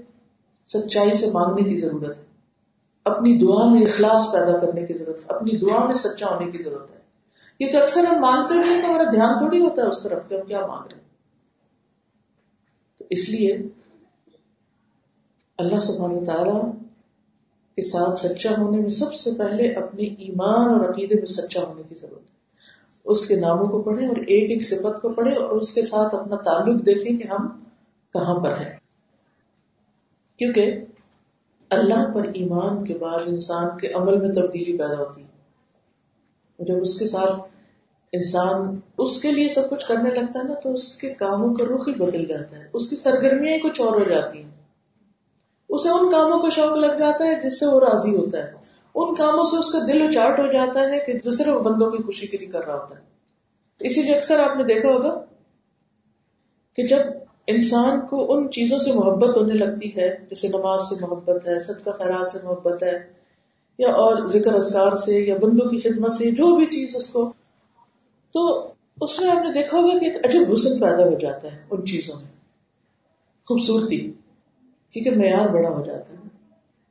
سچائی 0.67 1.15
سے 1.15 1.27
مانگنے 1.33 1.69
کی 1.69 1.77
ضرورت 1.77 2.19
ہے۔ 2.19 2.25
اپنی 3.05 3.39
دعا 3.39 3.67
میں 3.67 3.83
اخلاص 3.83 4.33
پیدا 4.33 4.59
کرنے 4.59 4.87
کی 4.87 4.95
ضرورت 4.95 5.19
ہے، 5.19 5.37
اپنی 5.37 5.59
دعا 5.59 5.85
میں 5.85 5.95
سچا 5.95 6.27
ہونے 6.27 6.51
کی 6.51 6.63
ضرورت 6.63 6.91
ہے۔ 6.91 6.99
کیونکہ 7.59 7.77
اکثر 7.77 8.05
ہم 8.05 8.21
مانگتے 8.21 8.55
ہوئے 8.55 8.83
تو 8.83 8.91
ہمارا 8.91 9.03
دھیان 9.03 9.39
تھوڑی 9.39 9.61
ہوتا 9.61 9.83
ہے 9.83 9.87
اس 9.87 10.03
طرف 10.03 10.29
کہ 10.29 10.35
ہم 10.35 10.47
کیا 10.47 10.61
مانگ 10.61 10.87
رہے 10.91 10.97
ہیں۔ 10.97 11.08
اس 13.11 13.29
لیے 13.29 13.57
اللہ 15.59 15.81
سبحانہ 15.81 16.25
تعالی 16.25 16.71
کے 17.77 17.83
ساتھ 17.83 18.19
سچا 18.19 18.51
ہونے 18.59 18.81
میں 18.81 18.89
سب 18.89 19.15
سے 19.15 19.31
پہلے 19.39 19.75
اپنے 19.75 20.03
ایمان 20.03 20.71
اور 20.71 20.91
عقیدے 20.91 21.15
میں 21.15 21.25
سچا 21.25 21.61
ہونے 21.61 21.83
کی 21.89 21.95
ضرورت 21.95 22.31
ہے۔ 22.31 22.39
اس 23.05 23.27
کے 23.27 23.37
ناموں 23.37 23.67
کو 23.67 23.83
پڑھے 23.83 24.07
اور 24.07 24.17
ایک 24.17 24.51
ایک 24.51 24.65
صفت 24.65 25.03
کو 25.03 25.09
پڑھے 25.09 25.35
اور 25.35 25.57
اس 25.57 25.73
کے 25.73 25.83
ساتھ 25.83 26.15
اپنا 26.15 26.37
تعلق 26.37 26.87
دیکھیں 26.87 27.19
کہ 27.19 27.29
ہم 27.29 27.49
کہاں 28.13 28.41
پر 28.41 28.59
ہیں۔ 28.59 28.77
کیونکہ 30.39 30.85
اللہ 31.71 32.15
پر 32.15 32.27
ایمان 32.35 32.85
کے 32.85 32.99
بعد 32.99 33.19
انسان 33.27 33.79
کے 33.79 33.89
عمل 33.93 34.17
میں 34.17 34.33
تبدیلی 34.33 34.79
پیدا 34.79 34.99
ہوتی 34.99 35.23
ہے۔ 35.23 35.39
جب 36.65 36.75
اس 36.81 36.99
کے 36.99 37.07
ساتھ 37.07 37.58
انسان 38.13 38.81
اس 38.99 39.23
کے 39.23 39.33
لیے 39.33 39.49
سب 39.49 39.71
کچھ 39.71 39.87
کرنے 39.87 40.11
لگتا 40.11 40.39
ہے 40.39 40.45
نا 40.45 40.55
تو 40.55 40.73
اس 40.73 40.99
کے 40.99 41.15
کاموں 41.15 41.55
کا 41.55 41.65
رخ 41.65 41.89
ہی 41.89 41.95
بدل 41.95 42.25
جاتا 42.25 42.57
ہے۔ 42.57 42.69
اس 42.73 42.89
کی 42.89 42.97
سرگرمیاں 42.97 43.55
ہی 43.55 43.61
کچھ 43.61 43.81
اور 43.81 44.01
ہو 44.01 44.11
جاتی 44.11 44.43
ہیں۔ 44.43 44.51
اسے 45.69 45.89
ان 45.89 46.11
کاموں 46.11 46.39
کا 46.39 46.49
شوق 46.49 46.77
لگ 46.77 46.93
جاتا 46.93 47.25
ہے 47.25 47.35
جس 47.43 47.61
سے 47.61 47.67
وہ 47.67 47.81
راضی 47.81 48.17
ہوتا 48.17 48.39
ہے۔ 48.39 48.53
ان 48.95 49.15
کاموں 49.15 49.45
سے 49.45 49.59
اس 49.59 49.71
کا 49.71 49.79
دل 49.89 50.03
اچاٹ 50.03 50.41
ہو 50.41 50.47
جاتا 50.47 50.81
ہے 50.81 50.99
کہ 51.07 51.19
دوسرے 51.19 51.53
بندوں 51.53 51.91
کی 51.91 52.03
خوشی 52.03 52.27
کے 52.27 52.37
لیے 52.37 52.49
کر 52.49 52.65
رہا 52.65 52.75
ہوتا 52.75 52.95
ہے۔ 52.95 53.01
اسی 53.81 54.03
لیے 54.03 54.15
اکثر 54.15 54.41
آپ 54.41 54.57
نے 54.57 54.65
دیکھا 54.65 54.89
ہوگا 54.89 55.25
کہ 56.77 56.85
جب 56.85 56.99
انسان 57.47 58.07
کو 58.07 58.35
ان 58.35 58.51
چیزوں 58.51 58.79
سے 58.79 58.93
محبت 58.93 59.37
ہونے 59.37 59.55
لگتی 59.55 59.97
ہے، 59.97 60.09
جیسے 60.09 60.49
نماز 60.49 60.81
سے 60.81 60.95
محبت 61.01 61.49
ہے 61.49 61.59
سب 61.59 61.85
کا 61.85 61.93
خیرات 61.93 62.27
سے 62.27 62.39
محبت 62.43 62.83
ہے، 62.83 63.13
یا 63.79 63.89
اور 63.89 64.27
ذکر 64.27 64.55
اذکار 64.55 64.95
سے، 64.95 65.21
یا 65.21 65.35
بندوں 65.35 65.69
کی 65.69 65.79
خدمت 65.79 66.13
سے، 66.13 66.31
جو 66.31 66.57
بھی 66.57 66.67
چیز 66.67 66.97
اس 66.97 67.11
کو 67.11 67.33
تو 68.33 68.73
اس 69.01 69.21
میں 69.21 69.31
آپ 69.31 69.37
نے 69.37 69.53
دیکھا 69.53 69.79
ہوگا 69.79 69.99
کہ 69.99 70.05
ایک 70.05 70.27
عجب 70.27 70.41
حسن 70.55 70.79
پیدا 70.79 71.05
ہو 71.05 71.19
جاتا 71.19 71.53
ہے 71.53 71.63
ان 71.71 71.87
چیزوں 71.87 72.17
میں۔ 72.17 72.31
خوبصورتی، 73.47 74.13
کیونکہ 74.91 75.11
معیار 75.11 75.49
بڑا 75.49 75.69
ہو 75.69 75.85
جاتا 75.85 76.13
ہے۔ 76.13 76.29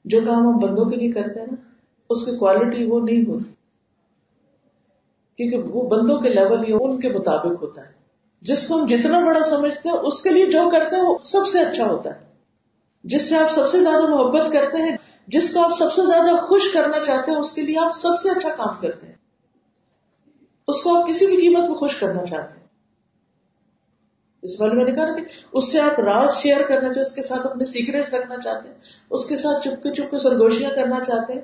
جو 0.06 0.22
کام 0.26 0.48
ہم 0.48 0.58
بندوں 0.58 0.86
کے 0.86 0.96
لیے 0.96 1.12
کرتے 1.12 1.40
ہیں 1.40 1.48
نا، 1.52 1.70
اس 2.10 2.26
کی 2.26 2.38
کوالٹی 2.38 2.86
وہ 2.86 3.00
نہیں 3.00 3.22
ہوتی۔ 3.28 3.52
کیونکہ 5.38 5.70
وہ 5.70 5.90
بندوں 5.90 6.22
کے 6.22 6.30
لیول 6.30 6.70
یا 6.70 6.78
ان 6.82 7.00
کے 7.00 7.10
مطابق 7.10 7.64
ہوتا 7.64 7.82
ہے۔ 7.82 7.92
جس 8.42 8.68
کو 8.68 8.82
ہم 8.82 8.86
جتنا 8.86 9.20
بڑا 9.20 9.44
سمجھتے 9.44 9.90
ہیں، 9.90 9.98
اس 9.98 10.22
کے 10.22 10.30
لیے 10.30 10.46
جو 10.46 10.70
کرتے 10.72 10.96
ہیں، 10.96 11.04
وہ 11.04 11.18
سب 11.24 11.48
سے 11.48 11.60
اچھا 11.60 11.86
ہوتا 11.86 12.10
ہے۔ 12.10 12.26
جس 13.04 13.30
سے 13.30 13.38
آپ 13.38 13.52
سب 13.52 13.68
سے 13.68 13.80
زیادہ 13.80 14.10
محبت 14.10 14.54
کرتے 14.54 14.90
ہیں، 14.90 14.98
جس 15.28 15.54
کو 15.54 15.62
آپ 15.62 15.72
سب 15.78 15.94
سے 15.94 16.02
زیادہ 16.06 16.36
خوش 16.36 16.72
کرنا 16.74 17.00
چاہتے 17.00 17.32
ہیں، 17.32 17.40
اس 17.40 17.54
کے 17.54 17.62
لیے 17.62 17.80
آپ 17.80 17.92
سب 17.94 18.20
سے 18.20 18.30
اچھا 18.30 18.50
کام 18.50 18.74
کرتے 18.82 19.08
ہیں۔ 19.08 19.27
اس 20.68 20.82
کو 20.82 20.98
آپ 20.98 21.08
کسی 21.10 21.28
بھی 21.28 21.38
قیمت 21.38 21.70
میں 21.70 21.76
خوش 21.76 21.96
کرنا 21.96 22.26
چاہتے 22.26 22.56
ہیں۔ 22.60 22.66
اس 24.42 24.62
والے 24.62 24.76
میں 24.76 24.86
نے 24.86 24.92
کہا 24.92 25.16
کہ 25.16 25.24
اس 25.54 25.72
سے 25.72 25.80
آپ 25.80 26.00
راز 26.00 26.36
شیئر 26.36 26.62
کرنا 26.62 26.94
چاہتے 26.94 27.02
اس 27.02 27.12
کے 27.12 27.22
ساتھ 27.22 27.48
اپنے 27.48 27.66
سیکریٹ 27.66 28.14
رکھنا 28.14 28.38
چاہتے 28.38 28.68
ہیں، 28.68 28.76
اس 29.10 29.26
کے 29.26 29.38
ساتھ 29.38 29.68
چپکے 29.68 29.94
چپکے 29.94 30.20
سرگوشیاں 30.20 30.70
کرنا 30.70 31.00
چاہتے 31.04 31.34
ہیں۔ 31.34 31.42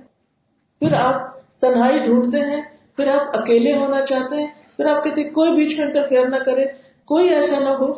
پھر 0.80 0.94
آپ 0.94 1.38
تنہائی 1.60 2.00
ڈھونڈتے 2.00 2.40
ہیں، 2.40 2.62
پھر 2.96 3.08
آپ 3.08 3.38
اکیلے 3.38 3.76
ہونا 3.78 4.06
چاہتے 4.06 4.36
ہیں، 4.36 4.48
پھر 4.78 4.86
آپ 4.86 5.04
کہتے 5.04 5.24
کوئی 5.30 5.52
بیچ 5.52 5.78
میں 5.80 5.86
انٹرفیئر 5.86 6.30
نہ 6.30 6.36
کرے، 6.36 6.66
کوئی 7.06 7.30
ایسا 7.30 7.60
نہ 7.60 7.70
ہو۔ 7.70 7.94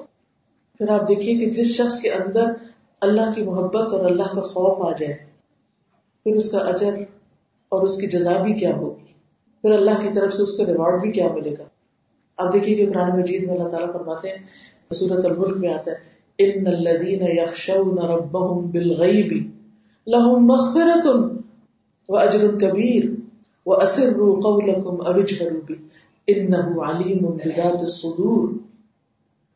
پھر 0.79 0.89
آپ 0.89 1.07
دیکھیے 1.07 1.37
کہ 1.39 1.49
جس 1.49 1.75
شخص 1.75 2.01
کے 2.01 2.11
اندر 2.11 2.53
اللہ 3.01 3.31
کی 3.35 3.43
محبت 3.43 3.93
اور 3.93 4.05
اللہ 4.05 4.33
کا 4.35 4.41
خوف 4.41 4.87
آ 4.87 4.91
جائے، 4.91 5.13
پھر 6.23 6.35
اس 6.35 6.51
کا 6.51 6.57
اجر 6.57 6.93
اور 7.69 7.81
اس 7.81 7.97
کی 7.97 8.07
جزا 8.07 8.41
بھی 8.41 8.53
کیا 8.53 8.75
ہوگی؟ 8.75 9.14
پھر 9.65 9.73
اللہ 9.73 10.01
کی 10.01 10.13
طرف 10.13 10.33
سے 10.33 10.43
اس 10.43 10.57
کو 10.57 10.65
ریوارڈ 10.65 11.01
بھی 11.01 11.11
کیا 11.11 11.27
ملے 11.33 11.51
گا؟ 11.51 11.63
آپ 12.39 12.53
دیکھیے 12.53 12.75
کہ 12.75 12.85
قرآن 12.87 13.15
مجید 13.19 13.45
میں 13.45 13.55
اللہ 13.55 13.69
تعالیٰ 13.69 13.91
فرماتے 13.93 14.29
ہیں 14.29 14.93
سورت 14.93 15.25
الملک 15.25 15.57
میں 15.57 15.73
آتا 15.73 15.91
ہے 15.91 16.13
ان 16.39 16.67
الذين 16.67 17.21
يخشون 17.23 17.99
ربهم 17.99 18.67
بالغيب 18.67 19.31
لهم 20.07 20.47
مغفرة 20.47 21.13
واجر 22.09 22.57
كبير 22.57 23.05
واسروا 23.65 24.41
قولكم 24.41 25.01
او 25.03 25.13
اجهروا 25.13 25.61
به 25.61 25.79
انه 26.27 26.83
عليم 26.83 27.23
بذات 27.37 27.81
الصدور 27.81 28.49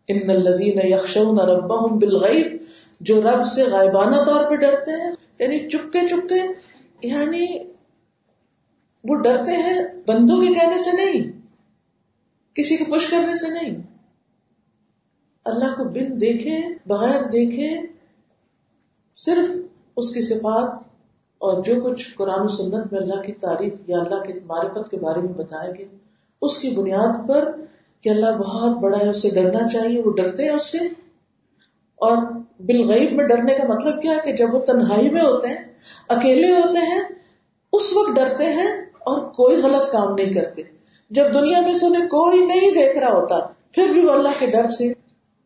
ان 0.09 0.31
الذين 0.31 0.79
يخشون 0.87 1.39
ربهم 1.41 1.99
بالغيب 1.99 2.55
جو 3.01 3.21
رب 3.23 3.43
سے 3.47 3.65
غائبانہ 3.69 4.23
طور 4.25 4.49
پہ 4.49 4.55
ڈرتے 4.61 5.01
ہیں 5.01 5.11
یعنی 5.39 5.59
چپکے 5.69 6.07
چپکے 6.07 6.41
یعنی 7.03 7.45
وہ 9.03 9.15
ڈرتے 9.15 9.51
ہیں 9.51 9.79
بندوں 10.07 10.41
کے 10.41 10.53
کہنے 10.53 10.77
سے 10.77 10.95
نہیں، 10.97 11.31
کسی 12.53 12.77
کو 12.77 12.91
پش 12.91 13.07
کرنے 13.07 13.35
سے 13.35 13.51
نہیں۔ 13.51 13.75
اللہ 15.45 15.65
کو 15.65 15.83
بن 15.83 16.21
دیکھے 16.21 16.61
بغیر 16.85 17.23
دیکھے 17.23 17.87
صرف 19.15 19.49
اس 19.97 20.11
کی 20.13 20.21
صفات 20.21 20.69
اور 21.37 21.63
جو 21.63 21.81
کچھ 21.81 22.15
قرآن 22.15 22.41
و 22.41 22.47
سنت 22.47 22.93
میں 22.93 22.99
اللہ 22.99 23.21
کی 23.21 23.33
تعریف 23.33 23.73
یا 23.87 23.97
اللہ 23.97 24.23
کی 24.23 24.33
معرفت 24.45 24.91
کے 24.91 24.97
بارے 24.97 25.19
میں 25.19 25.33
بتایا 25.33 25.71
گیا 25.71 25.85
اس 26.41 26.57
کی 26.57 26.69
بنیاد 26.69 27.27
پر 27.27 27.51
کہ 28.01 28.09
اللہ 28.09 28.37
بہت 28.37 28.77
بڑا 28.77 28.97
ہے، 28.97 29.09
اسے 29.09 29.29
ڈرنا 29.29 29.67
چاہیے، 29.67 30.01
وہ 30.01 30.11
ڈرتے 30.11 30.43
ہیں 30.43 30.49
اس 30.49 30.71
سے۔ 30.71 30.77
اور 31.95 32.17
بالغیب 32.59 33.13
میں 33.13 33.27
ڈرنے 33.27 33.55
کا 33.55 33.67
مطلب 33.67 34.01
کیا 34.01 34.13
کہ 34.25 34.33
جب 34.33 34.53
وہ 34.53 34.59
تنہائی 34.59 35.09
میں 35.09 35.21
ہوتے 35.21 35.47
ہیں، 35.47 35.65
اکیلے 36.09 36.51
ہوتے 36.51 36.79
ہیں، 36.79 37.01
اس 37.73 37.93
وقت 37.93 38.15
ڈرتے 38.15 38.43
ہیں 38.43 38.88
اور 39.09 39.31
کوئی 39.31 39.57
غلط 39.57 39.91
کام 39.91 40.13
نہیں 40.13 40.33
کرتے۔ 40.33 40.61
جب 41.09 41.33
دنیا 41.33 41.61
میں 41.61 41.73
سے 41.73 41.85
کوئی 41.85 42.45
نہیں 42.45 42.71
دیکھ 42.71 42.97
رہا 42.97 43.11
ہوتا، 43.11 43.35
پھر 43.71 43.87
بھی 43.93 44.05
وہ 44.05 44.11
اللہ 44.11 44.29
کے 44.39 44.47
ڈر 44.47 44.67
سے 44.67 44.93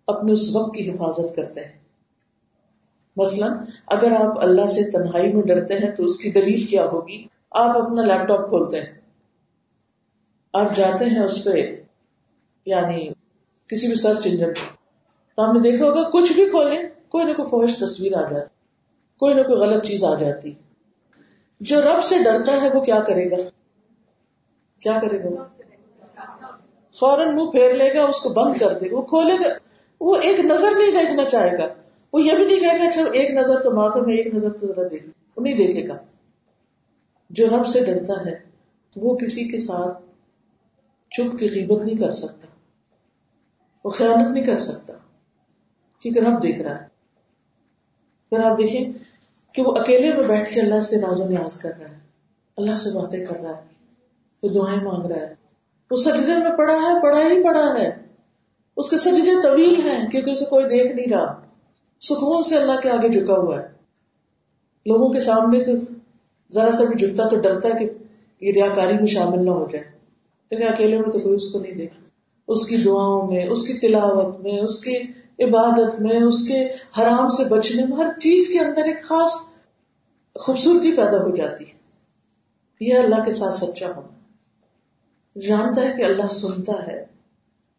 اپنے 0.07 0.31
اس 0.31 0.55
وقت 0.55 0.75
کی 0.75 0.91
حفاظت 0.91 1.35
کرتے 1.35 1.61
ہیں۔ 1.61 1.71
مثلا، 3.17 3.47
اگر 3.87 4.11
آپ 4.11 4.43
اللہ 4.43 4.67
سے 4.67 4.91
تنہائی 4.91 5.33
میں 5.33 5.43
ڈرتے 5.43 5.73
ہیں 5.73 5.91
تو 5.91 6.03
اس 6.03 6.17
کی 6.17 6.31
دلیل 6.31 6.65
کیا 6.65 6.85
ہوگی؟ 6.85 7.25
آپ 7.51 7.77
اپنا 7.77 8.03
لیپ 8.03 8.27
ٹاپ 8.27 8.49
کھولتے 8.49 8.77
ہیں۔ 8.77 8.93
آپ 10.53 10.75
جاتے 10.75 11.05
ہیں 11.05 11.19
اس 11.19 11.43
پہ 11.43 11.81
یعنی 12.65 13.09
کسی 13.67 13.87
بھی 13.87 13.95
سرچ 13.95 14.27
انجن 14.27 14.53
پہ۔ 14.53 14.75
تو 15.35 15.49
ہم 15.49 15.53
نے 15.53 15.71
دیکھا 15.71 15.85
ہوگا، 15.85 16.09
کچھ 16.09 16.33
بھی 16.33 16.45
کھولیں، 16.45 16.79
کوئی 17.09 17.25
نہ 17.25 17.33
کوئی 17.33 17.49
فوج 17.49 17.77
تصویر 17.77 18.13
آ 18.15 18.21
جاتی، 18.21 18.47
کوئی 19.19 19.33
نہ 19.33 19.41
کوئی 19.41 19.59
غلط 19.59 19.85
چیز 19.85 20.03
آ 20.03 20.15
جاتی۔ 20.15 20.53
جو 21.63 21.81
رب 21.81 22.03
سے 22.03 22.15
ڈرتا 22.23 22.51
ہے 22.51 22.69
وہ 22.73 22.81
کیا 22.81 22.99
کرے 22.99 23.31
گا؟ 23.31 23.49
کیا 24.81 24.99
کرے 25.01 25.23
گا؟ 25.23 25.47
فوراً 26.99 27.35
منہ 27.35 27.51
پھیر 27.51 27.73
لے 27.73 27.93
گا، 27.93 28.03
اس 28.03 28.19
کو 28.19 28.29
بند 28.29 28.57
کر 28.59 28.79
دے 28.79 28.91
گا، 28.91 28.97
وہ 28.97 29.01
کھولے 29.01 29.33
گا۔ 29.33 29.53
وہ 30.01 30.15
ایک 30.15 30.39
نظر 30.39 30.71
نہیں 30.71 30.91
دیکھنا 30.91 31.25
چاہے 31.25 31.57
گا۔ 31.57 31.73
وہ 32.13 32.21
یہ 32.21 32.35
بھی 32.35 32.45
نہیں 32.45 32.59
کہے 32.59 32.79
گا 32.79 32.87
اچھا 32.87 33.01
ایک 33.01 33.31
نظر 33.31 33.61
تو 33.61 33.71
معافی 33.71 34.01
میں 34.01 34.15
ایک 34.15 34.27
نظر 34.27 34.49
تو 34.49 34.67
ذرا 34.67 34.83
دیکھ 34.91 35.07
وہ 35.37 35.43
نہیں 35.43 35.55
دیکھے 35.55 35.87
گا۔ 35.87 35.97
جو 37.29 37.47
رب 37.47 37.65
سے 37.65 37.85
ڈرتا 37.85 38.25
ہے 38.25 38.39
وہ 38.95 39.17
کسی 39.17 39.43
کے 39.45 39.57
ساتھ 39.57 39.97
چپ 41.11 41.39
کی 41.39 41.47
قیمت 41.47 41.85
نہیں 41.85 41.97
کر 41.97 42.11
سکتا۔ 42.11 42.47
وہ 43.83 43.89
خیالت 43.89 44.31
نہیں 44.31 44.43
کر 44.43 44.57
سکتا۔ 44.57 44.93
کیونکہ 45.99 46.19
رب 46.19 46.43
دیکھ 46.43 46.59
رہا 46.59 46.81
ہے۔ 46.81 46.85
پھر 48.29 48.39
آپ 48.39 48.57
دیکھیں 48.57 49.12
کہ 49.53 49.61
وہ 49.61 49.71
اکیلے 49.75 50.13
میں 50.13 50.23
بیٹھ 50.23 50.53
کے 50.53 50.61
اللہ 50.61 50.81
سے 50.81 50.95
ناز 50.95 51.21
و 51.21 51.27
نیاز 51.27 51.55
کر 51.55 51.71
رہا 51.79 51.89
ہے، 51.89 51.99
اللہ 52.57 52.75
سے 52.75 52.97
باتیں 52.97 53.25
کر 53.25 53.39
رہا 53.39 53.57
ہے، 53.57 53.61
وہ 54.43 54.49
دعائیں 54.49 54.83
مانگ 54.83 55.05
رہا 55.05 55.21
ہے۔ 55.21 55.33
وہ 55.91 55.97
سجدے 55.97 56.35
میں 56.35 56.57
پڑا 56.57 56.73
ہے، 56.73 57.01
پڑا 57.01 57.19
ہی 57.19 57.43
پڑا 57.43 57.73
ہے۔ 57.79 57.89
اس 58.77 58.89
کے 58.89 58.97
سجدے 58.97 59.41
طویل 59.41 59.87
ہیں، 59.87 60.07
کیونکہ 60.07 60.29
اسے 60.29 60.45
کوئی 60.45 60.65
دیکھ 60.65 60.95
نہیں 60.95 61.17
رہا۔ 61.17 61.41
سکون 62.01 62.43
سے 62.43 62.55
اللہ 62.55 62.79
کے 62.79 62.89
آگے 62.89 63.09
جھکا 63.09 63.33
ہوا 63.33 63.61
ہے۔ 63.61 63.67
لوگوں 64.85 65.09
کے 65.09 65.19
سامنے 65.19 65.63
تو 65.63 65.71
ذرا 66.53 66.71
سا 66.71 66.83
بھی 66.83 66.95
جھکتا 66.95 67.27
تو 67.27 67.37
ڈرتا 67.37 67.69
ہے 67.69 67.73
کہ 67.73 67.93
یہ 68.45 68.51
ریاکاری 68.51 68.93
میں 68.93 69.05
شامل 69.05 69.45
نہ 69.45 69.49
ہو 69.49 69.67
جائے۔ 69.71 69.83
لیکن 70.51 70.67
اکیلے 70.67 70.99
میں 70.99 71.11
تو 71.11 71.19
کوئی 71.19 71.35
اس 71.35 71.53
کو 71.53 71.59
نہیں 71.59 71.71
دیکھ 71.71 71.93
اس 72.47 72.67
کی 72.67 72.77
دعاؤں 72.77 73.27
میں، 73.27 73.45
اس 73.45 73.67
کی 73.67 73.73
تلاوت 73.73 74.39
میں، 74.39 74.59
اس 74.59 74.79
کی 74.79 75.22
عبادت 75.39 76.01
میں، 76.01 76.21
اس 76.21 76.47
کے 76.47 76.65
حرام 76.67 77.29
سے 77.29 77.49
بچنے 77.49 77.85
میں، 77.85 77.97
ہر 77.97 78.17
چیز 78.17 78.47
کے 78.47 78.59
اندر 78.59 78.83
ایک 78.83 79.03
خاص 79.03 79.31
خوبصورتی 80.35 80.91
پیدا 80.91 81.17
ہو 81.17 81.35
جاتی 81.35 81.63
ہے۔ 81.63 81.83
یہ 82.79 82.97
اللہ 82.97 83.23
کے 83.23 83.31
ساتھ 83.31 83.53
سچا 83.53 83.87
ہونا۔ 83.87 84.13
جانتا 85.39 85.81
ہے 85.81 85.97
کہ 85.97 86.03
اللہ 86.03 86.27
سنتا 86.27 86.87
ہے 86.87 87.05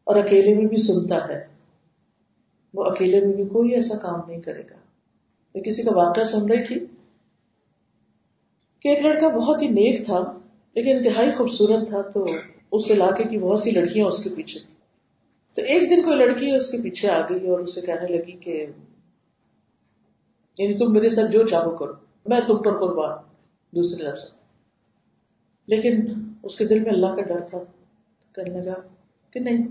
اور 0.04 0.16
اکیلے 0.16 0.54
میں 0.54 0.64
بھی 0.64 0.76
سنتا 0.76 1.28
ہے۔ 1.28 1.46
وہ 2.74 2.84
اکیلے 2.84 3.26
میں 3.26 3.34
بھی 3.34 3.44
کوئی 3.44 3.74
ایسا 3.74 3.98
کام 3.98 4.20
نہیں 4.26 4.40
کرے 4.40 4.62
گا۔ 4.70 4.74
میں 5.54 5.62
کسی 5.62 5.82
کا 5.82 5.90
واقعہ 5.94 6.24
سن 6.24 6.50
رہی 6.50 6.64
تھی 6.64 6.86
کہ 8.80 8.88
ایک 8.88 9.06
لڑکا 9.06 9.28
بہت 9.28 9.62
ہی 9.62 9.68
نیک 9.68 10.06
تھا، 10.06 10.38
لیکن 10.74 10.96
انتہائی 10.96 11.32
خوبصورت 11.32 11.88
تھا، 11.88 12.02
تو 12.02 12.26
اس 12.72 12.90
علاقے 12.90 13.24
کی 13.24 13.38
بہت 13.38 13.60
سی 13.60 13.70
لڑکیاں 13.70 14.06
اس 14.06 14.24
کے 14.24 14.30
پیچھے 14.36 14.60
تھی 14.60 14.74
تو 15.54 15.62
ایک 15.62 15.90
دن 15.90 16.02
کوئی 16.02 16.16
لڑکی 16.16 16.50
اس 16.50 16.70
کے 16.70 16.78
پیچھے 16.82 17.10
آ 17.10 17.20
گئی 17.20 17.48
اور 17.48 17.58
اسے 17.58 17.80
کہنے 17.80 18.16
لگی 18.16 18.32
کہ 18.32 18.66
یعنی 20.58 20.78
تم 20.78 20.92
میرے 20.92 21.08
ساتھ 21.08 21.30
جو 21.30 21.46
چاہو 21.46 21.70
کرو، 21.70 21.92
میں 22.26 22.40
تم 22.40 22.56
پر 22.62 22.80
قربان 22.80 23.18
دوسرے 23.72 24.06
لفظ 24.06 24.24
لیکن 25.66 26.12
اس 26.42 26.56
کے 26.56 26.64
دل 26.64 26.80
میں 26.80 26.90
اللہ 26.90 27.06
کا 27.06 27.22
ڈر 27.22 27.40
تھا۔ 27.40 27.58
کہنے 28.32 28.60
لگا 28.60 28.80
کہ 29.30 29.40
نہیں 29.40 29.68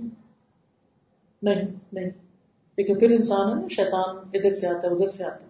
نہیں 1.42 1.62
نہیں۔ 1.94 2.10
لیکن 2.78 3.00
پھر 3.00 3.10
انسان 3.10 3.50
ہے 3.50 3.62
نا، 3.62 3.68
شیطان 3.68 4.16
ادھر 4.34 4.52
سے 4.52 4.68
آتا 4.68 4.88
ہے، 4.88 4.94
ادھر 4.94 5.08
سے 5.08 5.24
آتا 5.24 5.46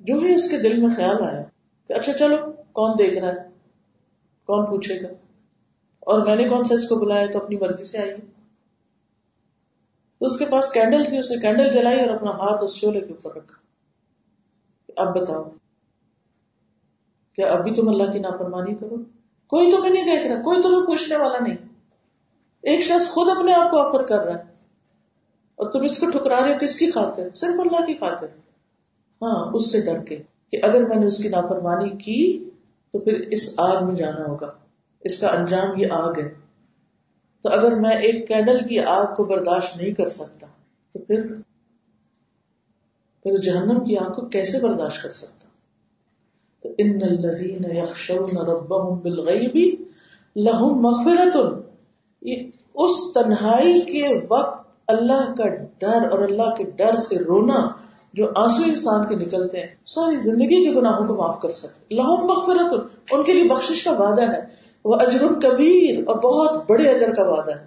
جو 0.00 0.14
ہی 0.14 0.34
اس 0.34 0.50
کے 0.50 0.56
دل 0.56 0.80
میں 0.80 0.88
خیال 0.88 1.16
آیا 1.22 1.42
کہ 1.88 1.92
اچھا 1.92 2.12
چلو، 2.12 2.36
کون 2.72 2.90
دیکھ 2.90 3.16
رہا 3.16 3.28
ہے؟ 3.28 3.48
کون 4.46 4.66
پوچھے 4.66 5.02
گا؟ 5.02 5.08
اور 6.00 6.26
میں 6.26 6.36
نے 6.36 6.48
کون 6.48 6.64
سا 6.64 6.74
اس 6.74 6.88
کو 6.88 6.96
بلایا 6.96 7.26
تو 7.26 7.44
اپنی 7.44 7.56
مرضی 7.60 7.84
سے 7.84 7.98
آئی 7.98 8.10
اس 10.20 10.38
کے 10.38 10.44
پاس 10.44 10.72
کینڈل 10.72 11.04
تھی، 11.04 11.18
اس 11.18 11.30
نے 11.30 11.36
کینڈل 11.36 11.72
جلائی 11.72 12.00
اور 12.00 12.08
اپنا 12.08 12.30
ہاتھ 12.30 12.64
اس 12.64 12.74
شولے 12.74 13.00
کے 13.00 13.12
اوپر 13.12 13.36
رکھا۔ 13.36 13.58
اب 14.96 15.20
بتاؤ، 15.20 15.44
کیا 17.32 17.52
اب 17.52 17.64
بھی 17.64 17.74
تم 17.74 17.88
اللہ 17.88 18.12
کی 18.12 18.18
نافرمانی 18.18 18.74
کرو؟ 18.74 18.96
کوئی 19.46 19.70
تمہیں 19.70 19.92
نہیں 19.92 20.04
دیکھ 20.04 20.26
رہا، 20.26 20.42
کوئی 20.42 20.62
تمہیں 20.62 20.86
پوچھنے 20.86 21.16
والا 21.16 21.38
نہیں۔ 21.38 21.56
ایک 22.62 22.80
شخص 22.80 23.08
خود 23.10 23.28
اپنے 23.36 23.54
آپ 23.54 23.70
کو 23.70 23.78
آفر 23.78 24.06
کر 24.06 24.18
رہا 24.18 24.34
ہے۔ 24.34 24.42
اور 25.56 25.70
تم 25.70 25.80
اس 25.80 25.98
کو 25.98 26.10
ٹھکرا 26.10 26.40
رہے 26.42 26.52
ہو، 26.52 26.58
کس 26.58 26.76
کی 26.76 26.90
خاطر؟ 26.90 27.28
صرف 27.34 27.60
اللہ 27.60 27.86
کی 27.86 27.94
خاطر۔ 27.94 28.26
ہاں 29.22 29.50
اس 29.54 29.72
سے 29.72 29.80
ڈر 29.80 29.98
کے 30.04 30.22
کہ 30.52 30.58
اگر 30.62 30.86
میں 30.86 30.96
نے 30.96 31.06
اس 31.06 31.18
کی 31.18 31.28
نافرمانی 31.28 31.90
کی 31.90 32.50
تو 32.92 32.98
پھر 32.98 33.20
اس 33.30 33.54
آگ 33.56 33.86
میں 33.86 33.94
جانا 33.94 34.24
ہوگا۔ 34.26 34.52
اس 35.00 35.18
کا 35.18 35.28
انجام 35.28 35.80
یہ 35.80 35.86
آگ 35.90 36.12
ہے۔ 36.18 36.45
تو 37.46 37.52
اگر 37.52 37.74
میں 37.74 37.90
ایک 37.90 38.28
کینڈل 38.28 38.66
کی 38.66 38.78
آگ 38.78 39.14
کو 39.14 39.24
برداشت 39.24 39.76
نہیں 39.76 39.90
کر 39.90 40.08
سکتا، 40.08 40.46
تو 40.92 40.98
پھر 40.98 41.26
پھر 43.22 43.36
جہنم 43.36 43.84
کی 43.84 43.98
آگ 43.98 44.12
کو 44.12 44.26
کیسے 44.26 44.58
برداشت 44.62 45.02
کر 45.02 45.10
سکتا؟ 45.10 45.48
تو 46.62 46.68
ان 46.78 47.02
الذین 47.02 47.76
یخشون 47.76 48.36
ربهم 48.36 48.98
بالغیب 48.98 49.82
لهم 50.36 50.80
مغفرت. 50.80 51.36
اس 52.74 53.12
تنہائی 53.14 53.80
کے 53.80 54.26
وقت 54.30 54.68
اللہ 54.88 55.34
کا 55.34 55.46
ڈر 55.78 56.10
اور 56.10 56.18
اللہ 56.18 56.54
کے 56.54 56.64
ڈر 56.64 56.96
سے 56.96 57.18
رونا 57.18 57.68
جو 58.12 58.26
آنسو 58.36 58.62
انسان 58.66 59.06
کے 59.06 59.14
نکلتے 59.14 59.60
ہیں، 59.60 59.74
ساری 59.86 60.20
زندگی 60.20 60.64
کے 60.64 60.80
گناہوں 60.80 61.06
کو 61.06 61.14
معاف 61.14 61.40
کر 61.40 61.50
سکتے 61.50 61.94
لہم 61.94 62.26
مغفرت. 62.26 62.88
ان 63.10 63.22
کے 63.22 63.32
لیے 63.32 63.44
بخشش 63.44 63.84
کا 63.84 63.92
وعدہ 63.92 64.22
ہے۔ 64.22 64.65
وہ 64.86 64.94
اجر 64.94 65.26
کبیر، 65.42 65.98
اور 66.06 66.16
بہت 66.16 66.70
بڑے 66.70 66.88
اجر 66.90 67.14
کا 67.14 67.22
وعدہ 67.22 67.56
ہے۔ 67.58 67.66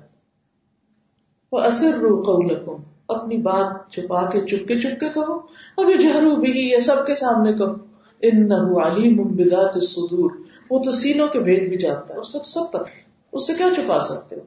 وہ 1.51 1.59
اصر 1.59 1.97
رو 1.97 2.21
قولکم 2.21 2.81
اپنی 3.07 3.37
بات 3.37 3.91
چھپا 3.91 4.29
کے 4.29 4.41
چپکے 4.41 4.79
چپکے 4.79 5.09
کہو 5.09 5.33
ابھی 5.77 5.97
جہرو 5.97 6.35
بھی 6.35 6.51
یہ 6.51 6.77
سب 6.77 7.05
کے 7.07 7.15
سامنے 7.15 7.53
کہو۔ 7.53 7.73
ان 8.21 8.51
علیم 8.51 9.23
بذات 9.23 9.75
الصدور، 9.75 10.31
وہ 10.69 10.83
تو 10.83 10.91
سینوں 10.91 11.27
کے 11.27 11.39
بھید 11.39 11.69
بھی 11.69 11.77
جانتا 11.77 12.13
ہے، 12.13 12.19
اس 12.19 12.29
کو 12.29 12.37
تو 12.37 12.49
سب 12.49 12.71
پتہ 12.71 12.89
ہے۔ 12.89 13.01
اس 13.31 13.47
سے 13.47 13.53
کیا 13.53 13.67
چھپا 13.75 13.99
سکتے 14.01 14.35
ہو؟ 14.35 14.41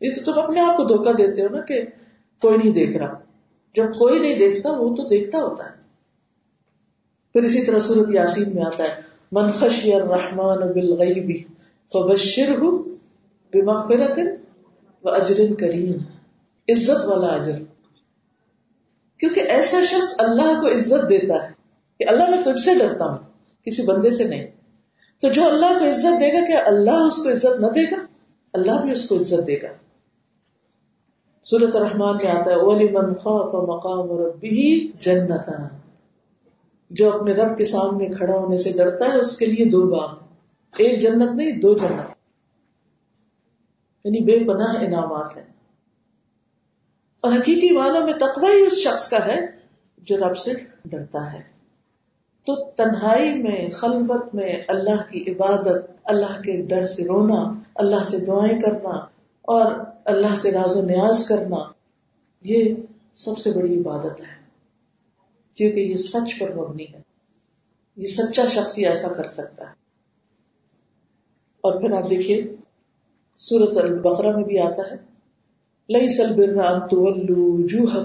یہ 0.00 0.10
تو 0.14 0.32
تم 0.32 0.38
اپنے 0.38 0.60
آپ 0.60 0.76
کو 0.76 0.84
دھوکا 0.84 1.12
دیتے 1.12 1.42
ہو 1.42 1.48
نا 1.48 1.60
کہ 1.60 1.82
کوئی 2.40 2.56
نہیں 2.56 2.74
دیکھ 2.74 2.96
رہا۔ 2.96 3.18
جب 3.74 3.84
کوئی 3.84 4.18
نہیں 4.18 4.38
دیکھتا، 4.38 4.70
وہ 4.70 4.94
تو 4.94 5.08
دیکھتا 5.08 5.38
ہوتا 5.38 5.64
ہے۔ 5.64 5.70
پھر 7.32 7.42
اسی 7.42 7.64
طرح 7.64 7.78
صورت 7.78 8.08
یاسین 8.14 8.54
میں 8.54 8.64
آتا 8.64 8.82
ہے، 8.82 9.00
من 9.32 9.50
خشی 9.50 9.94
الرحمن 9.94 10.62
بالغیب 11.94 12.16
فبشرہ 12.16 12.60
بمغفرت 13.54 14.18
و 15.04 15.08
اجر 15.10 15.54
کریم، 15.58 15.92
عزت 16.68 17.04
والا 17.04 17.26
اجر۔ 17.26 17.58
کیونکہ 19.18 19.40
ایسا 19.40 19.80
شخص 19.82 20.14
اللہ 20.18 20.60
کو 20.60 20.74
عزت 20.74 21.02
دیتا 21.08 21.34
ہے 21.34 21.48
کہ 21.98 22.04
اللہ، 22.08 22.30
میں 22.30 22.42
تجھ 22.42 22.62
سے 22.62 22.74
ڈرتا 22.74 23.04
ہوں، 23.04 23.18
کسی 23.64 23.82
بندے 23.82 24.10
سے 24.10 24.24
نہیں۔ 24.24 24.46
تو 25.22 25.30
جو 25.30 25.44
اللہ 25.44 25.78
کو 25.78 25.88
عزت 25.88 26.20
دے 26.20 26.40
گا، 26.40 26.44
کیا 26.46 26.62
اللہ 26.66 26.90
اس 26.90 27.16
کو 27.16 27.32
عزت 27.32 27.60
نہ 27.60 27.66
دے 27.66 27.90
گا؟ 27.90 27.96
اللہ 28.52 28.82
بھی 28.82 28.90
اس 28.90 29.08
کو 29.08 29.16
عزت 29.16 29.46
دے 29.46 29.62
گا۔ 29.62 29.68
سورت 31.44 31.76
الرحمان 31.76 32.16
میں 32.16 32.30
آتا 32.30 32.50
ہے 32.50 32.54
اولی 32.54 32.88
من 32.88 33.14
خوف 33.14 33.68
مقام 33.68 34.26
ربی 34.26 34.92
جنتا 35.00 35.68
جو 36.90 37.12
اپنے 37.12 37.32
رب 37.32 37.58
کے 37.58 37.64
سامنے 37.64 38.06
کھڑا 38.06 38.34
ہونے 38.34 38.58
سے 38.58 38.72
ڈرتا 38.72 39.04
ہے، 39.04 39.18
اس 39.18 39.36
کے 39.36 39.46
لیے 39.46 39.64
دو 39.64 39.82
باغ۔ 39.82 40.29
ایک 40.76 41.00
جنت 41.00 41.32
نہیں، 41.36 41.52
دو 41.52 41.74
جنت۔ 41.78 42.10
یعنی 44.04 44.24
بے 44.24 44.38
پناہ 44.38 44.84
انعامات 44.84 45.36
ہیں۔ 45.36 45.44
اور 47.20 47.32
حقیقی 47.32 47.74
معنوں 47.74 48.04
میں 48.04 48.12
تقوی 48.12 48.60
ہی 48.60 48.66
اس 48.66 48.72
شخص 48.72 49.10
کا 49.10 49.26
ہے 49.26 49.38
جو 49.98 50.16
رب 50.16 50.38
سے 50.38 50.52
ڈرتا 50.84 51.32
ہے۔ 51.32 51.60
تو 52.46 52.70
تنہائی 52.70 53.42
میں 53.42 53.70
خلبت 53.70 54.34
میں 54.34 54.62
اللہ 54.68 55.10
کی 55.10 55.32
عبادت، 55.32 55.90
اللہ 56.04 56.40
کے 56.40 56.62
ڈر 56.62 56.86
سے 56.86 57.04
رونا، 57.04 57.60
اللہ 57.74 58.04
سے 58.04 58.18
دعائیں 58.18 58.60
کرنا 58.60 58.90
اور 59.42 59.72
اللہ 60.04 60.34
سے 60.34 60.52
راز 60.52 60.76
و 60.76 60.82
نیاز 60.82 61.28
کرنا، 61.28 61.56
یہ 62.42 62.74
سب 63.12 63.38
سے 63.38 63.50
بڑی 63.52 63.80
عبادت 63.80 64.20
ہے۔ 64.20 64.40
کیونکہ 65.54 65.80
یہ 65.80 65.96
سچ 65.96 66.38
پر 66.38 66.54
مبنی 66.54 66.84
ہے۔ 66.94 67.00
یہ 67.96 68.06
سچا 68.06 68.46
شخص 68.46 68.78
ہی 68.78 68.86
ایسا 68.86 69.08
کر 69.08 69.24
سکتا 69.24 69.70
ہے۔ 69.70 69.79
اور 71.60 71.80
پھر 71.80 71.92
آپ 71.92 72.10
دیکھیے 72.10 72.54
سورت 73.38 73.76
البقرہ 73.76 74.36
میں 74.36 74.44
بھی 74.44 74.58
آتا 74.58 74.82
ہے 74.90 75.10
لئی 75.88 76.08
سل 76.08 76.34
برنا 76.34 76.86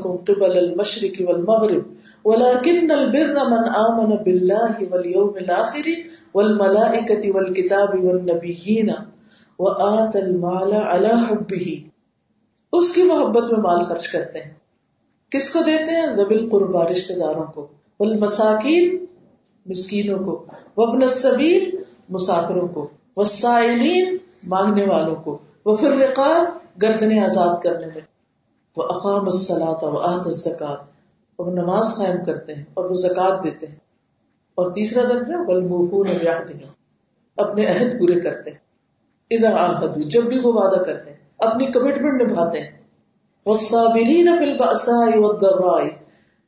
قبل 0.03 0.57
المشرق 0.57 1.21
والمغرب، 1.27 1.81
ولكن 2.25 2.91
البر 2.91 3.33
من 3.33 3.69
آمن 3.75 4.15
بالله 4.23 4.83
واليوم 4.89 5.33
الآخر 5.35 5.89
والملائكة 6.35 7.31
والكتاب 7.33 8.05
والنبيين 8.05 8.89
وآت 9.59 10.15
المال 10.15 10.73
على 10.73 11.07
حبه۔ 11.07 11.87
اس 12.73 12.91
کی 12.91 13.03
محبت 13.03 13.51
میں 13.51 13.59
مال 13.59 13.83
خرچ 13.83 14.07
کرتے 14.07 14.39
ہیں۔ 14.39 14.53
کس 15.31 15.49
کو 15.49 15.59
دیتے 15.59 15.91
ہیں؟ 15.91 16.15
دبل 16.15 16.49
قربا 16.49 16.87
رشتے 16.87 17.13
داروں 17.13 17.45
کو۔ 17.45 17.67
مساکین 17.99 19.05
مسکینوں 19.65 20.19
کو۔ 20.19 20.45
وبن 20.77 21.01
السبیل، 21.01 21.75
مسافروں 22.09 22.67
کو۔ 22.67 22.87
وسائلین 23.15 24.17
مانگنے 24.47 24.85
والوں 24.85 25.15
کو 25.15 25.37
وہ 25.65 25.75
پھر 25.75 25.91
رقاب 25.91 26.43
گردنے 26.81 27.19
آزاد 27.19 27.55
کرنے 27.63 27.85
میں۔ 27.85 28.01
وہ 28.77 28.83
اقام 28.83 29.25
السلاط 29.25 29.83
و 29.83 29.97
آت 29.97 30.25
الزکات 30.25 30.77
وہ 31.39 31.51
نماز 31.51 31.95
قائم 31.97 32.23
کرتے 32.23 32.53
ہیں 32.53 32.63
اور 32.73 32.85
وہ 32.85 32.95
زکات 32.95 33.43
دیتے 33.43 33.67
ہیں۔ 33.67 33.75
اور 34.55 34.71
تیسرا 34.71 35.03
درجہ 35.03 35.43
بلمفون 35.47 36.07
اپنے 37.37 37.65
عہد 37.65 37.99
پورے 37.99 38.19
کرتے 38.19 38.51
ہیں۔ 38.51 38.57
ادھر 39.29 39.51
آہدو 39.57 40.09
جب 40.09 40.23
بھی 40.23 40.39
وہ 40.39 40.53
وعدہ 40.53 40.83
کرتے 40.83 41.09
ہیں۔ 41.09 41.17
اپنی 41.37 41.65
کمٹمنٹ 41.65 42.31
نبھاتے 42.31 42.59
ہیں۔ 42.59 42.71
والصابرین 43.45 44.25
فی 44.25 44.49
البأساء 44.49 45.19
والضراء۔ 45.19 45.87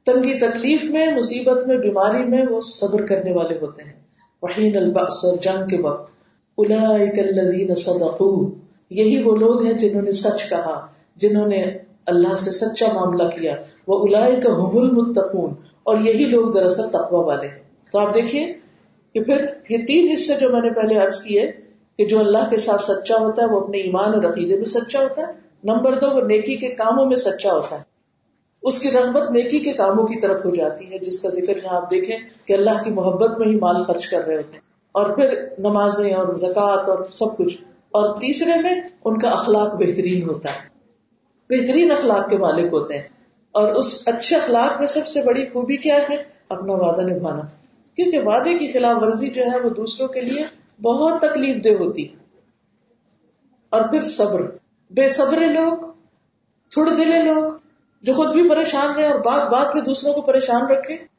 تنگی 0.05 0.39
تکلیف 0.39 0.83
میں، 0.83 1.15
مصیبت 1.15 1.67
میں، 1.67 1.77
بیماری 1.77 2.25
میں 2.25 2.45
وہ 2.49 2.61
صبر 2.61 3.05
کرنے 3.05 3.31
والے 3.31 3.57
ہوتے 3.61 3.83
ہیں۔ 3.83 3.93
وحین 4.41 4.77
البأس 4.77 5.25
اور 5.25 5.37
جنگ 5.37 5.67
کے 5.67 5.81
وقت۔ 5.81 6.16
اولئک 6.57 7.19
الذین 7.19 7.75
صدقوا 7.75 8.49
یہی 8.89 9.23
وہ 9.23 9.35
لوگ 9.35 9.63
ہیں 9.63 9.73
جنہوں 9.73 10.01
نے 10.01 10.11
سچ 10.11 10.49
کہا، 10.49 10.87
جنہوں 11.15 11.47
نے 11.47 11.65
اللہ 12.05 12.35
سے 12.35 12.51
سچا 12.51 12.85
معاملہ 12.93 13.23
کیا۔ 13.23 13.55
وہ 13.87 13.99
اولئک 13.99 14.45
هم 14.45 14.77
المتقون، 14.77 15.53
اور 15.83 15.97
یہی 15.97 16.25
لوگ 16.25 16.51
دراصل 16.51 16.87
تقوی 16.87 17.23
والے 17.25 17.47
ہیں۔ 17.47 17.63
تو 17.91 17.99
آپ 17.99 18.13
دیکھیے 18.13 18.53
کہ 19.13 19.23
پھر 19.23 19.45
یہ 19.69 19.77
تین 19.87 20.11
حصے 20.11 20.33
جو 20.39 20.49
میں 20.49 20.61
نے 20.61 20.69
پہلے 20.69 20.95
عرض 20.95 21.21
کیے، 21.21 21.51
کہ 21.97 22.05
جو 22.05 22.19
اللہ 22.19 22.49
کے 22.49 22.57
ساتھ 22.57 22.81
سچا 22.81 23.15
ہوتا 23.15 23.41
ہے، 23.41 23.47
وہ 23.47 23.61
اپنے 23.61 23.77
ایمان 23.77 24.13
اور 24.13 24.23
عقیدے 24.23 24.55
میں 24.55 24.63
سچا 24.63 24.99
ہوتا 24.99 25.21
ہے۔ 25.21 25.33
نمبر 25.63 25.99
دو، 25.99 26.15
وہ 26.15 26.21
نیکی 26.21 26.55
کے 26.55 26.67
کاموں 26.67 27.05
میں 27.05 27.15
سچا 27.15 27.51
ہوتا 27.53 27.75
ہے۔ 27.75 27.81
اس 28.61 28.79
کی 28.79 28.91
رغبت 28.91 29.31
نیکی 29.31 29.59
کے 29.59 29.73
کاموں 29.73 30.07
کی 30.07 30.19
طرف 30.19 30.45
ہو 30.45 30.49
جاتی 30.49 30.85
ہے، 30.85 30.99
جس 30.99 31.19
کا 31.19 31.29
ذکر 31.29 31.57
یہاں 31.57 31.75
آپ 31.75 31.91
دیکھیں 31.91 32.17
کہ 32.45 32.53
اللہ 32.53 32.83
کی 32.83 32.91
محبت 32.91 33.39
میں 33.39 33.47
ہی 33.47 33.55
مال 33.55 33.83
خرچ 33.83 34.07
کر 34.07 34.21
رہے 34.21 34.37
ہوتے 34.37 34.51
ہیں۔ 34.53 34.66
اور 34.97 35.15
پھر 35.15 35.43
نمازیں 35.57 36.13
اور 36.13 36.35
زکوٰۃ 36.35 36.89
اور 36.89 37.09
سب 37.11 37.37
کچھ۔ 37.37 37.57
اور 37.91 38.15
تیسرے 38.15 38.61
میں 38.61 38.81
ان 39.05 39.19
کا 39.19 39.29
اخلاق 39.29 39.75
بہترین 39.75 40.29
ہوتا 40.29 40.49
ہے۔ 40.49 40.67
بہترین 41.49 41.91
اخلاق 41.91 42.29
کے 42.29 42.37
مالک 42.37 42.73
ہوتے 42.73 42.97
ہیں۔ 42.97 43.07
اور 43.51 43.71
اس 43.71 44.03
اچھے 44.05 44.35
اخلاق 44.35 44.79
میں 44.79 44.87
سب 44.87 45.07
سے 45.07 45.23
بڑی 45.23 45.45
خوبی 45.45 45.77
کیا 45.77 45.95
ہے؟ 45.95 46.15
اپنا 46.49 46.73
وعدہ 46.73 47.01
نبھانا۔ 47.01 47.41
کیونکہ 47.95 48.19
وعدے 48.19 48.57
کی 48.57 48.67
خلاف 48.67 49.03
ورزی 49.03 49.29
جو 49.29 49.43
ہے 49.43 49.59
وہ 49.59 49.69
دوسروں 49.69 50.07
کے 50.07 50.21
لیے 50.21 50.45
بہت 50.81 51.21
تکلیف 51.21 51.63
دہ 51.63 51.83
ہوتی۔ 51.83 52.07
اور 53.69 53.81
پھر 53.81 54.01
صبر۔ 54.01 54.41
بے 54.89 55.09
صبرے 55.09 55.47
لوگ، 55.47 55.77
تھوڑے 56.71 56.95
دلے 56.95 57.33
لوگ 57.33 57.51
جو 58.01 58.13
خود 58.13 58.27
بھی 58.27 58.49
پریشان 58.49 58.95
رہے 58.95 59.07
اور 59.07 59.19
بات 59.19 59.49
بات 59.49 59.75
میں 59.75 59.83
دوسروں 59.83 60.13
کو 60.13 60.21
پریشان 60.21 60.71
رکھے۔ 60.71 61.16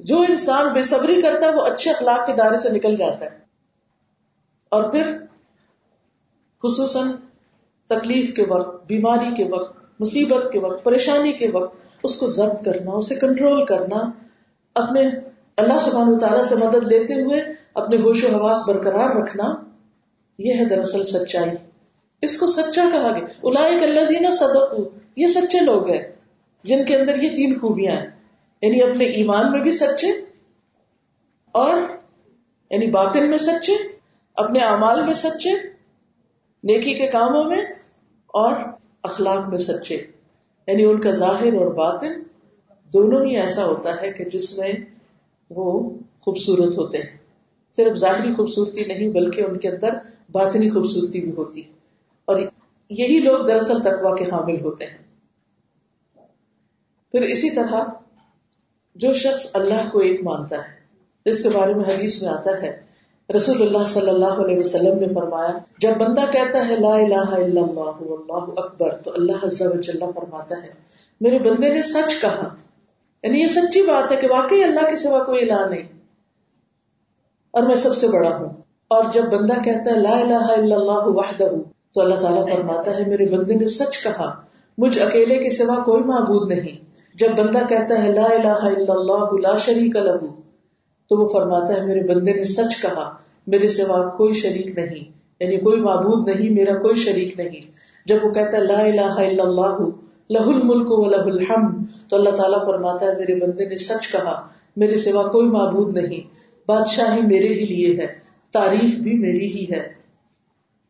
جو 0.00 0.20
انسان 0.28 0.72
بے 0.72 0.82
صبری 0.82 1.22
کرتا 1.22 1.46
ہے، 1.46 1.54
وہ 1.54 1.60
اچھے 1.60 1.90
اخلاق 1.90 2.26
کے 2.26 2.32
دائرے 2.32 2.56
سے 2.56 2.68
نکل 2.68 2.96
جاتا 2.96 3.24
ہے۔ 3.24 3.38
اور 4.68 4.82
پھر 4.84 5.18
خصوصاً 6.62 7.10
تکلیف 7.86 8.34
کے 8.34 8.44
وقت، 8.48 8.86
بیماری 8.86 9.34
کے 9.34 9.44
وقت، 9.52 9.76
مصیبت 10.00 10.52
کے 10.52 10.58
وقت، 10.58 10.84
پریشانی 10.84 11.32
کے 11.32 11.50
وقت، 11.50 11.76
اس 12.02 12.16
کو 12.16 12.26
ضبط 12.26 12.64
کرنا، 12.64 12.90
اسے 12.92 13.14
کنٹرول 13.14 13.64
کرنا، 13.64 13.96
اپنے 14.74 15.08
اللہ 15.56 15.78
سبحانہ 15.80 16.18
تعالیٰ 16.18 16.42
سے 16.42 16.54
مدد 16.54 16.88
لیتے 16.88 17.14
ہوئے 17.14 17.40
اپنے 17.74 17.96
ہوش 17.96 18.24
و 18.24 18.28
حواس 18.28 18.68
برقرار 18.68 19.10
رکھنا، 19.10 19.44
یہ 20.38 20.54
ہے 20.54 20.64
دراصل 20.64 21.04
سچائی۔ 21.04 21.50
اس 22.22 22.38
کو 22.38 22.46
سچا 22.46 22.84
کہا 22.92 23.10
گیا۔ 23.10 23.26
الاک 23.42 23.82
اللہ 23.82 24.00
دینا 24.00 24.30
صدق 24.30 24.74
یہ 25.16 25.26
سچے 25.26 25.60
لوگ 25.60 25.90
ہیں 25.90 26.02
جن 26.64 26.84
کے 26.84 26.96
اندر 26.96 27.22
یہ 27.22 27.36
تین 27.36 27.60
خوبیاں 27.60 27.92
ہیں۔ 27.92 28.15
یعنی 28.62 28.82
اپنے 28.82 29.04
ایمان 29.04 29.52
میں 29.52 29.60
بھی 29.60 29.72
سچے 29.72 30.08
اور 31.52 31.74
یعنی 32.70 32.90
باطن 32.90 33.30
میں 33.30 33.38
سچے، 33.38 33.72
اپنے 34.34 34.58
اعمال 34.58 35.04
میں 35.04 35.12
سچے، 35.12 35.50
نیکی 36.64 36.94
کے 36.94 37.06
کاموں 37.06 37.44
میں 37.44 37.64
اور 38.26 38.52
اخلاق 39.02 39.48
میں 39.48 39.58
سچے۔ 39.58 39.94
یعنی 40.66 40.84
ان 40.84 41.00
کا 41.00 41.10
ظاہر 41.10 41.54
اور 41.54 41.74
باطن 41.74 42.22
دونوں 42.92 43.24
ہی 43.24 43.36
ایسا 43.36 43.64
ہوتا 43.64 44.02
ہے 44.02 44.12
کہ 44.12 44.24
جس 44.24 44.58
میں 44.58 44.72
وہ 45.50 45.90
خوبصورت 46.20 46.76
ہوتے 46.76 46.98
ہیں۔ 46.98 47.16
صرف 47.76 47.96
ظاہری 47.96 48.34
خوبصورتی 48.34 48.84
نہیں، 48.84 49.08
بلکہ 49.08 49.40
ان 49.40 49.58
کے 49.58 49.68
اندر 49.68 49.88
باطنی 50.32 50.70
خوبصورتی 50.70 51.20
بھی 51.20 51.32
ہوتی 51.32 51.62
اور 52.24 52.40
یہی 52.90 53.18
لوگ 53.18 53.46
دراصل 53.46 53.78
تقوا 53.78 54.16
کے 54.16 54.24
حامل 54.24 54.60
ہوتے 54.60 54.84
ہیں۔ 54.84 54.98
پھر 57.10 57.22
اسی 57.22 57.50
طرح 57.50 57.84
جو 58.96 59.12
شخص 59.12 59.46
اللہ 59.52 59.90
کو 59.92 59.98
ایک 59.98 60.22
مانتا 60.22 60.56
ہے۔ 60.56 60.76
اس 61.24 61.42
کے 61.42 61.48
بارے 61.48 61.74
میں 61.74 61.84
حدیث 61.84 62.22
میں 62.22 62.32
آتا 62.32 62.62
ہے، 62.62 62.80
رسول 63.36 63.62
اللہ 63.62 63.86
صلی 63.86 64.08
اللہ 64.08 64.24
علیہ 64.26 64.58
وسلم 64.58 64.98
نے 64.98 65.06
فرمایا، 65.14 65.58
جب 65.78 65.96
بندہ 65.96 66.20
کہتا 66.32 66.68
ہے، 66.68 66.76
لا 66.76 66.94
الہ 66.94 67.28
الا 67.28 67.60
اللہ 67.60 67.60
اللہ 67.60 68.60
اکبر، 68.60 68.96
تو 68.96 69.10
اللہ 69.14 69.46
عز 69.46 69.62
و 69.62 69.80
جل 69.80 69.98
فرماتا 69.98 70.62
ہے، 70.62 70.70
میرے 71.20 71.38
بندے 71.38 71.68
نے 71.68 71.82
سچ 71.82 72.20
کہا۔ 72.20 72.48
یعنی 73.22 73.40
یہ 73.40 73.46
سچی 73.46 73.82
بات 73.82 74.12
ہے 74.12 74.16
کہ 74.16 74.28
واقعی 74.30 74.62
اللہ 74.62 74.90
کے 74.90 74.96
سوا 74.96 75.24
کوئی 75.24 75.50
الہ 75.50 75.68
نہیں۔ 75.70 75.82
اور 77.50 77.62
میں 77.62 77.76
سب 77.76 77.96
سے 77.96 78.08
بڑا 78.08 78.36
ہوں۔ 78.36 78.48
اور 78.88 79.04
جب 79.12 79.22
بندہ 79.22 79.62
کہتا 79.64 79.90
ہے، 79.90 80.00
لا 80.00 80.18
الہ 80.18 80.44
الا 80.44 80.76
اللہ 80.76 81.02
وحدہ، 81.04 81.44
تو 81.94 82.00
اللہ 82.00 82.14
تعالیٰ 82.14 82.56
فرماتا 82.56 82.90
ہے، 82.90 83.04
میرے 83.04 83.26
بندے 83.36 83.54
نے 83.54 83.64
سچ 83.64 84.02
کہا، 84.02 84.40
مجھ 84.78 84.98
اکیلے 84.98 85.38
کے 85.38 85.50
سوا 85.50 85.84
کوئی 85.84 86.02
معبود 86.02 86.52
نہیں۔ 86.52 86.85
جب 87.18 87.36
بندہ 87.36 87.58
کہتا 87.68 88.02
ہے 88.02 88.12
لا 88.12 88.24
الہ 88.24 88.58
الا 88.70 88.92
اللہ 88.92 89.32
لا 89.40 89.56
شریک 89.56 89.96
لہ 89.96 90.16
تو 91.10 91.16
وہ 91.16 91.28
فرماتا 91.28 91.76
ہے 91.76 91.86
میرے 91.86 92.00
بندے 92.00 92.32
نے 92.32 92.44
سچ 92.44 92.80
کہا، 92.82 93.10
میرے 93.46 93.68
سوا 93.68 93.98
کوئی 94.16 94.32
شریک 94.32 94.78
نہیں 94.78 95.04
یعنی 95.40 95.56
کوئی 95.56 95.80
معبود 95.80 96.28
نہیں، 96.28 96.50
میرا 96.50 96.74
کوئی 96.78 96.96
شریک 96.96 97.38
نہیں۔ 97.40 97.60
جب 98.06 98.16
وہ 98.22 98.30
کہتا 98.30 98.56
ہے 98.56 98.62
لا 98.62 98.80
الہ 98.80 99.14
الا 99.26 99.42
اللہ 99.42 99.78
لہ 100.30 100.46
الملک 100.46 100.90
و 100.90 101.04
لہ 101.10 101.24
الحمد، 101.32 101.86
تو 102.10 102.16
اللہ 102.16 102.30
تعالیٰ 102.30 102.66
فرماتا 102.66 103.06
ہے 103.06 103.12
میرے 103.18 103.34
بندے 103.34 103.64
نے 103.64 103.76
سچ 103.76 104.08
کہا، 104.08 104.34
میرے 104.76 104.96
سوا 104.96 105.22
کوئی 105.28 105.48
معبود 105.48 105.98
نہیں۔ 105.98 106.20
بادشاہی 106.68 107.20
میرے 107.20 107.48
ہی 107.48 107.66
لیے 107.66 107.96
ہے، 108.00 108.06
تعریف 108.52 108.98
بھی 108.98 109.18
میری 109.18 109.48
ہی 109.48 109.64
ہے۔ 109.70 109.82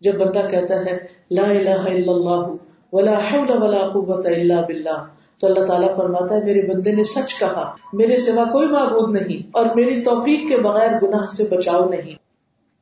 جب 0.02 0.18
بندہ 0.18 0.46
کہتا 0.50 0.74
ہے 0.74 0.96
لا 1.30 1.48
الہ 1.50 1.82
الا 1.90 2.12
اللہ 2.12 2.46
ولا 2.92 3.18
حول 3.30 3.50
ولا 3.62 3.88
قوت 3.88 4.26
الا 4.26 4.60
باللہ 4.60 4.98
تو 5.40 5.46
اللہ 5.46 5.64
تعالیٰ 5.64 5.96
فرماتا 5.96 6.34
ہے، 6.34 6.44
میرے 6.44 6.62
بندے 6.62 6.92
نے 6.92 7.04
سچ 7.04 7.34
کہا، 7.38 7.74
میرے 7.92 8.16
سوا 8.16 8.44
کوئی 8.44 8.68
معبود 8.68 9.16
نہیں 9.16 9.48
اور 9.52 9.66
میری 9.74 10.02
توفیق 10.02 10.48
کے 10.48 10.56
بغیر 10.56 10.90
گناہ 11.02 11.26
سے 11.26 11.44
بچاؤ 11.50 11.88
نہیں 11.88 12.14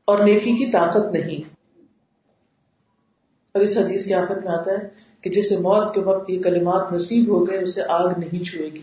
اور 0.04 0.18
نیکی 0.18 0.52
کی 0.52 0.66
طاقت 0.66 1.12
نہیں۔ 1.12 1.48
اور 3.54 3.60
اس 3.60 3.78
حدیث 3.78 4.06
کے 4.06 4.14
آخر 4.14 4.36
میں 4.36 4.52
آتا 4.52 4.72
ہے 4.72 4.88
کہ 5.20 5.30
جسے 5.30 5.56
موت 5.56 5.94
کے 5.94 6.00
وقت 6.00 6.30
یہ 6.30 6.42
کلمات 6.42 6.92
نصیب 6.92 7.28
ہو 7.28 7.48
گئے، 7.48 7.58
اسے 7.58 7.82
آگ 7.88 8.08
نہیں 8.18 8.44
چھوئے 8.44 8.68
گی۔ 8.72 8.82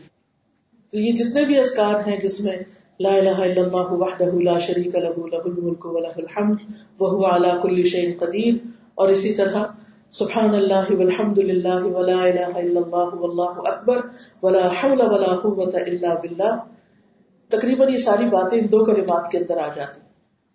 تو 0.91 0.97
یہ 0.99 1.11
جتنے 1.13 1.45
بھی 1.45 1.59
اسکار 1.59 2.07
ہیں 2.07 2.17
جس 2.17 2.41
میں 2.41 2.57
لا 2.99 3.09
الہ 3.09 3.29
الا 3.29 3.61
اللہ 3.61 3.93
وحدہ 3.93 4.43
لا 4.43 4.57
شریک 4.57 4.95
له 4.95 5.25
له 5.31 5.41
الملک 5.45 5.85
وله 5.85 6.13
الحمد، 6.15 6.55
وهو 7.01 7.25
على 7.25 7.49
كل 7.61 7.83
شيء 7.87 8.17
قدیر 8.19 8.53
اور 8.95 9.09
اسی 9.09 9.33
طرح 9.33 9.63
سبحان 10.11 10.55
اللہ 10.55 10.91
والحمد 10.91 11.37
للہ 11.37 11.83
ولا 11.83 12.23
الہ 12.23 12.45
الا 12.45 12.79
اللہ 12.79 13.15
واللہ 13.15 13.69
اکبر 13.69 13.97
ولا 14.43 14.67
حول 14.67 15.01
ولا 15.01 15.35
قوة 15.35 15.81
الا 15.87 16.13
باللہ۔ 16.13 16.55
تقریباً 17.49 17.93
یہ 17.93 17.97
ساری 17.97 18.25
باتیں 18.25 18.59
ان 18.59 18.65
دو 18.65 18.83
کلمات 18.83 19.31
کے 19.31 19.37
اندر 19.37 19.57
آ 19.57 19.67
جاتی۔ 19.75 20.01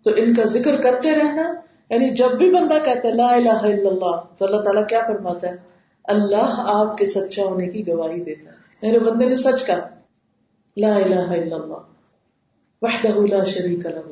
تو 0.03 0.09
ان 0.17 0.33
کا 0.33 0.43
ذکر 0.43 0.81
کرتے 0.81 1.15
رہنا 1.15 1.53
یعنی 1.89 2.09
جب 2.09 2.37
بھی 2.37 2.51
بندہ 2.51 2.73
کہتا 2.85 3.07
ہے 3.07 3.13
لا 3.13 3.27
الہ 3.27 3.59
الا 3.59 3.89
اللہ، 3.89 4.37
تو 4.37 4.45
اللہ 4.45 4.61
تعالیٰ 4.61 4.87
کیا 4.87 4.99
فرماتا 5.07 5.47
ہے؟ 5.47 5.55
اللہ 6.03 6.65
آپ 6.67 6.97
کے 6.97 7.05
سچا 7.05 7.43
ہونے 7.43 7.67
کی 7.67 7.87
گواہی 7.87 8.23
دیتا 8.23 8.49
ہے۔ 8.49 8.55
میرے 8.81 8.99
بندے 8.99 9.25
نے 9.25 9.35
سچ 9.35 9.65
کہا۔ 9.65 9.87
لا 10.77 10.95
الہ 10.95 11.15
الا 11.15 11.55
اللہ، 11.55 11.83
وحدہ 12.81 13.25
لا 13.27 13.43
شریک 13.43 13.85
له 13.85 14.11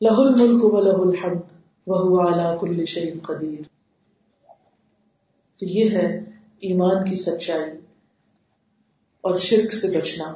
له 0.00 0.22
الملک 0.22 0.64
و 0.64 0.76
وله 0.76 1.08
الحمد 1.08 1.40
وهو 1.86 2.28
على 2.28 2.58
كل 2.60 2.84
شيء 2.84 3.12
قدیر۔ 3.22 3.79
تو 5.60 5.66
یہ 5.66 5.90
ہے 5.90 6.18
ایمان 6.60 7.04
کی 7.04 7.16
سچائی 7.16 7.72
اور 9.20 9.36
شرک 9.36 9.72
سے 9.72 9.98
بچنا۔ 9.98 10.34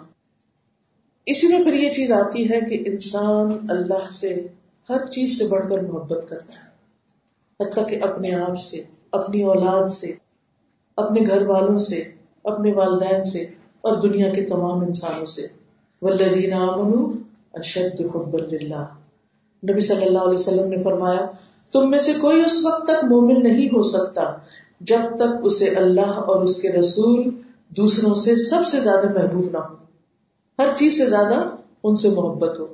اسی 1.26 1.48
میں 1.48 1.64
پھر 1.64 1.72
یہ 1.72 1.90
چیز 1.90 2.12
آتی 2.12 2.50
ہے 2.50 2.60
کہ 2.60 2.90
انسان 2.90 3.66
اللہ 3.68 4.10
سے 4.10 4.46
ہر 4.90 5.06
چیز 5.06 5.38
سے 5.38 5.44
بڑھ 5.48 5.70
کر 5.70 5.78
محبت 5.78 6.26
کرتا 6.28 6.52
ہے۔ 6.52 6.74
حتیٰ 7.64 7.88
کہ 7.88 7.98
اپنے 8.02 8.34
آپ 8.34 8.58
سے، 8.58 8.82
اپنی 9.12 9.42
اولاد 9.42 9.88
سے، 9.88 10.12
اپنے 10.96 11.20
گھر 11.26 11.46
والوں 11.46 11.78
سے، 11.78 12.04
اپنے 12.44 12.72
والدین 12.72 13.22
سے 13.22 13.38
اور 13.80 14.00
دنیا 14.00 14.32
کے 14.32 14.42
تمام 14.42 14.80
انسانوں 14.80 15.26
سے۔ 15.26 15.46
والذین 16.02 16.52
آمنوا 16.52 17.12
اشد 17.54 18.00
حب 18.14 18.36
للہ 18.36 18.86
نبی 19.70 19.80
صلی 19.80 20.04
اللہ 20.04 20.18
علیہ 20.18 20.34
وسلم 20.34 20.68
نے 20.68 20.82
فرمایا، 20.82 21.26
تم 21.72 21.90
میں 21.90 21.98
سے 21.98 22.12
کوئی 22.20 22.42
اس 22.46 22.66
وقت 22.66 22.84
تک 22.84 23.04
مومن 23.04 23.42
نہیں 23.42 23.66
ہو 23.66 23.82
سکتا 23.82 24.22
جب 24.80 25.16
تک 25.16 25.40
اسے 25.42 25.68
اللہ 25.68 26.00
اور 26.00 26.42
اس 26.42 26.62
کے 26.62 26.72
رسول 26.72 27.30
دوسروں 27.68 28.14
سے 28.14 28.36
سب 28.36 28.66
سے 28.66 28.80
زیادہ 28.80 29.12
محبوب 29.12 29.50
نہ 29.50 29.58
ہو۔ 29.58 29.74
ہر 30.58 30.66
چیز 30.76 30.98
سے 30.98 31.06
زیادہ 31.06 31.42
ان 31.84 31.96
سے 31.96 32.08
محبت 32.08 32.58
ہو۔ 32.58 32.66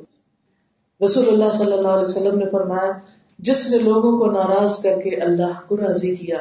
رسول 1.05 1.29
اللہ 1.29 1.53
صلی 1.53 1.73
اللہ 1.73 1.89
علیہ 1.89 2.03
وسلم 2.03 2.39
نے 2.39 2.45
فرمایا، 2.53 2.93
جس 3.39 3.71
نے 3.71 3.79
لوگوں 3.79 4.19
کو 4.19 4.31
ناراض 4.31 4.83
کر 4.83 5.01
کے 5.01 5.17
اللہ 5.17 5.69
کو 5.69 5.77
راضی 5.77 6.17
کیا، 6.17 6.39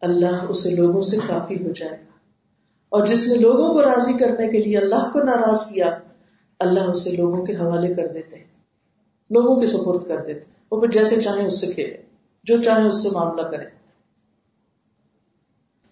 اللہ 0.00 0.44
اسے 0.48 0.70
لوگوں 0.70 1.00
سے 1.00 1.16
کافی 1.26 1.54
ہو 1.54 1.72
جائے 1.72 1.92
گا۔ 1.92 2.10
اور 2.88 3.06
جس 3.06 3.28
نے 3.28 3.34
لوگوں 3.34 3.72
کو 3.72 3.82
راضی 3.82 4.12
کرنے 4.12 4.48
کے 4.48 4.58
لیے 4.58 4.78
اللہ 4.78 5.10
کو 5.12 5.18
ناراض 5.18 5.66
کیا، 5.66 5.98
اللہ 6.60 6.80
اسے 6.80 7.10
لوگوں 7.10 7.44
کے 7.44 7.52
حوالے 7.52 7.94
کر 7.94 8.06
دیتے 8.06 8.36
لوگوں 9.30 9.56
کے 9.56 9.66
سپورٹ 9.66 10.04
کر 10.08 10.24
دیتے 10.26 10.46
وہ 10.72 10.80
پھر 10.80 10.88
جیسے 10.88 11.22
چاہیں 11.22 11.46
اس 11.46 11.60
سے 11.60 11.66
کھیلے، 11.66 11.96
جو 12.44 12.62
چاہے 12.62 12.88
اس 12.88 13.02
سے 13.02 13.08
معاملہ 13.12 13.42
کرے۔ 13.42 13.79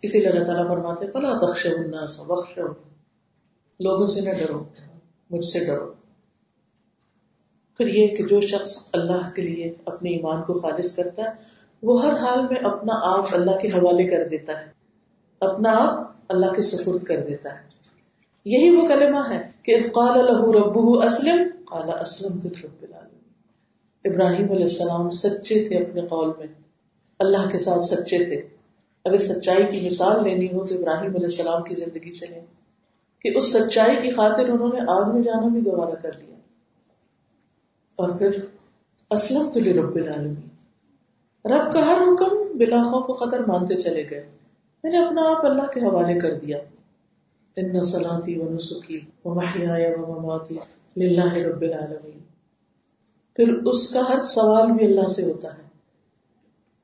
اسی 0.03 0.19
لیے 0.19 0.29
اللہ 0.29 0.45
تعالیٰ 0.45 0.69
فرماتے 0.69 1.07
پلا 1.07 1.39
تخش 1.39 1.67
الناس 1.67 2.21
بخش 2.21 2.59
لوگوں 3.81 4.07
سے 4.07 4.21
نہ 4.21 4.31
ڈرو، 4.31 4.65
مجھ 5.31 5.45
سے 5.45 5.65
ڈرو۔ 5.65 5.93
پھر 7.77 7.87
یہ 7.87 8.09
کہ 8.09 8.27
جو 8.27 8.41
شخص 8.41 8.89
اللہ 8.93 9.31
کے 9.37 9.43
لیے 9.43 9.75
اپنے 9.85 10.11
ایمان 10.11 10.43
کو 10.43 10.55
خالص 10.55 10.97
کرتا 10.97 11.23
ہے، 11.23 11.29
وہ 11.83 12.05
ہر 12.05 12.13
حال 12.13 12.43
میں 12.43 12.57
اپنا 12.65 12.93
آپ 12.95 13.27
اللہ 13.33 13.51
کے 13.51 13.69
حوالے 13.69 14.09
کر 14.09 14.29
دیتا 14.29 14.61
ہے، 14.61 14.67
اپنا 15.41 15.71
آپ 15.71 16.13
اللہ 16.29 16.47
کے 16.47 16.63
سپرد 16.63 17.05
کر 17.05 17.21
دیتا 17.21 17.55
ہے۔ 17.55 17.69
یہی 18.45 18.77
وہ 18.77 18.89
کلمہ 18.89 19.35
ہے 19.35 19.51
کہ 19.63 19.81
قال 19.83 20.27
له 20.27 20.53
ربه 20.53 21.07
اسلم 21.07 21.65
قال 21.65 21.91
اسلمت 22.01 22.47
رب 22.47 22.83
العالمین 22.83 23.19
ابراہیم 24.05 24.51
علیہ 24.51 24.67
السلام 24.67 25.11
سچے 25.11 25.69
تھے 25.69 25.77
اپنے 25.77 26.01
قول 26.01 26.33
میں، 26.39 26.47
اللہ 27.19 27.49
کے 27.49 27.59
ساتھ 27.59 27.83
سچے 27.83 28.25
تھے۔ 28.25 28.58
اگر 29.09 29.19
سچائی 29.19 29.67
کی 29.67 29.87
مثال 29.87 30.25
لینی 30.25 30.47
ہو 30.53 30.67
تو 30.67 30.75
ابراہیم 30.75 31.15
علیہ 31.15 31.27
السلام 31.27 31.63
کی 31.63 31.75
زندگی 31.75 32.11
سے 32.11 32.27
لیں 32.27 32.41
کہ 33.19 33.37
اس 33.37 33.53
سچائی 33.53 33.97
کی 33.97 34.11
خاطر 34.11 34.49
انہوں 34.49 34.69
نے 34.69 34.81
آگ 34.89 35.15
میں 35.15 35.23
جانا 35.23 35.47
بھی 35.47 35.67
گوارا 35.67 35.95
کر 35.95 36.13
لیا۔ 36.19 36.37
اور 37.97 38.09
پھر 38.09 38.45
اسلم 39.11 39.51
تو 39.51 39.61
رب 39.61 39.95
العالمین۔ 39.95 40.49
رب 41.45 41.73
کا 41.73 41.87
ہر 41.87 42.01
حکم 42.01 42.59
بلا 42.59 42.83
خوف 42.83 43.11
و 43.11 43.15
خطر 43.15 43.41
مانتے 43.41 43.75
چلے 43.75 44.11
گئے۔ 44.11 44.31
میں 44.85 44.93
نے 44.93 44.99
اپنا 44.99 45.23
آپ 45.31 45.47
اللہ 45.47 45.63
کے 45.63 45.81
حوالے 45.81 46.21
کر 46.21 46.35
دیا۔ 46.35 46.59
ان 47.57 47.83
سلاتی 47.83 48.41
و 48.41 48.51
نسخی 48.51 49.01
و 49.25 49.35
محیا 49.35 50.01
و 50.01 50.21
مماتی 50.21 50.59
للہ 50.97 51.35
رب 51.35 51.61
العالمین۔ 51.61 52.19
پھر 53.35 53.55
اس 53.55 53.93
کا 53.93 54.01
ہر 54.09 54.21
سوال 54.23 54.73
بھی 54.73 54.87
اللہ 54.87 55.09
سے 55.09 55.25
ہوتا 55.25 55.59
ہے۔ 55.59 55.63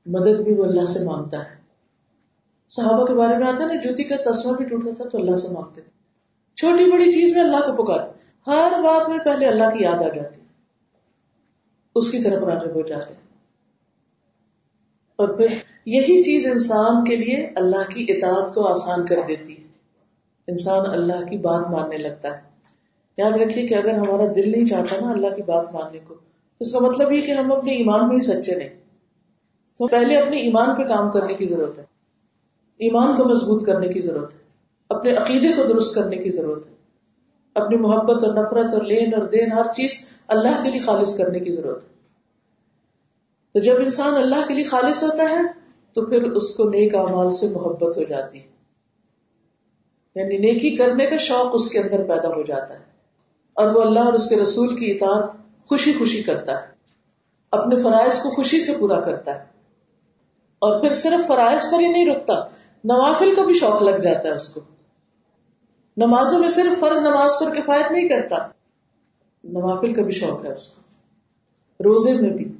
مدد 0.05 0.41
بھی 0.41 0.53
وہ 0.53 0.65
اللہ 0.65 0.85
سے 0.85 1.03
مانگتا 1.03 1.39
ہے۔ 1.39 1.54
صحابہ 2.69 3.05
کے 3.05 3.13
بارے 3.13 3.37
میں 3.37 3.47
آتا 3.47 3.63
ہے 3.63 3.67
نا، 3.67 3.75
جوتی 3.75 4.03
کا 4.03 4.31
تسمہ 4.31 4.51
بھی 4.51 4.65
ٹوٹتا 4.65 4.93
تھا 4.93 5.09
تو 5.09 5.17
اللہ 5.17 5.37
سے 5.37 5.47
مانگتے 5.49 5.81
تھے۔ 5.81 5.95
چھوٹی 6.55 6.91
بڑی 6.91 7.11
چیز 7.11 7.33
میں 7.33 7.41
اللہ 7.41 7.57
کو 7.57 7.83
پکار 7.83 8.07
ہر 8.47 8.81
بات 8.81 9.09
میں 9.09 9.17
پہلے 9.17 9.45
اللہ 9.45 9.63
کی 9.63 9.83
یاد 9.83 9.97
آ 9.97 10.15
جاتی۔ 10.15 10.41
اس 11.95 12.11
کی 12.11 12.23
طرف 12.23 12.43
راغب 12.43 12.75
ہو 12.75 12.81
جاتے۔ 12.81 13.13
اور 15.15 15.27
پھر 15.27 15.47
یہی 15.85 16.23
چیز 16.23 16.47
انسان 16.51 17.03
کے 17.03 17.15
لیے 17.15 17.47
اللہ 17.55 17.89
کی 17.89 18.05
اطاعت 18.09 18.53
کو 18.53 18.67
آسان 18.67 19.05
کر 19.05 19.15
دیتی 19.27 19.57
ہے۔ 19.57 19.67
انسان 20.47 20.89
اللہ 20.89 21.25
کی 21.25 21.37
بات 21.37 21.71
ماننے 21.71 21.97
لگتا 21.97 22.37
ہے۔ 22.37 22.41
یاد 23.17 23.31
رکھیے 23.31 23.67
کہ 23.67 23.75
اگر 23.75 23.93
ہمارا 23.93 24.25
دل 24.35 24.51
نہیں 24.51 24.65
چاہتا 24.65 25.05
نا 25.05 25.11
اللہ 25.11 25.35
کی 25.35 25.41
بات 25.41 25.73
ماننے 25.73 25.99
کو، 26.07 26.13
تو 26.15 26.57
اس 26.59 26.71
کا 26.71 26.79
مطلب 26.79 27.11
یہ 27.11 27.21
کہ 27.21 27.31
ہم 27.31 27.51
اپنے 27.51 27.71
ایمان 27.71 28.07
میں 28.07 28.15
ہی 28.15 28.21
سچے 28.21 28.55
نہیں۔ 28.55 28.69
تو 29.77 29.87
پہلے 29.87 30.17
اپنے 30.17 30.37
ایمان 30.37 30.75
پہ 30.75 30.87
کام 30.87 31.11
کرنے 31.11 31.33
کی 31.33 31.47
ضرورت 31.47 31.77
ہے۔ 31.77 31.94
ایمان 32.79 33.15
کو 33.15 33.29
مضبوط 33.29 33.65
کرنے 33.65 33.87
کی 33.87 34.01
ضرورت 34.01 34.33
ہے، 34.33 34.39
اپنے 34.89 35.11
عقیدے 35.11 35.47
کو 35.47 35.63
درست 35.67 35.95
کرنے 35.95 36.15
کی 36.15 36.31
ضرورت 36.31 36.65
ہے، 36.65 36.71
اپنی 37.55 37.77
محبت 37.77 38.23
اور 38.23 38.33
نفرت 38.33 38.73
اور 38.73 38.81
لین 38.81 39.13
اور 39.13 39.25
دین، 39.25 39.51
ہر 39.51 39.71
چیز 39.75 40.19
اللہ 40.27 40.63
کے 40.63 40.71
لیے 40.71 40.79
خالص 40.79 41.17
کرنے 41.17 41.39
کی 41.39 41.55
ضرورت 41.55 41.83
ہے۔ 41.83 41.89
تو 43.53 43.59
جب 43.59 43.73
انسان 43.79 44.13
اللہ 44.13 44.47
کے 44.47 44.53
لیے 44.53 44.63
خالص 44.63 45.03
ہوتا 45.03 45.23
ہے، 45.23 45.39
تو 45.93 46.05
پھر 46.05 46.31
اس 46.31 46.57
کو 46.57 46.63
نیک 46.63 46.95
اعمال 46.95 47.31
سے 47.31 47.49
محبت 47.49 47.97
ہو 47.97 48.03
جاتی 48.03 48.39
ہے۔ 48.39 48.55
یعنی 50.15 50.37
نیکی 50.37 50.75
کرنے 50.75 51.05
کا 51.05 51.17
شوق 51.17 51.47
اس 51.53 51.69
کے 51.69 51.79
اندر 51.79 52.03
پیدا 52.03 52.27
ہو 52.27 52.41
جاتا 52.41 52.73
ہے 52.73 52.83
اور 53.53 53.75
وہ 53.75 53.81
اللہ 53.81 53.99
اور 53.99 54.13
اس 54.13 54.29
کے 54.29 54.35
رسول 54.35 54.75
کی 54.75 54.91
اطاعت 54.91 55.29
خوشی 55.65 55.93
خوشی 55.93 56.23
کرتا 56.23 56.51
ہے، 56.51 56.67
اپنے 57.51 57.75
فرائض 57.75 58.23
کو 58.23 58.29
خوشی 58.29 58.61
سے 58.61 58.73
پورا 58.79 59.01
کرتا 59.01 59.35
ہے۔ 59.35 59.55
اور 60.59 60.81
پھر 60.81 60.93
صرف 60.93 61.27
فرائض 61.27 61.61
پر 61.71 61.79
ہی 61.79 61.87
نہیں 61.87 62.15
رکتا 62.15 62.33
نوافل 62.85 63.35
کا 63.35 63.45
بھی 63.45 63.53
شوق 63.53 63.83
لگ 63.83 63.95
جاتا 63.95 64.29
ہے 64.29 64.33
اس 64.33 64.49
کو۔ 64.49 64.61
نمازوں 65.97 66.39
میں 66.39 66.49
صرف 66.49 66.79
فرض 66.79 66.99
نماز 66.99 67.31
پر 67.39 67.53
کفایت 67.53 67.91
نہیں 67.91 68.09
کرتا، 68.09 68.35
نوافل 69.43 69.93
کا 69.93 70.01
بھی 70.01 70.11
شوق 70.11 70.45
ہے 70.45 70.53
اس 70.53 70.69
کو۔ 70.69 70.81
روزے 71.83 72.13
میں 72.13 72.29
بھی، 72.29 72.51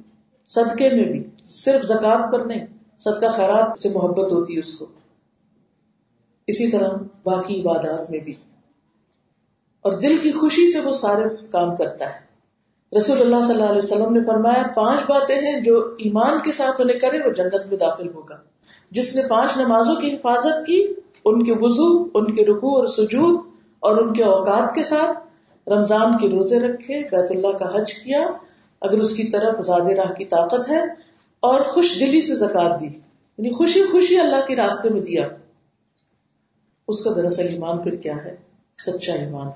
صدقے 0.48 0.90
میں 0.90 1.04
بھی، 1.04 1.24
صرف 1.46 1.84
زکات 1.84 2.32
پر 2.32 2.40
نہیں، 2.40 2.66
صدقہ 2.98 3.26
خیرات 3.36 3.80
سے 3.80 3.88
محبت 3.88 4.32
ہوتی 4.32 4.54
ہے 4.54 4.58
اس 4.58 4.78
کو۔ 4.78 4.86
اسی 6.46 6.70
طرح 6.70 6.88
باقی 7.24 7.62
عبادات 7.62 8.10
میں 8.10 8.18
بھی۔ 8.18 8.34
اور 9.80 9.92
دل 9.92 10.18
کی 10.18 10.32
خوشی 10.32 10.72
سے 10.72 10.80
وہ 10.80 10.92
سارے 10.92 11.46
کام 11.52 11.76
کرتا 11.76 12.04
ہے۔ 12.04 12.26
رسول 12.96 13.20
اللہ 13.20 13.42
صلی 13.42 13.54
اللہ 13.54 13.64
علیہ 13.64 13.80
وسلم 13.82 14.12
نے 14.12 14.20
فرمایا، 14.26 14.62
پانچ 14.76 15.00
باتیں 15.00 15.36
ہیں 15.36 15.60
جو 15.60 15.94
ایمان 15.98 16.42
کے 16.42 16.52
ساتھ 16.52 16.80
انہیں 16.80 16.98
کرے 16.98 17.18
وہ 17.28 17.32
جنت 17.32 17.66
میں 17.66 17.78
داخل 17.78 18.08
ہوگا۔ 18.08 18.36
جس 18.90 19.16
نے 19.16 19.22
پانچ 19.28 19.56
نمازوں 19.56 19.94
کی 19.94 20.14
حفاظت 20.14 20.66
کی، 20.66 20.86
ان 21.24 21.42
کے 21.42 21.52
وضو، 21.52 22.08
ان 22.14 22.34
کے 22.34 22.44
رکوع 22.44 22.78
اور 22.78 22.86
سجود 22.86 23.40
اور 23.80 23.96
ان 23.96 24.12
کے 24.12 24.24
اوقات 24.24 24.74
کے 24.74 24.82
ساتھ 24.82 25.18
رمضان 25.68 26.18
کے 26.18 26.28
روزے 26.28 26.58
رکھے، 26.58 27.02
بیت 27.02 27.30
اللہ 27.30 27.58
کا 27.58 27.80
حج 27.80 27.94
کیا، 27.94 28.28
اگر 28.80 28.98
اس 28.98 29.12
کی 29.12 29.24
طرف 29.24 29.66
زیادہ 29.66 29.88
راہ 29.88 30.12
کی 30.12 30.24
طاقت 30.24 30.68
ہے 30.68 30.80
اور 31.40 31.60
خوش 31.60 31.96
دلی 32.00 32.20
سے 32.20 32.34
زکات 32.34 32.80
دی 32.80 32.86
یعنی 33.38 33.50
خوشی 33.50 33.82
خوشی 33.84 34.18
اللہ 34.18 34.46
کے 34.46 34.56
راستے 34.56 34.88
میں 34.88 35.00
دیا۔ 35.00 35.28
اس 36.88 37.04
کا 37.04 37.10
دراصل 37.16 37.48
ایمان 37.48 37.78
پھر 37.78 37.94
کیا 37.94 38.16
ہے؟ 38.16 38.36
سچا 38.76 39.12
ایمان۔ 39.12 39.46